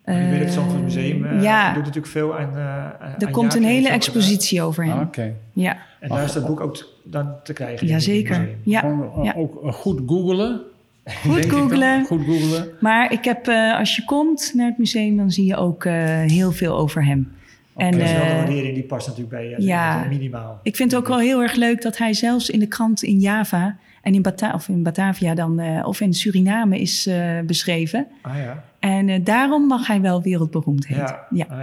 Je 0.05 0.11
weet 0.13 0.39
het 0.39 0.47
Eh, 0.47 0.53
Zandvoort 0.53 0.83
Museum 0.83 1.25
eh, 1.25 1.41
ja. 1.41 1.67
doet 1.73 1.77
natuurlijk 1.83 2.11
veel 2.11 2.37
aan. 2.37 2.55
eh, 2.57 2.85
aan 2.85 3.15
Er 3.19 3.31
komt 3.31 3.55
een 3.55 3.63
hele 3.63 3.89
expositie 3.89 4.61
over 4.61 4.83
hem. 4.85 4.93
Ah, 4.93 5.01
Oké. 5.01 5.33
Ja, 5.53 5.77
En 6.01 6.09
daar 6.09 6.23
is 6.23 6.33
dat 6.33 6.45
boek 6.47 6.59
ook 6.59 6.75
t- 6.75 6.85
dan 7.03 7.33
te 7.43 7.53
krijgen. 7.53 7.87
jazeker. 7.87 8.49
Ja, 8.63 8.79
Gewoon, 8.79 9.11
eh, 9.17 9.23
ja. 9.23 9.33
Ook 9.35 9.63
eh, 9.63 9.73
goed 9.73 10.01
googelen. 10.07 10.61
Goed 11.05 11.45
googlen. 11.45 12.05
Goed 12.05 12.21
googelen. 12.25 12.69
Maar 12.79 13.11
ik 13.11 13.23
heb, 13.25 13.47
eh, 13.47 13.77
als 13.77 13.95
je 13.95 14.05
komt 14.05 14.51
naar 14.55 14.67
het 14.67 14.77
museum, 14.77 15.17
dan 15.17 15.31
zie 15.31 15.45
je 15.45 15.55
ook 15.55 15.85
eh, 15.85 15.93
heel 16.19 16.51
veel 16.51 16.77
over 16.77 17.05
hem. 17.05 17.31
En 17.75 17.91
Dat 17.91 18.01
is 18.01 18.11
wel 18.11 18.23
de 18.25 18.33
waardering 18.33 18.73
die 18.73 18.83
past 18.83 19.07
natuurlijk 19.07 19.35
bij 19.35 19.49
je. 19.49 19.55
ja. 19.61 20.05
minimaal. 20.09 20.59
ik 20.63 20.75
vind 20.75 20.91
het 20.91 20.99
ook 21.01 21.07
wel 21.07 21.19
heel 21.19 21.41
erg 21.41 21.55
leuk 21.55 21.81
dat 21.81 21.97
hij 21.97 22.13
zelfs 22.13 22.49
in 22.49 22.59
de 22.59 22.67
krant 22.67 23.03
in 23.03 23.19
Java 23.19 23.77
en 24.01 24.13
in, 24.13 24.21
Bata 24.21 24.53
of 24.53 24.67
in 24.67 24.83
Batavia 24.83 25.33
dan, 25.35 25.59
eh, 25.59 25.87
of 25.87 26.01
in 26.01 26.13
Suriname 26.13 26.79
is 26.79 27.07
eh, 27.07 27.39
beschreven. 27.45 28.07
Ah 28.21 28.35
ja. 28.37 28.63
En 28.79 29.09
eh, 29.09 29.19
daarom 29.23 29.67
mag 29.67 29.87
hij 29.87 30.01
wel 30.01 30.21
wereldberoemd 30.21 30.87
heten. 30.87 31.03
Ja. 31.05 31.27
Ja. 31.29 31.45
Ah, 31.49 31.57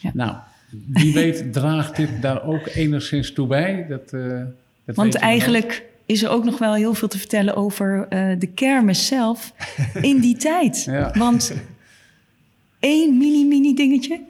ja. 0.00 0.10
Nou, 0.14 0.32
wie 0.86 1.12
weet 1.14 1.52
draagt 1.52 1.96
dit 1.96 2.08
daar 2.20 2.44
ook 2.44 2.66
enigszins 2.66 3.32
toe 3.32 3.46
bij. 3.46 3.86
Dat, 3.88 4.12
eh, 4.12 4.42
dat 4.84 4.96
Want 4.96 5.14
eigenlijk 5.14 5.84
is 6.06 6.22
er 6.22 6.30
ook 6.30 6.44
nog 6.44 6.58
wel 6.58 6.74
heel 6.74 6.94
veel 6.94 7.08
te 7.08 7.18
vertellen 7.18 7.56
over 7.56 8.06
eh, 8.08 8.38
de 8.38 8.46
kermis 8.46 9.06
zelf 9.06 9.52
in 10.02 10.20
die 10.20 10.36
tijd. 10.36 10.84
Ja. 10.90 11.12
Want 11.18 11.54
één 12.78 13.18
mini-mini 13.18 13.74
dingetje. 13.74 14.20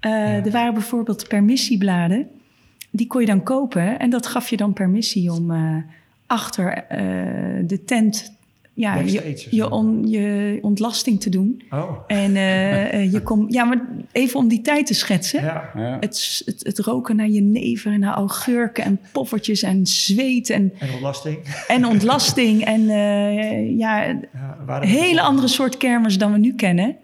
eh, 0.00 0.44
Er 0.46 0.50
waren 0.50 0.74
bijvoorbeeld 0.74 1.28
permissiebladen. 1.28 2.28
Die 2.90 3.06
kon 3.06 3.20
je 3.20 3.26
dan 3.26 3.42
kopen. 3.42 3.98
En 3.98 4.10
dat 4.10 4.26
gaf 4.26 4.50
je 4.50 4.56
dan 4.56 4.72
permissie 4.72 5.32
om 5.32 5.52
achter 6.26 6.84
de 7.66 7.82
tent 7.86 8.35
ja, 8.78 8.94
je, 8.98 9.46
je, 9.50 9.70
on- 9.70 10.08
je 10.08 10.58
ontlasting 10.62 11.20
te 11.20 11.30
doen. 11.30 11.62
Oh. 11.70 11.90
En 12.06 12.36
eh, 12.36 12.94
eh, 12.94 13.12
je 13.12 13.22
kon, 13.22 13.46
ja, 13.48 13.64
maar 13.64 13.80
even 14.12 14.38
om 14.38 14.48
die 14.48 14.60
tijd 14.60 14.86
te 14.86 14.94
schetsen. 14.94 15.42
Ja. 15.42 15.70
Het, 16.00 16.42
het, 16.44 16.60
het 16.64 16.78
roken 16.78 17.16
naar 17.16 17.28
jenever 17.28 17.92
en 17.92 18.00
naar 18.00 18.14
augurken 18.14 18.84
en 18.84 19.00
poffertjes 19.12 19.62
en 19.62 19.86
zweet 19.86 20.50
en, 20.50 20.72
En 20.78 20.92
ontlasting. 20.92 21.38
en 21.68 21.84
ontlasting. 21.94 22.64
en 22.64 22.80
eh, 22.88 23.78
ja, 23.78 24.02
Ja, 24.04 24.56
waren 24.66 24.82
een 24.88 24.94
hele 24.94 25.20
andere 25.20 25.48
soort 25.48 25.76
kermis 25.76 26.18
dan 26.18 26.32
we 26.32 26.38
nu 26.38 26.54
kennen. 26.54 26.96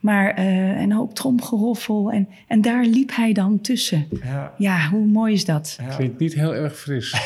Maar 0.00 0.30
eh, 0.34 0.80
een 0.80 0.92
hoop 0.92 1.14
tromgeroffel 1.14 2.10
en, 2.10 2.28
en 2.48 2.60
daar 2.60 2.84
liep 2.84 3.10
hij 3.16 3.32
dan 3.32 3.60
tussen. 3.60 4.06
Ja. 4.24 4.52
Ja, 4.58 4.88
hoe 4.88 5.06
mooi 5.06 5.32
is 5.32 5.44
dat? 5.44 5.78
Ja. 5.80 5.94
Klinkt 5.96 6.18
niet 6.18 6.34
heel 6.34 6.54
erg 6.54 6.78
fris. 6.78 7.14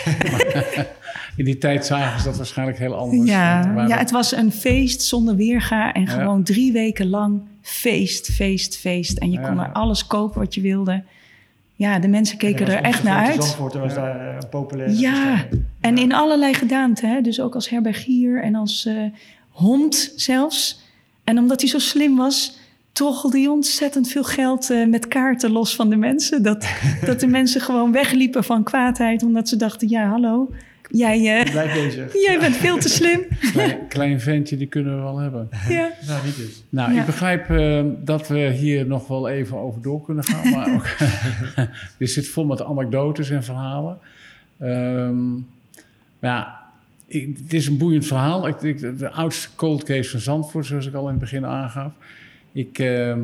In 1.36 1.44
die 1.44 1.58
tijd 1.58 1.86
zagen 1.86 2.20
ze 2.20 2.26
dat 2.26 2.36
waarschijnlijk 2.36 2.78
heel 2.78 2.94
anders. 2.94 3.20
Er 3.30 3.36
Ja, 3.36 3.72
waren- 3.74 3.88
ja, 3.88 3.98
het 3.98 4.10
was 4.10 4.32
een 4.32 4.52
feest 4.52 5.02
zonder 5.02 5.36
weerga 5.36 5.92
en 5.92 6.02
Ja. 6.02 6.08
gewoon 6.08 6.42
drie 6.42 6.72
weken 6.72 7.08
lang 7.08 7.40
feest, 7.62 8.30
feest, 8.32 8.76
feest. 8.78 9.18
En 9.18 9.30
je 9.30 9.40
kon 9.40 9.58
er 9.60 9.72
alles 9.72 10.06
kopen 10.06 10.40
wat 10.40 10.54
je 10.54 10.60
wilde. 10.60 11.02
Ja, 11.74 11.98
de 11.98 12.08
mensen 12.08 12.38
keken 12.38 12.66
En 12.66 12.72
er 12.72 12.82
echt 12.82 13.02
naar 13.02 13.26
uit. 13.26 13.34
Zandvoort 13.44 13.74
was 13.74 13.94
daar 13.94 14.28
eh, 14.28 14.34
een 14.40 14.48
populaire 14.48 14.98
Ja, 14.98 15.44
en 15.80 15.98
in 15.98 16.12
allerlei 16.12 16.54
gedaanten. 16.54 17.08
Hè? 17.08 17.20
Dus 17.20 17.40
ook 17.40 17.54
als 17.54 17.68
herbergier 17.68 18.42
en 18.42 18.54
als 18.54 18.86
eh, 18.86 18.94
hond 19.50 20.12
zelfs. 20.16 20.80
En 21.24 21.38
omdat 21.38 21.60
hij 21.60 21.70
zo 21.70 21.78
slim 21.78 22.16
was, 22.16 22.58
troggelde 22.92 23.38
hij 23.38 23.46
ontzettend 23.48 24.08
veel 24.08 24.24
geld 24.24 24.70
eh, 24.70 24.86
met 24.86 25.08
kaarten 25.08 25.50
los 25.50 25.74
van 25.74 25.90
de 25.90 25.96
mensen. 25.96 26.42
Dat, 26.42 26.66
dat 27.06 27.20
de 27.20 27.26
mensen 27.26 27.60
gewoon 27.60 27.92
wegliepen 27.92 28.44
van 28.44 28.62
kwaadheid, 28.62 29.22
omdat 29.22 29.48
ze 29.48 29.56
dachten: 29.56 29.88
ja, 29.88 30.08
hallo, 30.08 30.50
jij, 30.92 31.40
eh, 31.44 31.50
Blijf 31.50 31.72
bezig. 31.72 32.12
jij 32.26 32.38
bent 32.40 32.56
veel 32.56 32.78
te 32.78 32.88
slim. 32.88 33.20
Klein, 33.52 33.78
klein 33.88 34.20
ventje, 34.20 34.56
die 34.56 34.66
kunnen 34.66 34.96
we 34.96 35.02
wel 35.02 35.18
hebben. 35.18 35.48
ja. 35.68 35.90
Nou, 36.06 36.24
niet 36.24 36.36
dus. 36.36 36.64
Nou, 36.68 36.92
Ja. 36.94 37.00
ik 37.00 37.06
begrijp 37.06 37.50
eh, 37.50 37.82
dat 37.98 38.28
we 38.28 38.50
hier 38.50 38.86
nog 38.86 39.06
wel 39.08 39.28
even 39.28 39.56
over 39.56 39.82
door 39.82 40.02
kunnen 40.04 40.24
gaan. 40.24 40.50
Maar 40.50 40.74
ook, 40.74 40.86
dit 41.98 42.10
zit 42.10 42.28
vol 42.28 42.44
met 42.44 42.62
anekdotes 42.62 43.30
en 43.30 43.44
verhalen. 43.44 43.98
Ehm, 44.58 45.32
maar 46.18 46.30
ja, 46.30 46.60
ik- 47.06 47.36
het 47.42 47.52
is 47.52 47.66
een 47.66 47.78
boeiend 47.78 48.06
verhaal. 48.06 48.46
Ik, 48.48 48.62
ik- 48.62 48.98
de 48.98 49.10
oudste 49.10 49.48
cold 49.56 49.82
case 49.84 50.10
van 50.10 50.20
Zandvoort, 50.20 50.66
zoals 50.66 50.86
ik 50.86 50.94
al 50.94 51.04
in 51.04 51.10
het 51.10 51.18
begin 51.18 51.46
aangaf. 51.46 51.92
Ik, 52.52 52.78
ehm, 52.78 53.20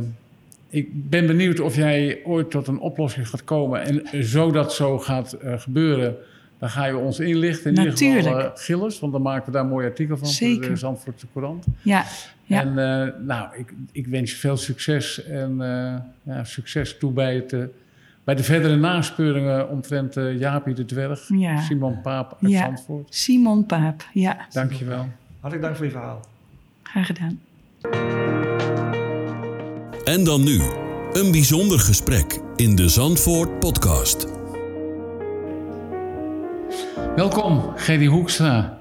ik 0.70 0.88
ben 1.10 1.26
benieuwd 1.26 1.60
of 1.60 1.76
jij 1.76 2.20
ooit 2.24 2.50
tot 2.50 2.66
een 2.66 2.78
oplossing 2.80 3.28
gaat 3.28 3.44
komen. 3.44 3.84
En 4.10 4.24
zo 4.24 4.50
dat 4.50 4.72
zo 4.74 4.98
gaat 4.98 5.32
eh, 5.32 5.58
gebeuren, 5.58 6.16
dan 6.58 6.70
ga 6.70 6.84
je 6.84 6.96
ons 6.96 7.20
inlichten. 7.20 7.70
In 7.70 7.76
ieder 7.78 7.92
geval 7.98 8.14
Natuurlijk. 8.14 8.58
Gilles, 8.58 8.98
want 9.00 9.12
dan 9.12 9.22
maken 9.22 9.46
we 9.46 9.52
daar 9.52 9.62
een 9.62 9.68
mooi 9.68 9.86
artikel 9.86 10.16
van 10.16 10.28
voor 10.28 10.60
de 10.68 10.76
Zandvoortse 10.76 11.26
Courant. 11.32 11.64
Ja, 11.82 12.04
ja. 12.44 12.60
En 12.60 12.68
eh, 12.68 13.14
nou, 13.26 13.48
ik, 13.56 13.72
ik 13.92 14.06
wens 14.06 14.30
je 14.30 14.36
veel 14.36 14.56
succes 14.56 15.24
en 15.24 15.50
eh, 15.60 16.34
ja, 16.34 16.44
succes 16.44 16.98
toe 16.98 17.12
bij, 17.12 17.34
het, 17.34 17.56
bij 18.24 18.34
de 18.34 18.42
verdere 18.42 18.76
naspeuringen 18.76 19.68
omtrent 19.68 20.14
Jaapie 20.38 20.74
de 20.74 20.84
Dwerg, 20.84 21.28
Ja. 21.28 21.60
Simon 21.60 22.00
Paap 22.00 22.36
uit 22.42 22.52
Ja. 22.52 22.64
Zandvoort. 22.64 23.14
Simon 23.14 23.66
Paap, 23.66 24.06
ja, 24.12 24.46
Dankjewel. 24.52 25.08
Hartelijk 25.40 25.62
dank 25.62 25.76
voor 25.76 25.84
je 25.84 25.90
verhaal. 25.90 26.20
graag 26.82 27.06
gedaan. 27.06 27.40
En 30.04 30.24
dan 30.24 30.44
nu, 30.44 30.60
een 31.12 31.30
bijzonder 31.32 31.78
gesprek 31.78 32.40
in 32.56 32.76
de 32.76 32.88
Zandvoort 32.88 33.58
podcast. 33.58 34.37
Welkom, 37.18 37.72
Gerry 37.76 38.06
Hoekstra. 38.06 38.78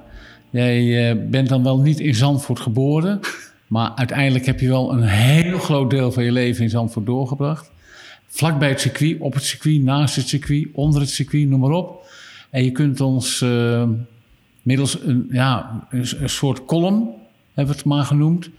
Jij 0.49 1.09
eh, 1.09 1.29
bent 1.29 1.49
dan 1.49 1.63
wel 1.63 1.79
niet 1.79 1.99
in 1.99 2.15
Zandvoort 2.15 2.59
geboren, 2.59 3.19
maar 3.67 3.91
uiteindelijk 3.95 4.45
heb 4.45 4.59
je 4.59 4.67
wel 4.67 4.91
een 4.91 5.03
heel 5.03 5.59
groot 5.59 5.89
deel 5.89 6.11
van 6.11 6.23
je 6.23 6.31
leven 6.31 6.63
in 6.63 6.69
Zandvoort 6.69 7.05
doorgebracht. 7.05 7.71
Vlakbij 8.27 8.69
het 8.69 8.81
circuit, 8.81 9.19
op 9.19 9.33
het 9.33 9.43
circuit, 9.43 9.83
naast 9.83 10.15
het 10.15 10.27
circuit, 10.27 10.67
onder 10.73 11.01
het 11.01 11.09
circuit, 11.09 11.47
noem 11.47 11.59
maar 11.59 11.71
op. 11.71 12.05
En 12.49 12.63
je 12.63 12.71
kunt 12.71 13.01
ons 13.01 13.41
eh, 13.41 13.83
middels 14.61 15.01
een, 15.01 15.27
ja, 15.31 15.87
een, 15.89 16.29
soort 16.29 16.65
column, 16.65 17.09
hebben 17.53 17.73
we 17.73 17.79
het 17.79 17.89
maar 17.89 18.05
genoemd, 18.05 18.49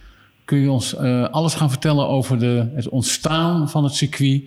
kun 0.45 0.59
je 0.59 0.71
ons 0.71 0.97
eh, 0.97 1.29
alles 1.29 1.55
gaan 1.55 1.71
vertellen 1.71 2.09
over 2.09 2.39
de, 2.39 2.69
het 2.75 2.89
ontstaan 2.89 3.71
van 3.71 3.85
het 3.85 3.95
circuit 3.95 4.43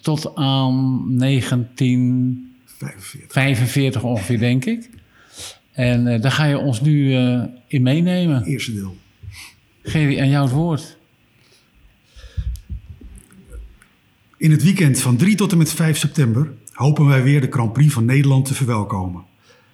tot 0.00 0.34
aan 0.34 1.04
19... 1.16 2.49
45. 2.80 3.32
45 3.32 4.02
ongeveer, 4.02 4.38
denk 4.38 4.64
ik. 4.64 4.90
En 5.72 6.06
eh, 6.06 6.20
daar 6.20 6.32
ga 6.32 6.44
je 6.44 6.58
ons 6.58 6.80
nu 6.80 7.14
eh, 7.14 7.42
in 7.66 7.82
meenemen. 7.82 8.44
Eerste 8.44 8.72
deel. 8.74 8.96
Gerry, 9.82 10.20
aan 10.20 10.28
jou 10.28 10.44
het 10.44 10.54
woord. 10.54 10.98
In 14.36 14.50
het 14.50 14.62
weekend 14.62 15.00
van 15.00 15.16
3 15.16 15.34
tot 15.34 15.52
en 15.52 15.58
met 15.58 15.72
5 15.72 15.98
september 15.98 16.52
hopen 16.72 17.06
wij 17.06 17.22
weer 17.22 17.40
de 17.40 17.50
Grand 17.50 17.72
Prix 17.72 17.92
van 17.92 18.04
Nederland 18.04 18.44
te 18.44 18.54
verwelkomen. 18.54 19.24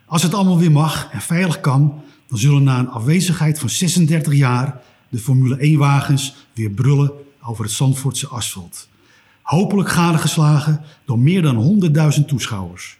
Als 0.06 0.22
het 0.22 0.34
allemaal 0.34 0.58
weer 0.58 0.72
mag 0.72 1.12
en 1.12 1.20
veilig 1.20 1.60
kan, 1.60 2.02
dan 2.28 2.38
zullen 2.38 2.62
na 2.62 2.78
een 2.78 2.88
afwezigheid 2.88 3.58
van 3.58 3.68
36 3.68 4.34
jaar 4.34 4.80
de 5.08 5.18
Formule 5.18 5.76
1-wagens 5.76 6.34
weer 6.52 6.70
brullen 6.70 7.12
over 7.42 7.64
het 7.64 7.72
Zandvoortse 7.72 8.28
asfalt. 8.28 8.88
Hopelijk 9.46 9.88
gadegeslagen 9.88 10.80
door 11.04 11.18
meer 11.18 11.42
dan 11.42 11.80
100.000 12.18 12.24
toeschouwers. 12.26 12.98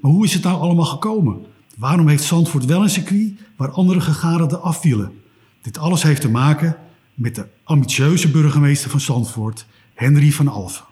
Maar 0.00 0.10
hoe 0.10 0.24
is 0.24 0.32
het 0.32 0.42
nou 0.42 0.60
allemaal 0.60 0.84
gekomen? 0.84 1.46
Waarom 1.76 2.08
heeft 2.08 2.24
Zandvoort 2.24 2.64
wel 2.64 2.82
een 2.82 2.90
circuit 2.90 3.32
waar 3.56 3.70
andere 3.70 4.00
gegadigden 4.00 4.62
afvielen? 4.62 5.20
Dit 5.62 5.78
alles 5.78 6.02
heeft 6.02 6.20
te 6.20 6.30
maken 6.30 6.76
met 7.14 7.34
de 7.34 7.46
ambitieuze 7.64 8.30
burgemeester 8.30 8.90
van 8.90 9.00
Zandvoort, 9.00 9.66
Henry 9.94 10.32
van 10.32 10.48
Alphen. 10.48 10.84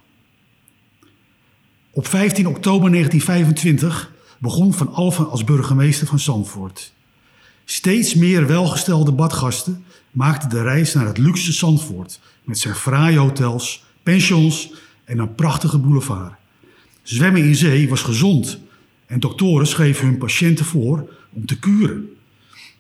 Op 1.91 2.07
15 2.07 2.47
oktober 2.47 2.91
1925 2.91 4.13
begon 4.39 4.73
Van 4.73 4.93
Alphen 4.93 5.31
als 5.31 5.45
burgemeester 5.45 6.07
van 6.07 6.19
Zandvoort. 6.19 6.93
Steeds 7.65 8.15
meer 8.15 8.47
welgestelde 8.47 9.13
badgasten 9.13 9.85
maakten 10.11 10.49
de 10.49 10.63
reis 10.63 10.95
naar 10.95 11.07
het 11.07 11.19
luxe 11.19 11.53
Zandvoort 11.53 12.21
met 12.45 12.59
zijn 12.59 12.75
fraaie 12.75 13.19
hotels, 13.19 13.85
pensions 14.03 14.73
en 15.05 15.19
een 15.19 15.35
prachtige 15.35 15.79
boulevard. 15.79 16.33
Zwemmen 17.03 17.45
in 17.45 17.55
zee 17.55 17.89
was 17.89 18.03
gezond 18.03 18.59
en 19.07 19.21
doktoren 19.21 19.67
schreven 19.67 20.07
hun 20.07 20.19
patiënten 20.19 20.65
voor 20.65 21.13
om 21.33 21.47
te 21.47 21.59
kuren. 21.59 22.09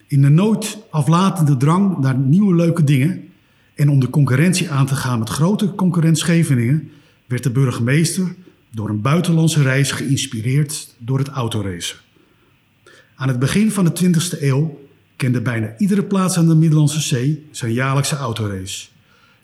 In 0.06 0.22
de 0.22 0.28
nooit 0.28 0.78
aflatende 0.90 1.56
drang 1.56 1.98
naar 1.98 2.18
nieuwe 2.18 2.54
leuke 2.54 2.84
dingen 2.84 3.28
en 3.74 3.88
om 3.88 4.00
de 4.00 4.10
concurrentie 4.10 4.70
aan 4.70 4.86
te 4.86 4.94
gaan 4.94 5.18
met 5.18 5.28
grote 5.28 5.74
concurrent 5.74 6.18
Scheveningen, 6.18 6.90
werd 7.26 7.42
de 7.42 7.50
burgemeester 7.50 8.34
door 8.70 8.88
een 8.88 9.00
buitenlandse 9.00 9.62
reis 9.62 9.90
geïnspireerd 9.90 10.94
door 10.98 11.18
het 11.18 11.28
autoracen. 11.28 11.96
Aan 13.14 13.28
het 13.28 13.38
begin 13.38 13.70
van 13.70 13.84
de 13.84 13.92
20e 14.04 14.42
eeuw 14.42 14.78
kende 15.16 15.40
bijna 15.40 15.74
iedere 15.78 16.04
plaats 16.04 16.36
aan 16.36 16.48
de 16.48 16.54
Middellandse 16.54 17.00
Zee 17.00 17.46
zijn 17.50 17.72
jaarlijkse 17.72 18.16
autorace. 18.16 18.86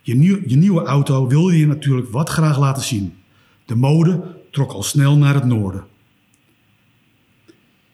Je, 0.02 0.42
je 0.46 0.56
nieuwe 0.56 0.82
auto 0.82 1.26
wilde 1.26 1.58
je 1.58 1.66
natuurlijk 1.66 2.10
wat 2.10 2.28
graag 2.28 2.58
laten 2.58 2.82
zien. 2.82 3.14
De 3.64 3.74
mode 3.74 4.22
trok 4.50 4.72
al 4.72 4.82
snel 4.82 5.16
naar 5.16 5.34
het 5.34 5.44
noorden. 5.44 5.84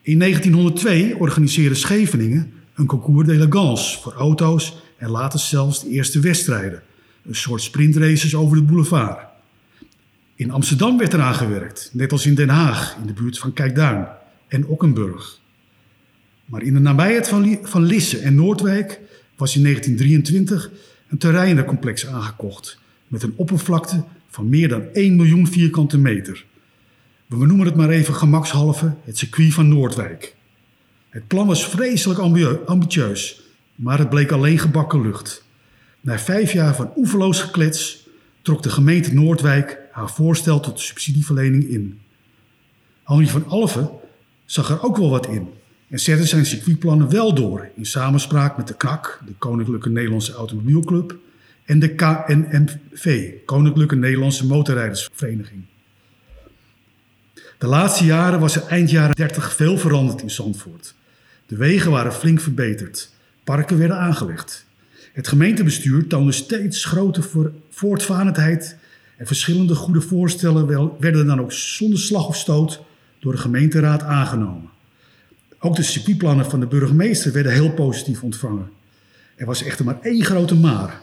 In 0.02 0.18
1902 0.18 1.18
organiseerde 1.18 1.74
Scheveningen 1.74 2.52
een 2.74 2.86
concours 2.86 3.26
d'élégance 3.26 4.00
voor 4.00 4.12
auto's 4.12 4.82
en 4.98 5.10
later 5.10 5.38
zelfs 5.38 5.82
de 5.82 5.88
eerste 5.88 6.20
wedstrijden, 6.20 6.82
een 7.24 7.34
soort 7.34 7.62
sprintraces 7.62 8.34
over 8.34 8.56
de 8.56 8.62
boulevard. 8.62 9.18
In 10.34 10.50
Amsterdam 10.50 10.98
werd 10.98 11.12
eraan 11.12 11.34
gewerkt, 11.34 11.90
net 11.92 12.12
als 12.12 12.26
in 12.26 12.34
Den 12.34 12.48
Haag, 12.48 12.96
in 13.00 13.06
de 13.06 13.12
buurt 13.12 13.38
van 13.38 13.52
Kijkduin 13.52 14.06
en 14.48 14.66
Okkenburg. 14.66 15.40
Maar 16.44 16.62
in 16.62 16.74
de 16.74 16.80
nabijheid 16.80 17.28
van, 17.28 17.58
van 17.62 17.82
Lisse 17.82 18.18
en 18.18 18.34
Noordwijk 18.34 19.00
was 19.36 19.56
in 19.56 19.62
1923 19.62 20.70
een 21.08 21.18
terreinencomplex 21.18 22.06
aangekocht 22.06 22.78
met 23.08 23.22
een 23.22 23.32
oppervlakte 23.36 24.04
van 24.28 24.48
meer 24.48 24.68
dan 24.68 24.82
1 24.92 25.16
miljoen 25.16 25.46
vierkante 25.46 25.98
meter. 25.98 26.44
We 27.26 27.46
noemen 27.46 27.66
het 27.66 27.76
maar 27.76 27.88
even 27.88 28.14
gemakshalve 28.14 28.94
het 29.04 29.18
circuit 29.18 29.54
van 29.54 29.68
Noordwijk. 29.68 30.34
Het 31.08 31.26
plan 31.26 31.46
was 31.46 31.68
vreselijk 31.68 32.18
ambitieus, 32.66 33.40
maar 33.74 33.98
het 33.98 34.08
bleek 34.08 34.32
alleen 34.32 34.58
gebakken 34.58 35.02
lucht. 35.02 35.44
Na 36.00 36.18
vijf 36.18 36.52
jaar 36.52 36.76
van 36.76 36.92
oeverloos 36.96 37.40
geklets 37.40 38.08
trok 38.42 38.62
de 38.62 38.70
gemeente 38.70 39.14
Noordwijk 39.14 39.78
haar 39.92 40.10
voorstel 40.10 40.60
tot 40.60 40.80
subsidieverlening 40.80 41.68
in. 41.68 42.00
Henri 43.04 43.28
van 43.28 43.46
Alphen 43.46 43.90
zag 44.44 44.70
er 44.70 44.82
ook 44.82 44.96
wel 44.96 45.10
wat 45.10 45.26
in 45.26 45.48
en 45.88 45.98
zette 45.98 46.26
zijn 46.26 46.46
circuitplannen 46.46 47.10
wel 47.10 47.34
door 47.34 47.68
in 47.74 47.86
samenspraak 47.86 48.56
met 48.56 48.68
de 48.68 48.76
KNAK, 48.76 49.20
de 49.26 49.34
Koninklijke 49.38 49.88
Nederlandse 49.88 50.32
Automobielclub, 50.32 51.16
en 51.64 51.78
de 51.78 51.94
KNMV, 51.94 53.32
Koninklijke 53.44 53.96
Nederlandse 53.96 54.46
Motorrijdersvereniging. 54.46 55.64
De 57.58 57.66
laatste 57.66 58.04
jaren 58.04 58.40
was 58.40 58.56
er 58.56 58.66
eind 58.66 58.90
jaren 58.90 59.14
30 59.14 59.54
veel 59.54 59.78
veranderd 59.78 60.22
in 60.22 60.30
Zandvoort. 60.30 60.94
De 61.46 61.56
wegen 61.56 61.90
waren 61.90 62.12
flink 62.12 62.40
verbeterd, 62.40 63.10
parken 63.44 63.78
werden 63.78 63.98
aangelegd. 63.98 64.66
Het 65.12 65.28
gemeentebestuur 65.28 66.06
toonde 66.06 66.32
steeds 66.32 66.84
grote 66.84 67.22
voortvarendheid 67.70 68.76
en 69.16 69.26
verschillende 69.26 69.74
goede 69.74 70.00
voorstellen 70.00 70.66
werden 71.00 71.26
dan 71.26 71.40
ook 71.40 71.52
zonder 71.52 71.98
slag 71.98 72.28
of 72.28 72.36
stoot 72.36 72.82
door 73.20 73.32
de 73.32 73.38
gemeenteraad 73.38 74.02
aangenomen. 74.02 74.70
Ook 75.66 75.76
de 75.76 75.82
circuitplannen 75.82 76.50
van 76.50 76.60
de 76.60 76.66
burgemeester 76.66 77.32
werden 77.32 77.52
heel 77.52 77.72
positief 77.72 78.22
ontvangen. 78.22 78.70
Er 79.36 79.46
was 79.46 79.62
echter 79.62 79.84
maar 79.84 80.00
één 80.00 80.24
grote 80.24 80.54
maar. 80.54 81.02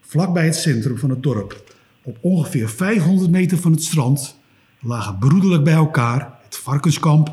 Vlakbij 0.00 0.44
het 0.44 0.56
centrum 0.56 0.98
van 0.98 1.10
het 1.10 1.22
dorp, 1.22 1.74
op 2.02 2.18
ongeveer 2.20 2.68
500 2.68 3.30
meter 3.30 3.58
van 3.58 3.72
het 3.72 3.82
strand, 3.82 4.36
lagen 4.80 5.18
broederlijk 5.18 5.64
bij 5.64 5.74
elkaar 5.74 6.38
het 6.44 6.56
varkenskamp, 6.56 7.32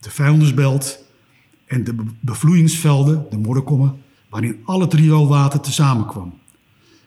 de 0.00 0.10
vuilnisbelt 0.10 1.04
en 1.66 1.84
de 1.84 1.94
bevloeingsvelden, 2.20 3.26
de 3.30 3.38
modderkommen, 3.38 3.96
waarin 4.28 4.60
al 4.64 4.80
het 4.80 4.94
rioolwater 4.94 5.60
kwam. 6.06 6.38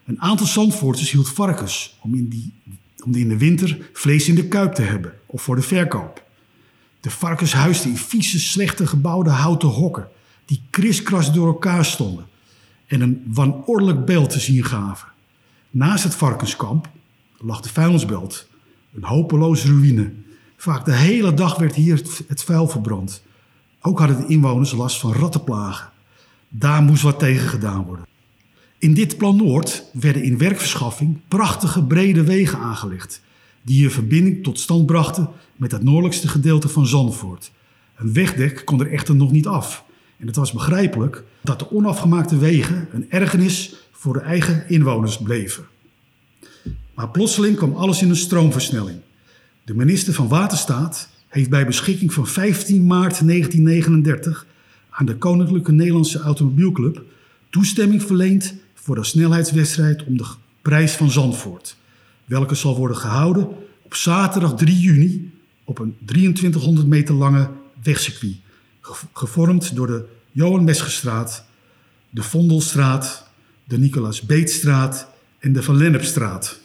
Een 0.05 0.21
aantal 0.21 0.47
Zandvoorters 0.47 1.11
hield 1.11 1.29
varkens 1.29 1.97
om 2.01 2.15
in, 2.15 2.27
die, 2.27 2.53
om 3.03 3.15
in 3.15 3.29
de 3.29 3.37
winter 3.37 3.89
vlees 3.93 4.27
in 4.27 4.35
de 4.35 4.47
kuip 4.47 4.73
te 4.73 4.81
hebben 4.81 5.13
of 5.25 5.41
voor 5.41 5.55
de 5.55 5.61
verkoop. 5.61 6.24
De 7.05 7.11
varkens 7.11 7.85
in 7.85 7.97
vieze, 7.97 8.39
slechte 8.39 8.87
gebouwde 8.87 9.29
houten 9.29 9.69
hokken 9.69 10.07
die 10.45 10.61
kriskras 10.69 11.33
door 11.33 11.47
elkaar 11.47 11.85
stonden 11.85 12.25
en 12.87 13.01
een 13.01 13.23
wanordelijk 13.27 14.05
beeld 14.05 14.29
te 14.29 14.39
zien 14.39 14.63
gaven. 14.63 15.07
Naast 15.69 16.03
het 16.03 16.15
varkenskamp 16.15 16.89
lag 17.37 17.61
de 17.61 17.69
vuilnisbelt, 17.69 18.47
een 18.95 19.03
hopeloos 19.03 19.65
ruïne. 19.65 20.13
Vaak 20.57 20.85
de 20.85 20.93
hele 20.93 21.33
dag 21.33 21.57
werd 21.57 21.75
hier 21.75 22.01
het 22.27 22.43
vuil 22.43 22.67
verbrand. 22.67 23.23
Ook 23.81 23.99
hadden 23.99 24.17
de 24.17 24.27
inwoners 24.27 24.71
last 24.71 24.99
van 24.99 25.13
rattenplagen. 25.13 25.89
Daar 26.49 26.81
moest 26.81 27.03
wat 27.03 27.19
tegen 27.19 27.47
gedaan 27.47 27.83
worden. 27.83 28.05
In 28.77 28.93
dit 28.93 29.17
plan 29.17 29.35
Noord 29.35 29.83
werden 29.93 30.23
in 30.23 30.37
werkverschaffing 30.37 31.19
prachtige 31.27 31.83
brede 31.83 32.23
wegen 32.23 32.59
aangelegd, 32.59 33.21
die 33.65 33.83
een 33.83 33.91
verbinding 33.91 34.43
tot 34.43 34.59
stand 34.59 34.85
brachten 34.85 35.29
met 35.55 35.71
het 35.71 35.83
noordelijkste 35.83 36.27
gedeelte 36.27 36.67
van 36.67 36.87
Zandvoort. 36.87 37.51
Een 37.95 38.13
wegdek 38.13 38.61
kon 38.65 38.79
er 38.79 38.91
echter 38.91 39.15
nog 39.15 39.31
niet 39.31 39.47
af. 39.47 39.83
En 40.17 40.27
het 40.27 40.35
was 40.35 40.51
begrijpelijk 40.51 41.23
dat 41.41 41.59
de 41.59 41.71
onafgemaakte 41.71 42.37
wegen 42.37 42.87
een 42.91 43.05
ergernis 43.09 43.75
voor 43.91 44.13
de 44.13 44.19
eigen 44.19 44.69
inwoners 44.69 45.17
bleven. 45.17 45.65
Maar 46.93 47.09
plotseling 47.09 47.55
kwam 47.55 47.75
alles 47.75 48.01
in 48.01 48.09
een 48.09 48.15
stroomversnelling. 48.15 48.97
De 49.63 49.75
minister 49.75 50.13
van 50.13 50.27
Waterstaat 50.27 51.09
heeft 51.27 51.49
bij 51.49 51.65
beschikking 51.65 52.13
van 52.13 52.27
15 52.27 52.85
maart 52.85 53.27
1939 53.27 54.45
aan 54.89 55.05
de 55.05 55.15
Koninklijke 55.15 55.71
Nederlandse 55.71 56.19
Automobielclub 56.19 57.03
toestemming 57.49 58.03
verleend 58.03 58.53
voor 58.73 58.95
de 58.95 59.03
snelheidswedstrijd 59.03 60.03
om 60.03 60.17
de 60.17 60.25
prijs 60.61 60.91
van 60.91 61.11
Zandvoort, 61.11 61.77
welke 62.25 62.55
zal 62.55 62.75
worden 62.77 62.97
gehouden 62.97 63.47
op 63.81 63.95
zaterdag 63.95 64.55
3 64.55 64.79
juni 64.79 65.33
op 65.63 65.79
een 65.79 65.97
2300 66.05 66.87
meter 66.87 67.15
lange 67.15 67.49
wegcircuit, 67.83 68.35
gevormd 69.13 69.75
door 69.75 69.87
de 69.87 70.05
Johan 70.31 70.63
Mesgestraat, 70.63 71.45
de 72.09 72.23
Vondelstraat, 72.23 73.27
de 73.63 73.77
Nicolaas 73.77 74.21
Beetstraat 74.21 75.07
en 75.39 75.53
de 75.53 75.63
Van 75.63 75.77
Lennepstraat. 75.77 76.59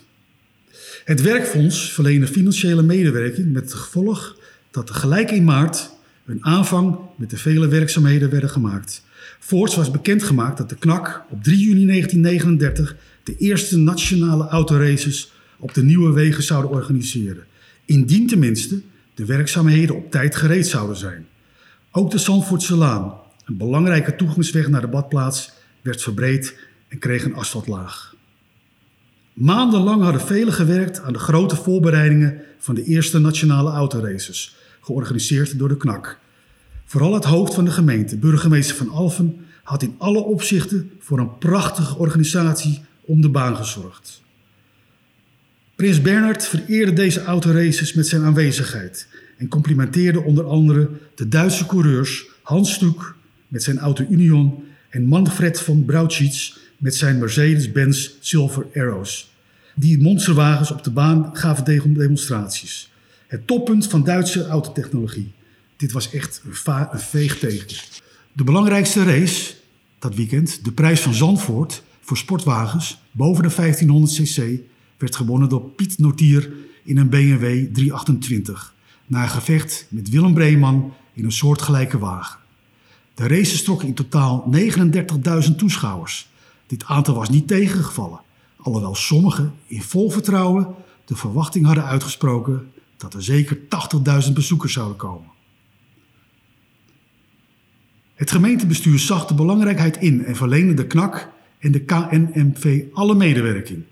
Het 1.04 1.20
werkfonds 1.22 1.92
verleende 1.92 2.26
financiële 2.26 2.82
medewerking 2.82 3.52
met 3.52 3.62
het 3.62 3.74
gevolg 3.74 4.36
dat 4.70 4.86
tegelijk 4.86 5.30
in 5.30 5.44
maart 5.44 5.90
een 6.24 6.44
aanvang 6.44 6.98
met 7.16 7.30
de 7.30 7.36
vele 7.36 7.68
werkzaamheden 7.68 8.30
werden 8.30 8.50
gemaakt. 8.50 9.02
Voorts 9.38 9.76
was 9.76 9.90
bekendgemaakt 9.90 10.58
dat 10.58 10.68
de 10.68 10.76
KNAK 10.76 11.24
op 11.30 11.42
3 11.42 11.58
juni 11.58 11.86
1939 11.86 12.96
de 13.24 13.36
eerste 13.36 13.78
nationale 13.78 14.48
autoraces 14.48 15.32
op 15.60 15.74
de 15.74 15.82
nieuwe 15.82 16.12
wegen 16.12 16.42
zouden 16.42 16.70
organiseren. 16.70 17.44
Indien 17.84 18.26
tenminste 18.26 18.80
de 19.14 19.24
werkzaamheden 19.24 19.96
op 19.96 20.10
tijd 20.10 20.36
gereed 20.36 20.66
zouden 20.66 20.96
zijn. 20.96 21.26
Ook 21.90 22.10
de 22.10 22.18
Zandvoortse 22.18 22.76
Laan, 22.76 23.14
een 23.44 23.56
belangrijke 23.56 24.16
toegangsweg 24.16 24.68
naar 24.68 24.80
de 24.80 24.88
badplaats, 24.88 25.52
werd 25.82 26.02
verbreed 26.02 26.58
en 26.88 26.98
kreeg 26.98 27.24
een 27.24 27.34
asfaltlaag. 27.34 28.14
Maandenlang 29.32 30.02
hadden 30.02 30.20
velen 30.20 30.52
gewerkt 30.52 31.00
aan 31.02 31.12
de 31.12 31.18
grote 31.18 31.56
voorbereidingen 31.56 32.42
van 32.58 32.74
de 32.74 32.84
eerste 32.84 33.18
nationale 33.18 33.70
autoraces, 33.70 34.56
georganiseerd 34.80 35.58
door 35.58 35.68
de 35.68 35.76
KNAK. 35.76 36.18
Vooral 36.84 37.14
het 37.14 37.24
hoofd 37.24 37.54
van 37.54 37.64
de 37.64 37.70
gemeente, 37.70 38.16
burgemeester 38.16 38.76
van 38.76 38.90
Alphen, 38.90 39.46
had 39.62 39.82
in 39.82 39.94
alle 39.98 40.20
opzichten 40.20 40.90
voor 40.98 41.18
een 41.18 41.38
prachtige 41.38 41.98
organisatie 41.98 42.80
om 43.00 43.20
de 43.20 43.28
baan 43.28 43.56
gezorgd. 43.56 44.22
Prins 45.80 46.02
Bernhard 46.02 46.46
vereerde 46.46 46.92
deze 46.92 47.22
autoraces 47.22 47.94
met 47.94 48.06
zijn 48.06 48.22
aanwezigheid 48.22 49.06
en 49.36 49.48
complimenteerde 49.48 50.20
onder 50.20 50.44
andere 50.44 50.90
de 51.14 51.28
Duitse 51.28 51.66
coureurs 51.66 52.26
Hans 52.42 52.72
Stuk 52.72 53.14
met 53.48 53.62
zijn 53.62 53.78
Auto 53.78 54.06
Union 54.10 54.64
en 54.90 55.04
Manfred 55.04 55.60
van 55.60 55.84
Brauchitz 55.84 56.56
met 56.76 56.94
zijn 56.94 57.18
Mercedes-Benz 57.18 58.10
Silver 58.20 58.66
Arrows. 58.74 59.34
Die 59.74 60.02
monsterwagens 60.02 60.70
op 60.70 60.84
de 60.84 60.90
baan 60.90 61.30
gaven 61.32 61.94
demonstraties. 61.94 62.92
Het 63.26 63.46
toppunt 63.46 63.86
van 63.86 64.04
Duitse 64.04 64.46
autotechnologie. 64.46 65.32
Dit 65.76 65.92
was 65.92 66.12
echt 66.12 66.42
een, 66.44 66.72
een 66.92 66.98
veegteken. 66.98 67.76
De 68.32 68.44
belangrijkste 68.44 69.04
race 69.04 69.54
dat 69.98 70.14
weekend, 70.14 70.64
de 70.64 70.72
prijs 70.72 71.00
van 71.00 71.14
Zandvoort 71.14 71.82
voor 72.00 72.16
sportwagens 72.16 73.00
boven 73.10 73.42
de 73.42 73.54
1500 73.54 74.12
cc, 74.12 74.60
werd 75.00 75.16
gewonnen 75.16 75.48
door 75.48 75.62
Piet 75.62 75.98
Notier 75.98 76.52
in 76.84 76.96
een 76.96 77.08
BMW 77.08 77.72
328. 77.72 78.74
Na 79.06 79.22
een 79.22 79.28
gevecht 79.28 79.86
met 79.88 80.08
Willem 80.08 80.34
Breeman 80.34 80.92
in 81.12 81.24
een 81.24 81.32
soortgelijke 81.32 81.98
wagen. 81.98 82.38
De 83.14 83.28
races 83.28 83.62
trokken 83.62 83.88
in 83.88 83.94
totaal 83.94 84.50
39.000 85.48 85.56
toeschouwers. 85.56 86.28
Dit 86.66 86.84
aantal 86.84 87.14
was 87.14 87.30
niet 87.30 87.48
tegengevallen, 87.48 88.20
alhoewel 88.56 88.94
sommigen 88.94 89.54
in 89.66 89.82
vol 89.82 90.10
vertrouwen 90.10 90.74
de 91.04 91.16
verwachting 91.16 91.66
hadden 91.66 91.84
uitgesproken 91.84 92.72
dat 92.96 93.14
er 93.14 93.22
zeker 93.22 93.58
80.000 94.26 94.32
bezoekers 94.32 94.72
zouden 94.72 94.96
komen. 94.96 95.28
Het 98.14 98.30
gemeentebestuur 98.30 98.98
zag 98.98 99.26
de 99.26 99.34
belangrijkheid 99.34 99.96
in 99.96 100.24
en 100.24 100.36
verleende 100.36 100.74
de 100.74 100.86
KNAK 100.86 101.32
en 101.58 101.72
de 101.72 101.80
KNMV 101.80 102.84
alle 102.92 103.14
medewerking. 103.14 103.84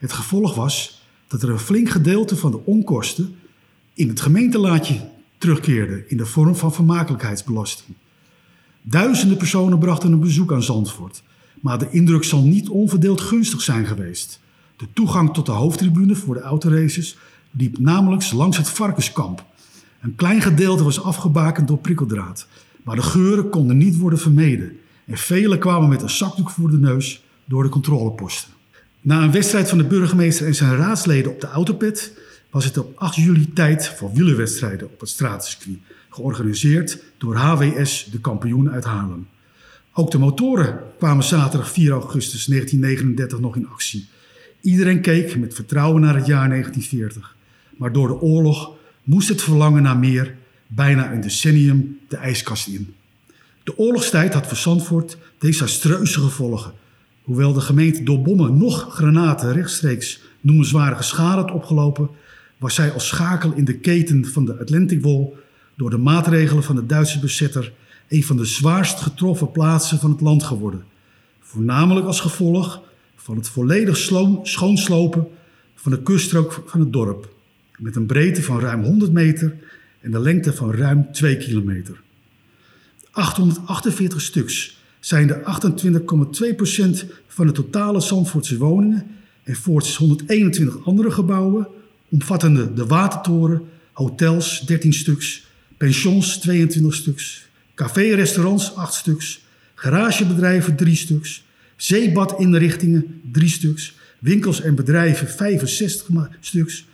Het 0.00 0.12
gevolg 0.12 0.54
was 0.54 1.02
dat 1.26 1.42
er 1.42 1.50
een 1.50 1.58
flink 1.58 1.88
gedeelte 1.88 2.36
van 2.36 2.50
de 2.50 2.64
onkosten 2.64 3.34
in 3.94 4.08
het 4.08 4.20
gemeentelaadje 4.20 5.08
terugkeerde 5.38 6.04
in 6.08 6.16
de 6.16 6.26
vorm 6.26 6.56
van 6.56 6.72
vermakelijkheidsbelasting. 6.72 7.96
Duizenden 8.82 9.36
personen 9.36 9.78
brachten 9.78 10.12
een 10.12 10.20
bezoek 10.20 10.52
aan 10.52 10.62
Zandvoort, 10.62 11.22
maar 11.60 11.78
de 11.78 11.90
indruk 11.90 12.24
zal 12.24 12.42
niet 12.42 12.68
onverdeeld 12.68 13.20
gunstig 13.20 13.60
zijn 13.60 13.86
geweest. 13.86 14.40
De 14.76 14.86
toegang 14.92 15.34
tot 15.34 15.46
de 15.46 15.52
hoofdtribune 15.52 16.14
voor 16.14 16.34
de 16.34 16.40
autoraces 16.40 17.16
liep 17.50 17.78
namelijk 17.78 18.32
langs 18.32 18.56
het 18.56 18.68
varkenskamp. 18.70 19.44
Een 20.00 20.14
klein 20.14 20.42
gedeelte 20.42 20.84
was 20.84 21.02
afgebakend 21.02 21.68
door 21.68 21.78
prikkeldraad, 21.78 22.46
maar 22.82 22.96
de 22.96 23.02
geuren 23.02 23.48
konden 23.48 23.76
niet 23.76 23.98
worden 23.98 24.18
vermeden 24.18 24.76
en 25.04 25.16
velen 25.16 25.58
kwamen 25.58 25.88
met 25.88 26.02
een 26.02 26.10
zakdoek 26.10 26.50
voor 26.50 26.70
de 26.70 26.78
neus 26.78 27.24
door 27.44 27.62
de 27.62 27.68
controleposten. 27.68 28.58
Na 29.00 29.22
een 29.22 29.32
wedstrijd 29.32 29.68
van 29.68 29.78
de 29.78 29.84
burgemeester 29.84 30.46
en 30.46 30.54
zijn 30.54 30.76
raadsleden 30.76 31.32
op 31.32 31.40
de 31.40 31.46
autopit 31.46 32.12
was 32.50 32.64
het 32.64 32.78
op 32.78 32.98
8 32.98 33.14
juli 33.14 33.52
tijd 33.52 33.88
voor 33.88 34.12
wielerwedstrijden 34.12 34.86
op 34.86 35.00
het 35.00 35.08
straatcircuit, 35.08 35.78
georganiseerd 36.08 37.02
door 37.18 37.36
HWS, 37.36 38.08
de 38.10 38.20
kampioen 38.20 38.70
uit 38.70 38.84
Haarlem. 38.84 39.28
Ook 39.92 40.10
de 40.10 40.18
motoren 40.18 40.80
kwamen 40.98 41.24
zaterdag 41.24 41.70
4 41.70 41.90
augustus 41.90 42.44
1939 42.44 43.40
nog 43.40 43.56
in 43.56 43.68
actie. 43.68 44.08
Iedereen 44.60 45.00
keek 45.00 45.36
met 45.36 45.54
vertrouwen 45.54 46.00
naar 46.00 46.14
het 46.14 46.26
jaar 46.26 46.48
1940. 46.48 47.36
Maar 47.76 47.92
door 47.92 48.08
de 48.08 48.20
oorlog 48.20 48.72
moest 49.02 49.28
het 49.28 49.42
verlangen 49.42 49.82
naar 49.82 49.96
meer 49.96 50.34
bijna 50.66 51.12
een 51.12 51.20
decennium 51.20 51.98
de 52.08 52.16
ijskast 52.16 52.66
in. 52.66 52.94
De 53.62 53.78
oorlogstijd 53.78 54.34
had 54.34 54.46
voor 54.46 54.56
Zandvoort 54.56 55.16
desastreuze 55.38 56.20
gevolgen. 56.20 56.72
Hoewel 57.30 57.52
de 57.52 57.60
gemeente 57.60 58.02
door 58.02 58.22
bommen 58.22 58.58
nog 58.58 58.94
granaten 58.94 59.52
rechtstreeks 59.52 60.20
noemenswaardige 60.40 61.02
schade 61.02 61.40
had 61.40 61.50
opgelopen, 61.50 62.10
was 62.58 62.74
zij 62.74 62.92
als 62.92 63.06
schakel 63.06 63.52
in 63.52 63.64
de 63.64 63.78
keten 63.78 64.24
van 64.24 64.44
de 64.44 64.58
Atlantic 64.58 65.02
Wall 65.02 65.28
door 65.76 65.90
de 65.90 65.96
maatregelen 65.96 66.62
van 66.62 66.76
de 66.76 66.86
Duitse 66.86 67.18
bezetter 67.18 67.72
een 68.08 68.24
van 68.24 68.36
de 68.36 68.44
zwaarst 68.44 69.00
getroffen 69.00 69.50
plaatsen 69.50 69.98
van 69.98 70.10
het 70.10 70.20
land 70.20 70.42
geworden. 70.42 70.84
Voornamelijk 71.40 72.06
als 72.06 72.20
gevolg 72.20 72.82
van 73.16 73.36
het 73.36 73.48
volledig 73.48 73.96
schoonslopen 74.42 75.28
van 75.74 75.92
de 75.92 76.02
kuststrook 76.02 76.62
van 76.66 76.80
het 76.80 76.92
dorp, 76.92 77.34
met 77.76 77.96
een 77.96 78.06
breedte 78.06 78.42
van 78.42 78.60
ruim 78.60 78.82
100 78.82 79.12
meter 79.12 79.56
en 80.00 80.10
de 80.10 80.20
lengte 80.20 80.52
van 80.52 80.72
ruim 80.72 81.12
2 81.12 81.36
kilometer. 81.36 82.00
848 83.10 84.20
stuks 84.20 84.78
zijn 85.00 85.26
de 85.26 85.42
28,2% 87.04 87.12
van 87.26 87.46
de 87.46 87.52
totale 87.52 88.00
Zandvoortse 88.00 88.58
woningen 88.58 89.06
en 89.42 89.56
voorts 89.56 89.96
121 89.96 90.84
andere 90.84 91.10
gebouwen, 91.10 91.68
omvattende 92.08 92.72
de 92.72 92.86
Watertoren, 92.86 93.62
hotels 93.92 94.60
13 94.60 94.92
stuks, 94.92 95.46
pensions 95.76 96.38
22 96.38 96.94
stuks, 96.94 97.48
café-restaurants 97.74 98.74
8 98.74 98.94
stuks, 98.94 99.44
garagebedrijven 99.74 100.76
3 100.76 100.96
stuks, 100.96 101.44
zeebadinrichtingen 101.76 103.20
3 103.32 103.48
stuks, 103.48 103.94
winkels 104.18 104.60
en 104.60 104.74
bedrijven 104.74 105.28
65 105.28 106.28
stuks. 106.40 106.86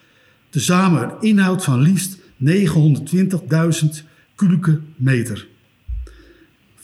Tezamen 0.50 1.02
een 1.02 1.20
inhoud 1.20 1.64
van 1.64 1.80
liefst 1.80 2.16
920.000 2.16 4.04
kubieke 4.34 4.80
meter. 4.96 5.46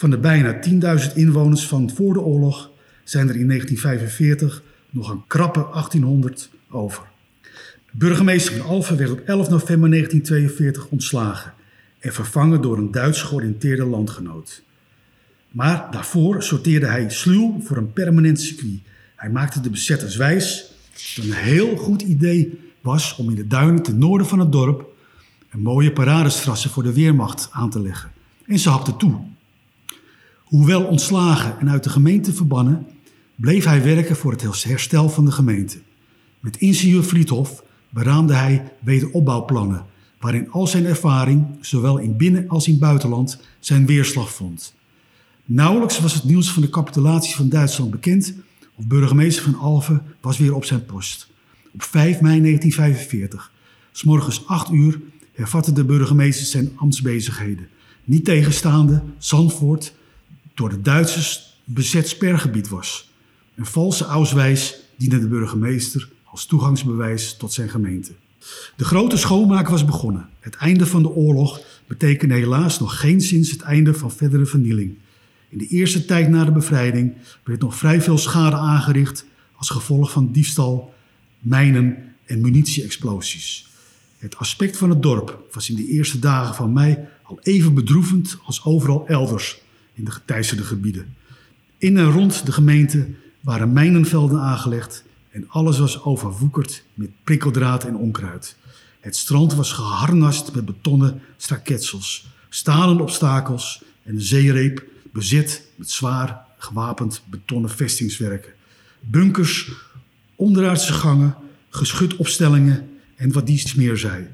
Van 0.03 0.11
de 0.11 0.19
bijna 0.19 0.59
10.000 1.09 1.15
inwoners 1.15 1.67
van 1.67 1.91
voor 1.95 2.13
de 2.13 2.21
oorlog 2.21 2.71
zijn 3.05 3.29
er 3.29 3.37
in 3.37 3.49
1945 3.49 4.63
nog 4.91 5.11
een 5.11 5.27
krappe 5.27 5.61
1800 5.73 6.51
over. 6.71 7.03
Burgemeester 7.91 8.57
van 8.57 8.67
Alphen 8.67 8.97
werd 8.97 9.11
op 9.11 9.19
11 9.19 9.49
november 9.49 9.91
1942 9.91 10.87
ontslagen 10.87 11.55
en 11.99 12.13
vervangen 12.13 12.63
door 12.63 12.79
een 12.79 12.91
Duits 12.91 13.23
georiënteerde 13.23 13.85
landgenoot. 13.85 14.63
Maar 15.51 15.89
daarvoor 15.91 16.43
sorteerde 16.43 16.87
hij 16.87 17.11
sluw 17.11 17.61
voor 17.61 17.77
een 17.77 17.93
permanent 17.93 18.41
circuit. 18.41 18.81
Hij 19.17 19.31
maakte 19.31 19.61
de 19.61 19.71
bezetters 19.71 20.17
wijs 20.17 20.73
dat 20.93 21.03
het 21.03 21.25
een 21.25 21.33
heel 21.33 21.77
goed 21.77 22.03
idee 22.03 22.61
was 22.81 23.17
om 23.17 23.29
in 23.29 23.37
de 23.37 23.47
duinen 23.47 23.83
ten 23.83 23.99
noorden 23.99 24.27
van 24.27 24.39
het 24.39 24.53
dorp 24.53 24.87
een 25.51 25.63
mooie 25.63 25.93
paradestrasse 25.93 26.69
voor 26.69 26.83
de 26.83 26.93
Weermacht 26.93 27.49
aan 27.53 27.71
te 27.71 27.81
leggen. 27.81 28.11
En 28.47 28.59
ze 28.59 28.69
hapte 28.69 28.97
toe. 28.97 29.32
Hoewel 30.53 30.85
ontslagen 30.85 31.61
en 31.61 31.71
uit 31.71 31.85
de 31.85 31.91
gemeente 31.91 32.33
verbannen, 32.33 32.87
bleef 33.37 33.65
hij 33.65 33.83
werken 33.83 34.17
voor 34.17 34.33
het 34.33 34.65
herstel 34.65 35.09
van 35.09 35.25
de 35.25 35.31
gemeente. 35.31 35.79
Met 36.41 36.57
ingenieur 36.57 37.03
Friedhof 37.03 37.65
beraamde 37.89 38.35
hij 38.35 38.73
wederopbouwplannen, 38.79 39.85
waarin 40.21 40.51
al 40.51 40.67
zijn 40.67 40.85
ervaring, 40.85 41.47
zowel 41.61 41.99
in 41.99 42.17
binnen- 42.17 42.49
als 42.49 42.69
in 42.69 42.79
buitenland, 42.79 43.41
zijn 43.61 43.87
weerslag 43.87 44.33
vond. 44.33 44.75
Nauwelijks 45.45 46.01
was 46.01 46.15
het 46.15 46.25
nieuws 46.25 46.51
van 46.51 46.63
de 46.63 46.71
capitulatie 46.71 47.35
van 47.35 47.49
Duitsland 47.49 47.91
bekend, 47.91 48.35
of 48.75 48.87
burgemeester 48.87 49.43
van 49.43 49.59
Alphen 49.59 50.03
was 50.21 50.39
weer 50.39 50.55
op 50.55 50.65
zijn 50.65 50.85
post. 50.85 51.31
Op 51.73 51.83
5 51.83 52.21
mei 52.21 52.41
1945, 52.41 53.53
s 53.93 54.03
morgens 54.03 54.47
8 54.47 54.73
uur, 54.73 55.01
hervatte 55.33 55.73
de 55.73 55.85
burgemeester 55.85 56.47
zijn 56.47 56.73
ambtsbezigheden. 56.77 57.69
Niet 58.05 58.25
tegenstaande 58.25 59.03
Zandvoort 59.19 59.95
door 60.55 60.69
de 60.69 60.81
Duitsers 60.81 61.57
bezet 61.65 62.09
spergebied 62.09 62.69
was. 62.69 63.11
Een 63.55 63.67
valse 63.67 64.05
auswijs 64.05 64.77
diende 64.97 65.21
de 65.21 65.29
burgemeester 65.29 66.09
als 66.25 66.47
toegangsbewijs 66.47 67.37
tot 67.37 67.53
zijn 67.53 67.69
gemeente. 67.69 68.13
De 68.77 68.85
grote 68.85 69.17
schoonmaak 69.17 69.69
was 69.69 69.85
begonnen. 69.85 70.29
Het 70.41 70.55
einde 70.55 70.87
van 70.87 71.03
de 71.03 71.11
oorlog 71.11 71.61
betekende 71.87 72.35
helaas 72.35 72.81
nog 72.81 73.01
geen 73.01 73.21
sinds 73.21 73.51
het 73.51 73.61
einde 73.61 73.95
van 73.95 74.13
verdere 74.13 74.47
vernieling. 74.47 74.95
In 75.49 75.59
de 75.59 75.67
eerste 75.67 76.05
tijd 76.05 76.29
na 76.29 76.45
de 76.45 76.53
bevrijding 76.53 77.15
werd 77.45 77.61
nog 77.61 77.77
vrij 77.77 78.03
veel 78.03 78.19
schade 78.19 78.57
aangericht 78.57 79.25
als 79.57 79.71
gevolg 79.71 80.11
van 80.11 80.33
diefstal, 80.33 80.95
mijnen 81.39 81.97
en 82.25 82.41
munitie-explosies. 82.41 83.67
Het 84.19 84.37
aspect 84.37 84.77
van 84.77 84.91
het 84.91 85.03
dorp 85.03 85.49
was 85.53 85.71
in 85.71 85.77
de 85.77 85.87
eerste 85.87 86.19
dagen 86.19 86.55
van 86.55 86.73
mei 86.73 86.99
al 87.23 87.39
even 87.43 87.75
bedroevend 87.75 88.39
als 88.45 88.65
overal 88.65 89.07
elders 89.07 89.61
in 89.93 90.05
de 90.05 90.11
geteisterde 90.11 90.65
gebieden. 90.65 91.17
In 91.79 91.97
en 91.97 92.11
rond 92.11 92.47
de 92.47 92.53
gemeente 92.53 93.09
waren 93.41 93.73
mijnenvelden 93.73 94.41
aangelegd 94.41 95.05
en 95.31 95.49
alles 95.49 95.79
was 95.79 96.03
overwoekerd 96.03 96.85
met 96.95 97.11
prikkeldraad 97.25 97.85
en 97.85 97.97
onkruid. 97.97 98.57
Het 99.01 99.17
strand 99.17 99.55
was 99.55 99.73
geharnast 99.73 100.55
met 100.55 100.65
betonnen 100.65 101.21
straketsels, 101.37 102.29
stalen 102.49 103.01
obstakels 103.01 103.83
en 104.03 104.15
de 104.15 104.21
zeereep 104.21 104.85
bezet 105.13 105.67
met 105.77 105.91
zwaar 105.91 106.45
gewapend 106.59 107.23
betonnen 107.31 107.71
vestingswerken. 107.71 108.53
Bunkers, 109.01 109.71
onderaardse 110.37 110.93
gangen, 110.93 111.37
geschutopstellingen 111.69 112.89
en 113.17 113.33
wat 113.33 113.47
dies 113.47 113.75
meer 113.75 113.97
zei. 113.97 114.29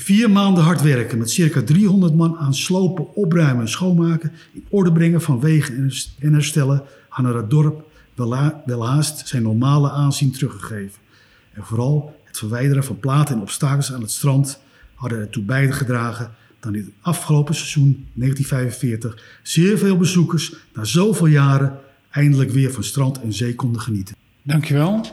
Vier 0.00 0.30
maanden 0.30 0.64
hard 0.64 0.82
werken 0.82 1.18
met 1.18 1.30
circa 1.30 1.62
300 1.62 2.14
man 2.14 2.36
aan 2.36 2.54
slopen, 2.54 3.14
opruimen 3.14 3.60
en 3.60 3.68
schoonmaken, 3.68 4.32
in 4.52 4.64
orde 4.68 4.92
brengen 4.92 5.22
van 5.22 5.40
wegen 5.40 5.92
en 6.18 6.32
herstellen, 6.32 6.82
hadden 7.08 7.36
het 7.36 7.50
dorp 7.50 7.84
welhaast 8.64 9.28
zijn 9.28 9.42
normale 9.42 9.90
aanzien 9.90 10.32
teruggegeven. 10.32 10.98
En 11.52 11.64
vooral 11.64 12.20
het 12.24 12.38
verwijderen 12.38 12.84
van 12.84 12.98
platen 12.98 13.34
en 13.34 13.40
obstakels 13.40 13.92
aan 13.92 14.00
het 14.00 14.10
strand 14.10 14.60
hadden 14.94 15.18
ertoe 15.18 15.42
bijgedragen 15.42 16.30
dat 16.60 16.74
in 16.74 16.80
het 16.80 16.90
afgelopen 17.00 17.54
seizoen 17.54 18.06
1945 18.12 19.40
zeer 19.42 19.78
veel 19.78 19.96
bezoekers 19.96 20.54
na 20.74 20.84
zoveel 20.84 21.26
jaren 21.26 21.78
eindelijk 22.10 22.50
weer 22.50 22.72
van 22.72 22.84
strand 22.84 23.20
en 23.20 23.32
zee 23.32 23.54
konden 23.54 23.80
genieten. 23.80 24.16
Dankjewel. 24.42 25.06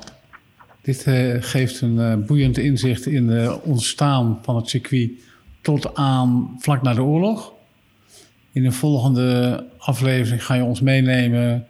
Dit 0.86 1.06
uh, 1.08 1.36
geeft 1.40 1.82
een 1.82 1.96
uh, 1.96 2.16
boeiend 2.16 2.58
inzicht 2.58 3.06
in 3.06 3.28
het 3.28 3.62
ontstaan 3.62 4.40
van 4.42 4.56
het 4.56 4.70
circuit 4.70 5.12
tot 5.62 5.96
aan 5.96 6.56
vlak 6.60 6.82
na 6.82 6.94
de 6.94 7.02
oorlog. 7.02 7.54
In 8.52 8.66
een 8.66 8.74
volgende 8.74 9.64
aflevering 9.78 10.46
ga 10.46 10.54
je 10.54 10.64
ons 10.64 10.82
meenemen 10.82 11.68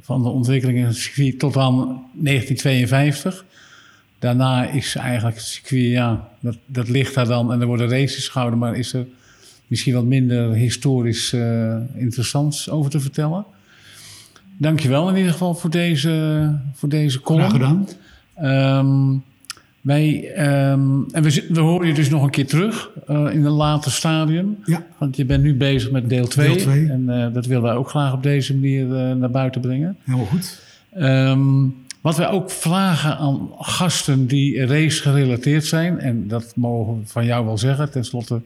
van 0.00 0.22
de 0.22 0.28
ontwikkeling 0.28 0.78
in 0.78 0.84
het 0.84 0.96
circuit 0.96 1.38
tot 1.38 1.56
aan 1.56 1.76
1952. 2.12 3.44
Daarna 4.18 4.68
is 4.68 4.94
eigenlijk 4.94 5.36
het 5.36 5.46
circuit, 5.46 5.90
ja, 5.90 6.28
dat, 6.40 6.56
dat 6.66 6.88
ligt 6.88 7.14
daar 7.14 7.26
dan 7.26 7.52
en 7.52 7.60
er 7.60 7.66
worden 7.66 7.88
races 7.88 8.28
gehouden, 8.28 8.58
maar 8.58 8.76
is 8.76 8.92
er 8.92 9.06
misschien 9.66 9.94
wat 9.94 10.04
minder 10.04 10.52
historisch 10.52 11.32
interessants 11.94 12.70
over 12.70 12.90
te 12.90 13.00
vertellen. 13.00 13.44
Dankjewel 14.56 15.08
in 15.08 15.16
ieder 15.16 15.32
geval 15.32 15.54
voor 15.54 15.70
deze, 15.70 16.58
voor 16.74 16.88
deze 16.88 17.20
column. 17.20 17.50
Gedaan. 17.50 17.86
Um, 18.42 19.22
wij, 19.86 20.30
um, 20.70 21.06
en 21.12 21.22
we, 21.22 21.46
we 21.48 21.60
horen 21.60 21.86
je 21.86 21.94
dus 21.94 22.08
nog 22.08 22.22
een 22.22 22.30
keer 22.30 22.46
terug 22.46 22.90
uh, 23.10 23.16
in 23.32 23.44
een 23.44 23.52
later 23.52 23.90
stadium. 23.90 24.58
Ja. 24.64 24.86
Want 24.98 25.16
je 25.16 25.24
bent 25.24 25.42
nu 25.42 25.54
bezig 25.54 25.90
met 25.90 26.08
deel 26.08 26.26
2. 26.26 26.46
Deel 26.48 26.56
2. 26.56 26.88
En 26.88 27.04
uh, 27.08 27.32
dat 27.32 27.46
willen 27.46 27.62
wij 27.62 27.74
ook 27.74 27.88
graag 27.88 28.12
op 28.12 28.22
deze 28.22 28.54
manier 28.54 28.86
uh, 28.86 29.12
naar 29.12 29.30
buiten 29.30 29.60
brengen. 29.60 29.96
Helemaal 30.04 30.26
goed. 30.26 30.62
Um, 30.98 31.74
wat 32.00 32.16
wij 32.16 32.28
ook 32.28 32.50
vragen 32.50 33.16
aan 33.16 33.48
gasten 33.58 34.26
die 34.26 34.66
race 34.66 35.02
gerelateerd 35.02 35.64
zijn, 35.64 36.00
en 36.00 36.28
dat 36.28 36.52
mogen 36.56 37.00
we 37.00 37.06
van 37.06 37.24
jou 37.24 37.44
wel 37.44 37.58
zeggen, 37.58 37.90
tenslotte 37.90 38.40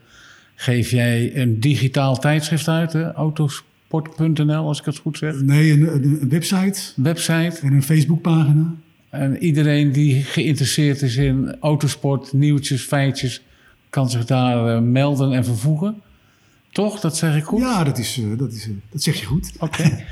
geef 0.55 0.91
jij 0.91 1.36
een 1.36 1.61
digitaal 1.61 2.18
tijdschrift 2.18 2.68
uit, 2.68 2.93
hè? 2.93 3.12
autosport.nl, 3.12 4.66
als 4.66 4.78
ik 4.78 4.84
het 4.84 4.99
goed 4.99 5.18
zeg. 5.18 5.41
Nee, 5.41 5.72
een, 5.72 5.95
een 5.95 6.28
website. 6.28 6.80
Website. 6.97 7.59
En 7.62 7.72
een 7.72 7.82
Facebookpagina. 7.82 8.74
En 9.11 9.38
iedereen 9.38 9.92
die 9.92 10.22
geïnteresseerd 10.22 11.02
is 11.02 11.16
in 11.16 11.56
autosport, 11.61 12.32
nieuwtjes, 12.32 12.82
feitjes, 12.82 13.42
kan 13.90 14.11
zich 14.11 14.24
daar 14.24 14.74
uh, 14.74 14.80
melden 14.80 15.32
en 15.32 15.44
vervoegen. 15.44 16.02
Toch? 16.72 17.00
Dat 17.00 17.16
zeg 17.16 17.36
ik 17.36 17.44
goed? 17.44 17.61
Ja, 17.61 17.84
dat, 17.84 17.98
is, 17.98 18.18
uh, 18.18 18.38
dat, 18.38 18.52
is, 18.52 18.66
uh, 18.66 18.74
dat 18.90 19.02
zeg 19.02 19.20
je 19.20 19.26
goed. 19.26 19.52
Oké. 19.58 20.04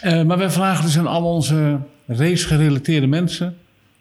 Okay. 0.00 0.24
maar 0.24 0.38
wij 0.38 0.50
vragen 0.50 0.84
dus 0.84 0.98
aan 0.98 1.06
al 1.06 1.24
onze 1.24 1.78
race-gerelateerde 2.06 3.06
mensen 3.06 3.56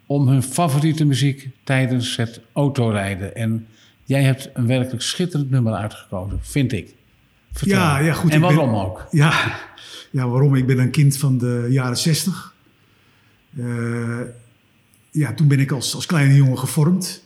om 0.06 0.28
hun 0.28 0.44
favoriete 0.44 1.06
muziek 1.06 1.50
tijdens 1.64 2.16
het 2.16 2.42
autorijden. 2.54 3.36
En 3.36 3.68
jij 4.04 4.24
hebt 4.24 4.50
een 4.54 4.68
werkelijk 4.68 5.02
schitterend 5.02 5.50
nummer 5.50 5.74
uitgekozen, 5.74 6.40
vind 6.42 6.72
ik. 6.72 6.94
Vertel. 7.52 7.78
Ja, 7.78 7.98
ja, 7.98 8.14
goed. 8.14 8.32
En 8.32 8.42
waarom 8.42 8.72
ben, 8.72 8.80
ook? 8.80 9.08
Ja, 9.12 9.58
ja, 10.12 10.28
waarom? 10.28 10.56
Ik 10.56 10.66
ben 10.66 10.80
een 10.80 10.92
kind 10.92 11.18
van 11.18 11.38
de 11.38 11.68
jaren 11.70 11.98
zestig. 11.98 12.55
Uh, 13.56 14.20
ja, 15.12 15.34
toen 15.34 15.48
ben 15.48 15.60
ik 15.60 15.72
als, 15.72 15.96
als 15.96 16.06
kleine 16.06 16.36
jongen 16.36 16.60
gevormd. 16.60 17.24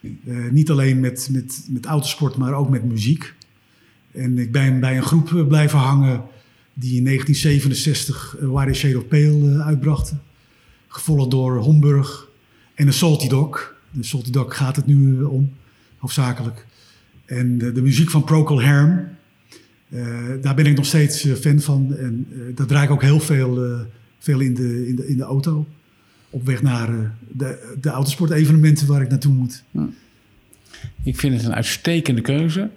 Uh, 0.00 0.50
niet 0.50 0.70
alleen 0.70 1.00
met, 1.00 1.28
met, 1.32 1.66
met 1.68 1.86
autosport, 1.86 2.36
maar 2.36 2.54
ook 2.54 2.68
met 2.68 2.84
muziek. 2.84 3.34
En 4.12 4.38
ik 4.38 4.52
ben 4.52 4.80
bij 4.80 4.96
een 4.96 5.02
groep 5.02 5.44
blijven 5.48 5.78
hangen 5.78 6.22
die 6.72 6.96
in 6.96 7.04
1967 7.04 8.36
Why 8.40 8.66
the 8.66 8.72
Shade 8.72 8.98
of 8.98 9.08
Pale 9.08 9.62
uitbrachten. 9.62 10.22
Gevolgd 10.88 11.30
door 11.30 11.56
Homburg 11.56 12.28
en 12.74 12.86
een 12.86 12.92
Salty 12.92 13.28
Dog. 13.28 13.74
De 13.90 14.02
Salty 14.02 14.30
Dog 14.30 14.56
gaat 14.56 14.76
het 14.76 14.86
nu 14.86 15.22
om, 15.22 15.52
hoofdzakelijk. 15.98 16.66
En 17.24 17.58
de, 17.58 17.82
muziek 17.82 18.10
van 18.10 18.24
Procol 18.24 18.62
Harum. 18.62 19.08
Uh, 19.88 20.18
daar 20.42 20.54
ben 20.54 20.66
ik 20.66 20.76
nog 20.76 20.86
steeds 20.86 21.26
fan 21.40 21.60
van. 21.60 21.96
En 21.96 22.26
uh, 22.30 22.56
daar 22.56 22.66
draai 22.66 22.84
ik 22.84 22.90
ook 22.90 23.02
heel 23.02 23.20
veel, 23.20 23.86
veel 24.18 24.40
in, 24.40 24.54
de, 24.54 24.88
in, 24.88 24.96
de, 24.96 25.08
in 25.08 25.16
de 25.16 25.22
auto. 25.22 25.66
Op 26.30 26.46
weg 26.46 26.62
naar 26.62 27.12
de, 27.28 27.76
de 27.80 27.88
autosportevenementen 27.88 28.86
waar 28.86 29.02
ik 29.02 29.08
naartoe 29.08 29.32
moet. 29.32 29.64
Ik 31.02 31.18
vind 31.18 31.34
het 31.34 31.44
een 31.44 31.54
uitstekende 31.54 32.20
keuze. 32.20 32.70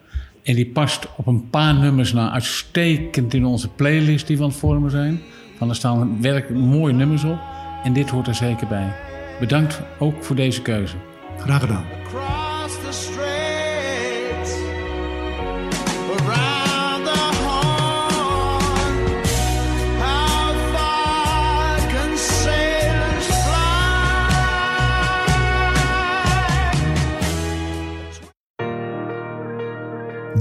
En 0.44 0.56
die 0.56 0.68
past 0.68 1.08
op 1.18 1.28
een 1.28 1.50
paar 1.50 1.74
nummers 1.74 2.14
nou 2.14 2.32
uitstekend 2.32 3.34
in 3.34 3.46
onze 3.46 3.70
playlist 3.70 4.28
die 4.28 4.38
we 4.38 4.44
aan 4.44 4.50
het 4.50 4.58
vormen 4.58 4.92
zijn. 4.92 5.20
Van 5.58 5.70
er 5.70 5.76
staan 5.76 6.22
werkelijk 6.22 6.66
mooie 6.66 6.94
nummers 6.94 7.24
op. 7.24 7.40
En 7.84 7.94
dit 7.94 8.10
hoort 8.10 8.28
er 8.28 8.36
zeker 8.36 8.68
bij. 8.68 8.96
Bedankt 9.40 9.82
ook 10.00 10.24
voor 10.24 10.36
deze 10.36 10.62
keuze. 10.62 10.96
Graag 11.38 11.62
gedaan. 11.62 12.01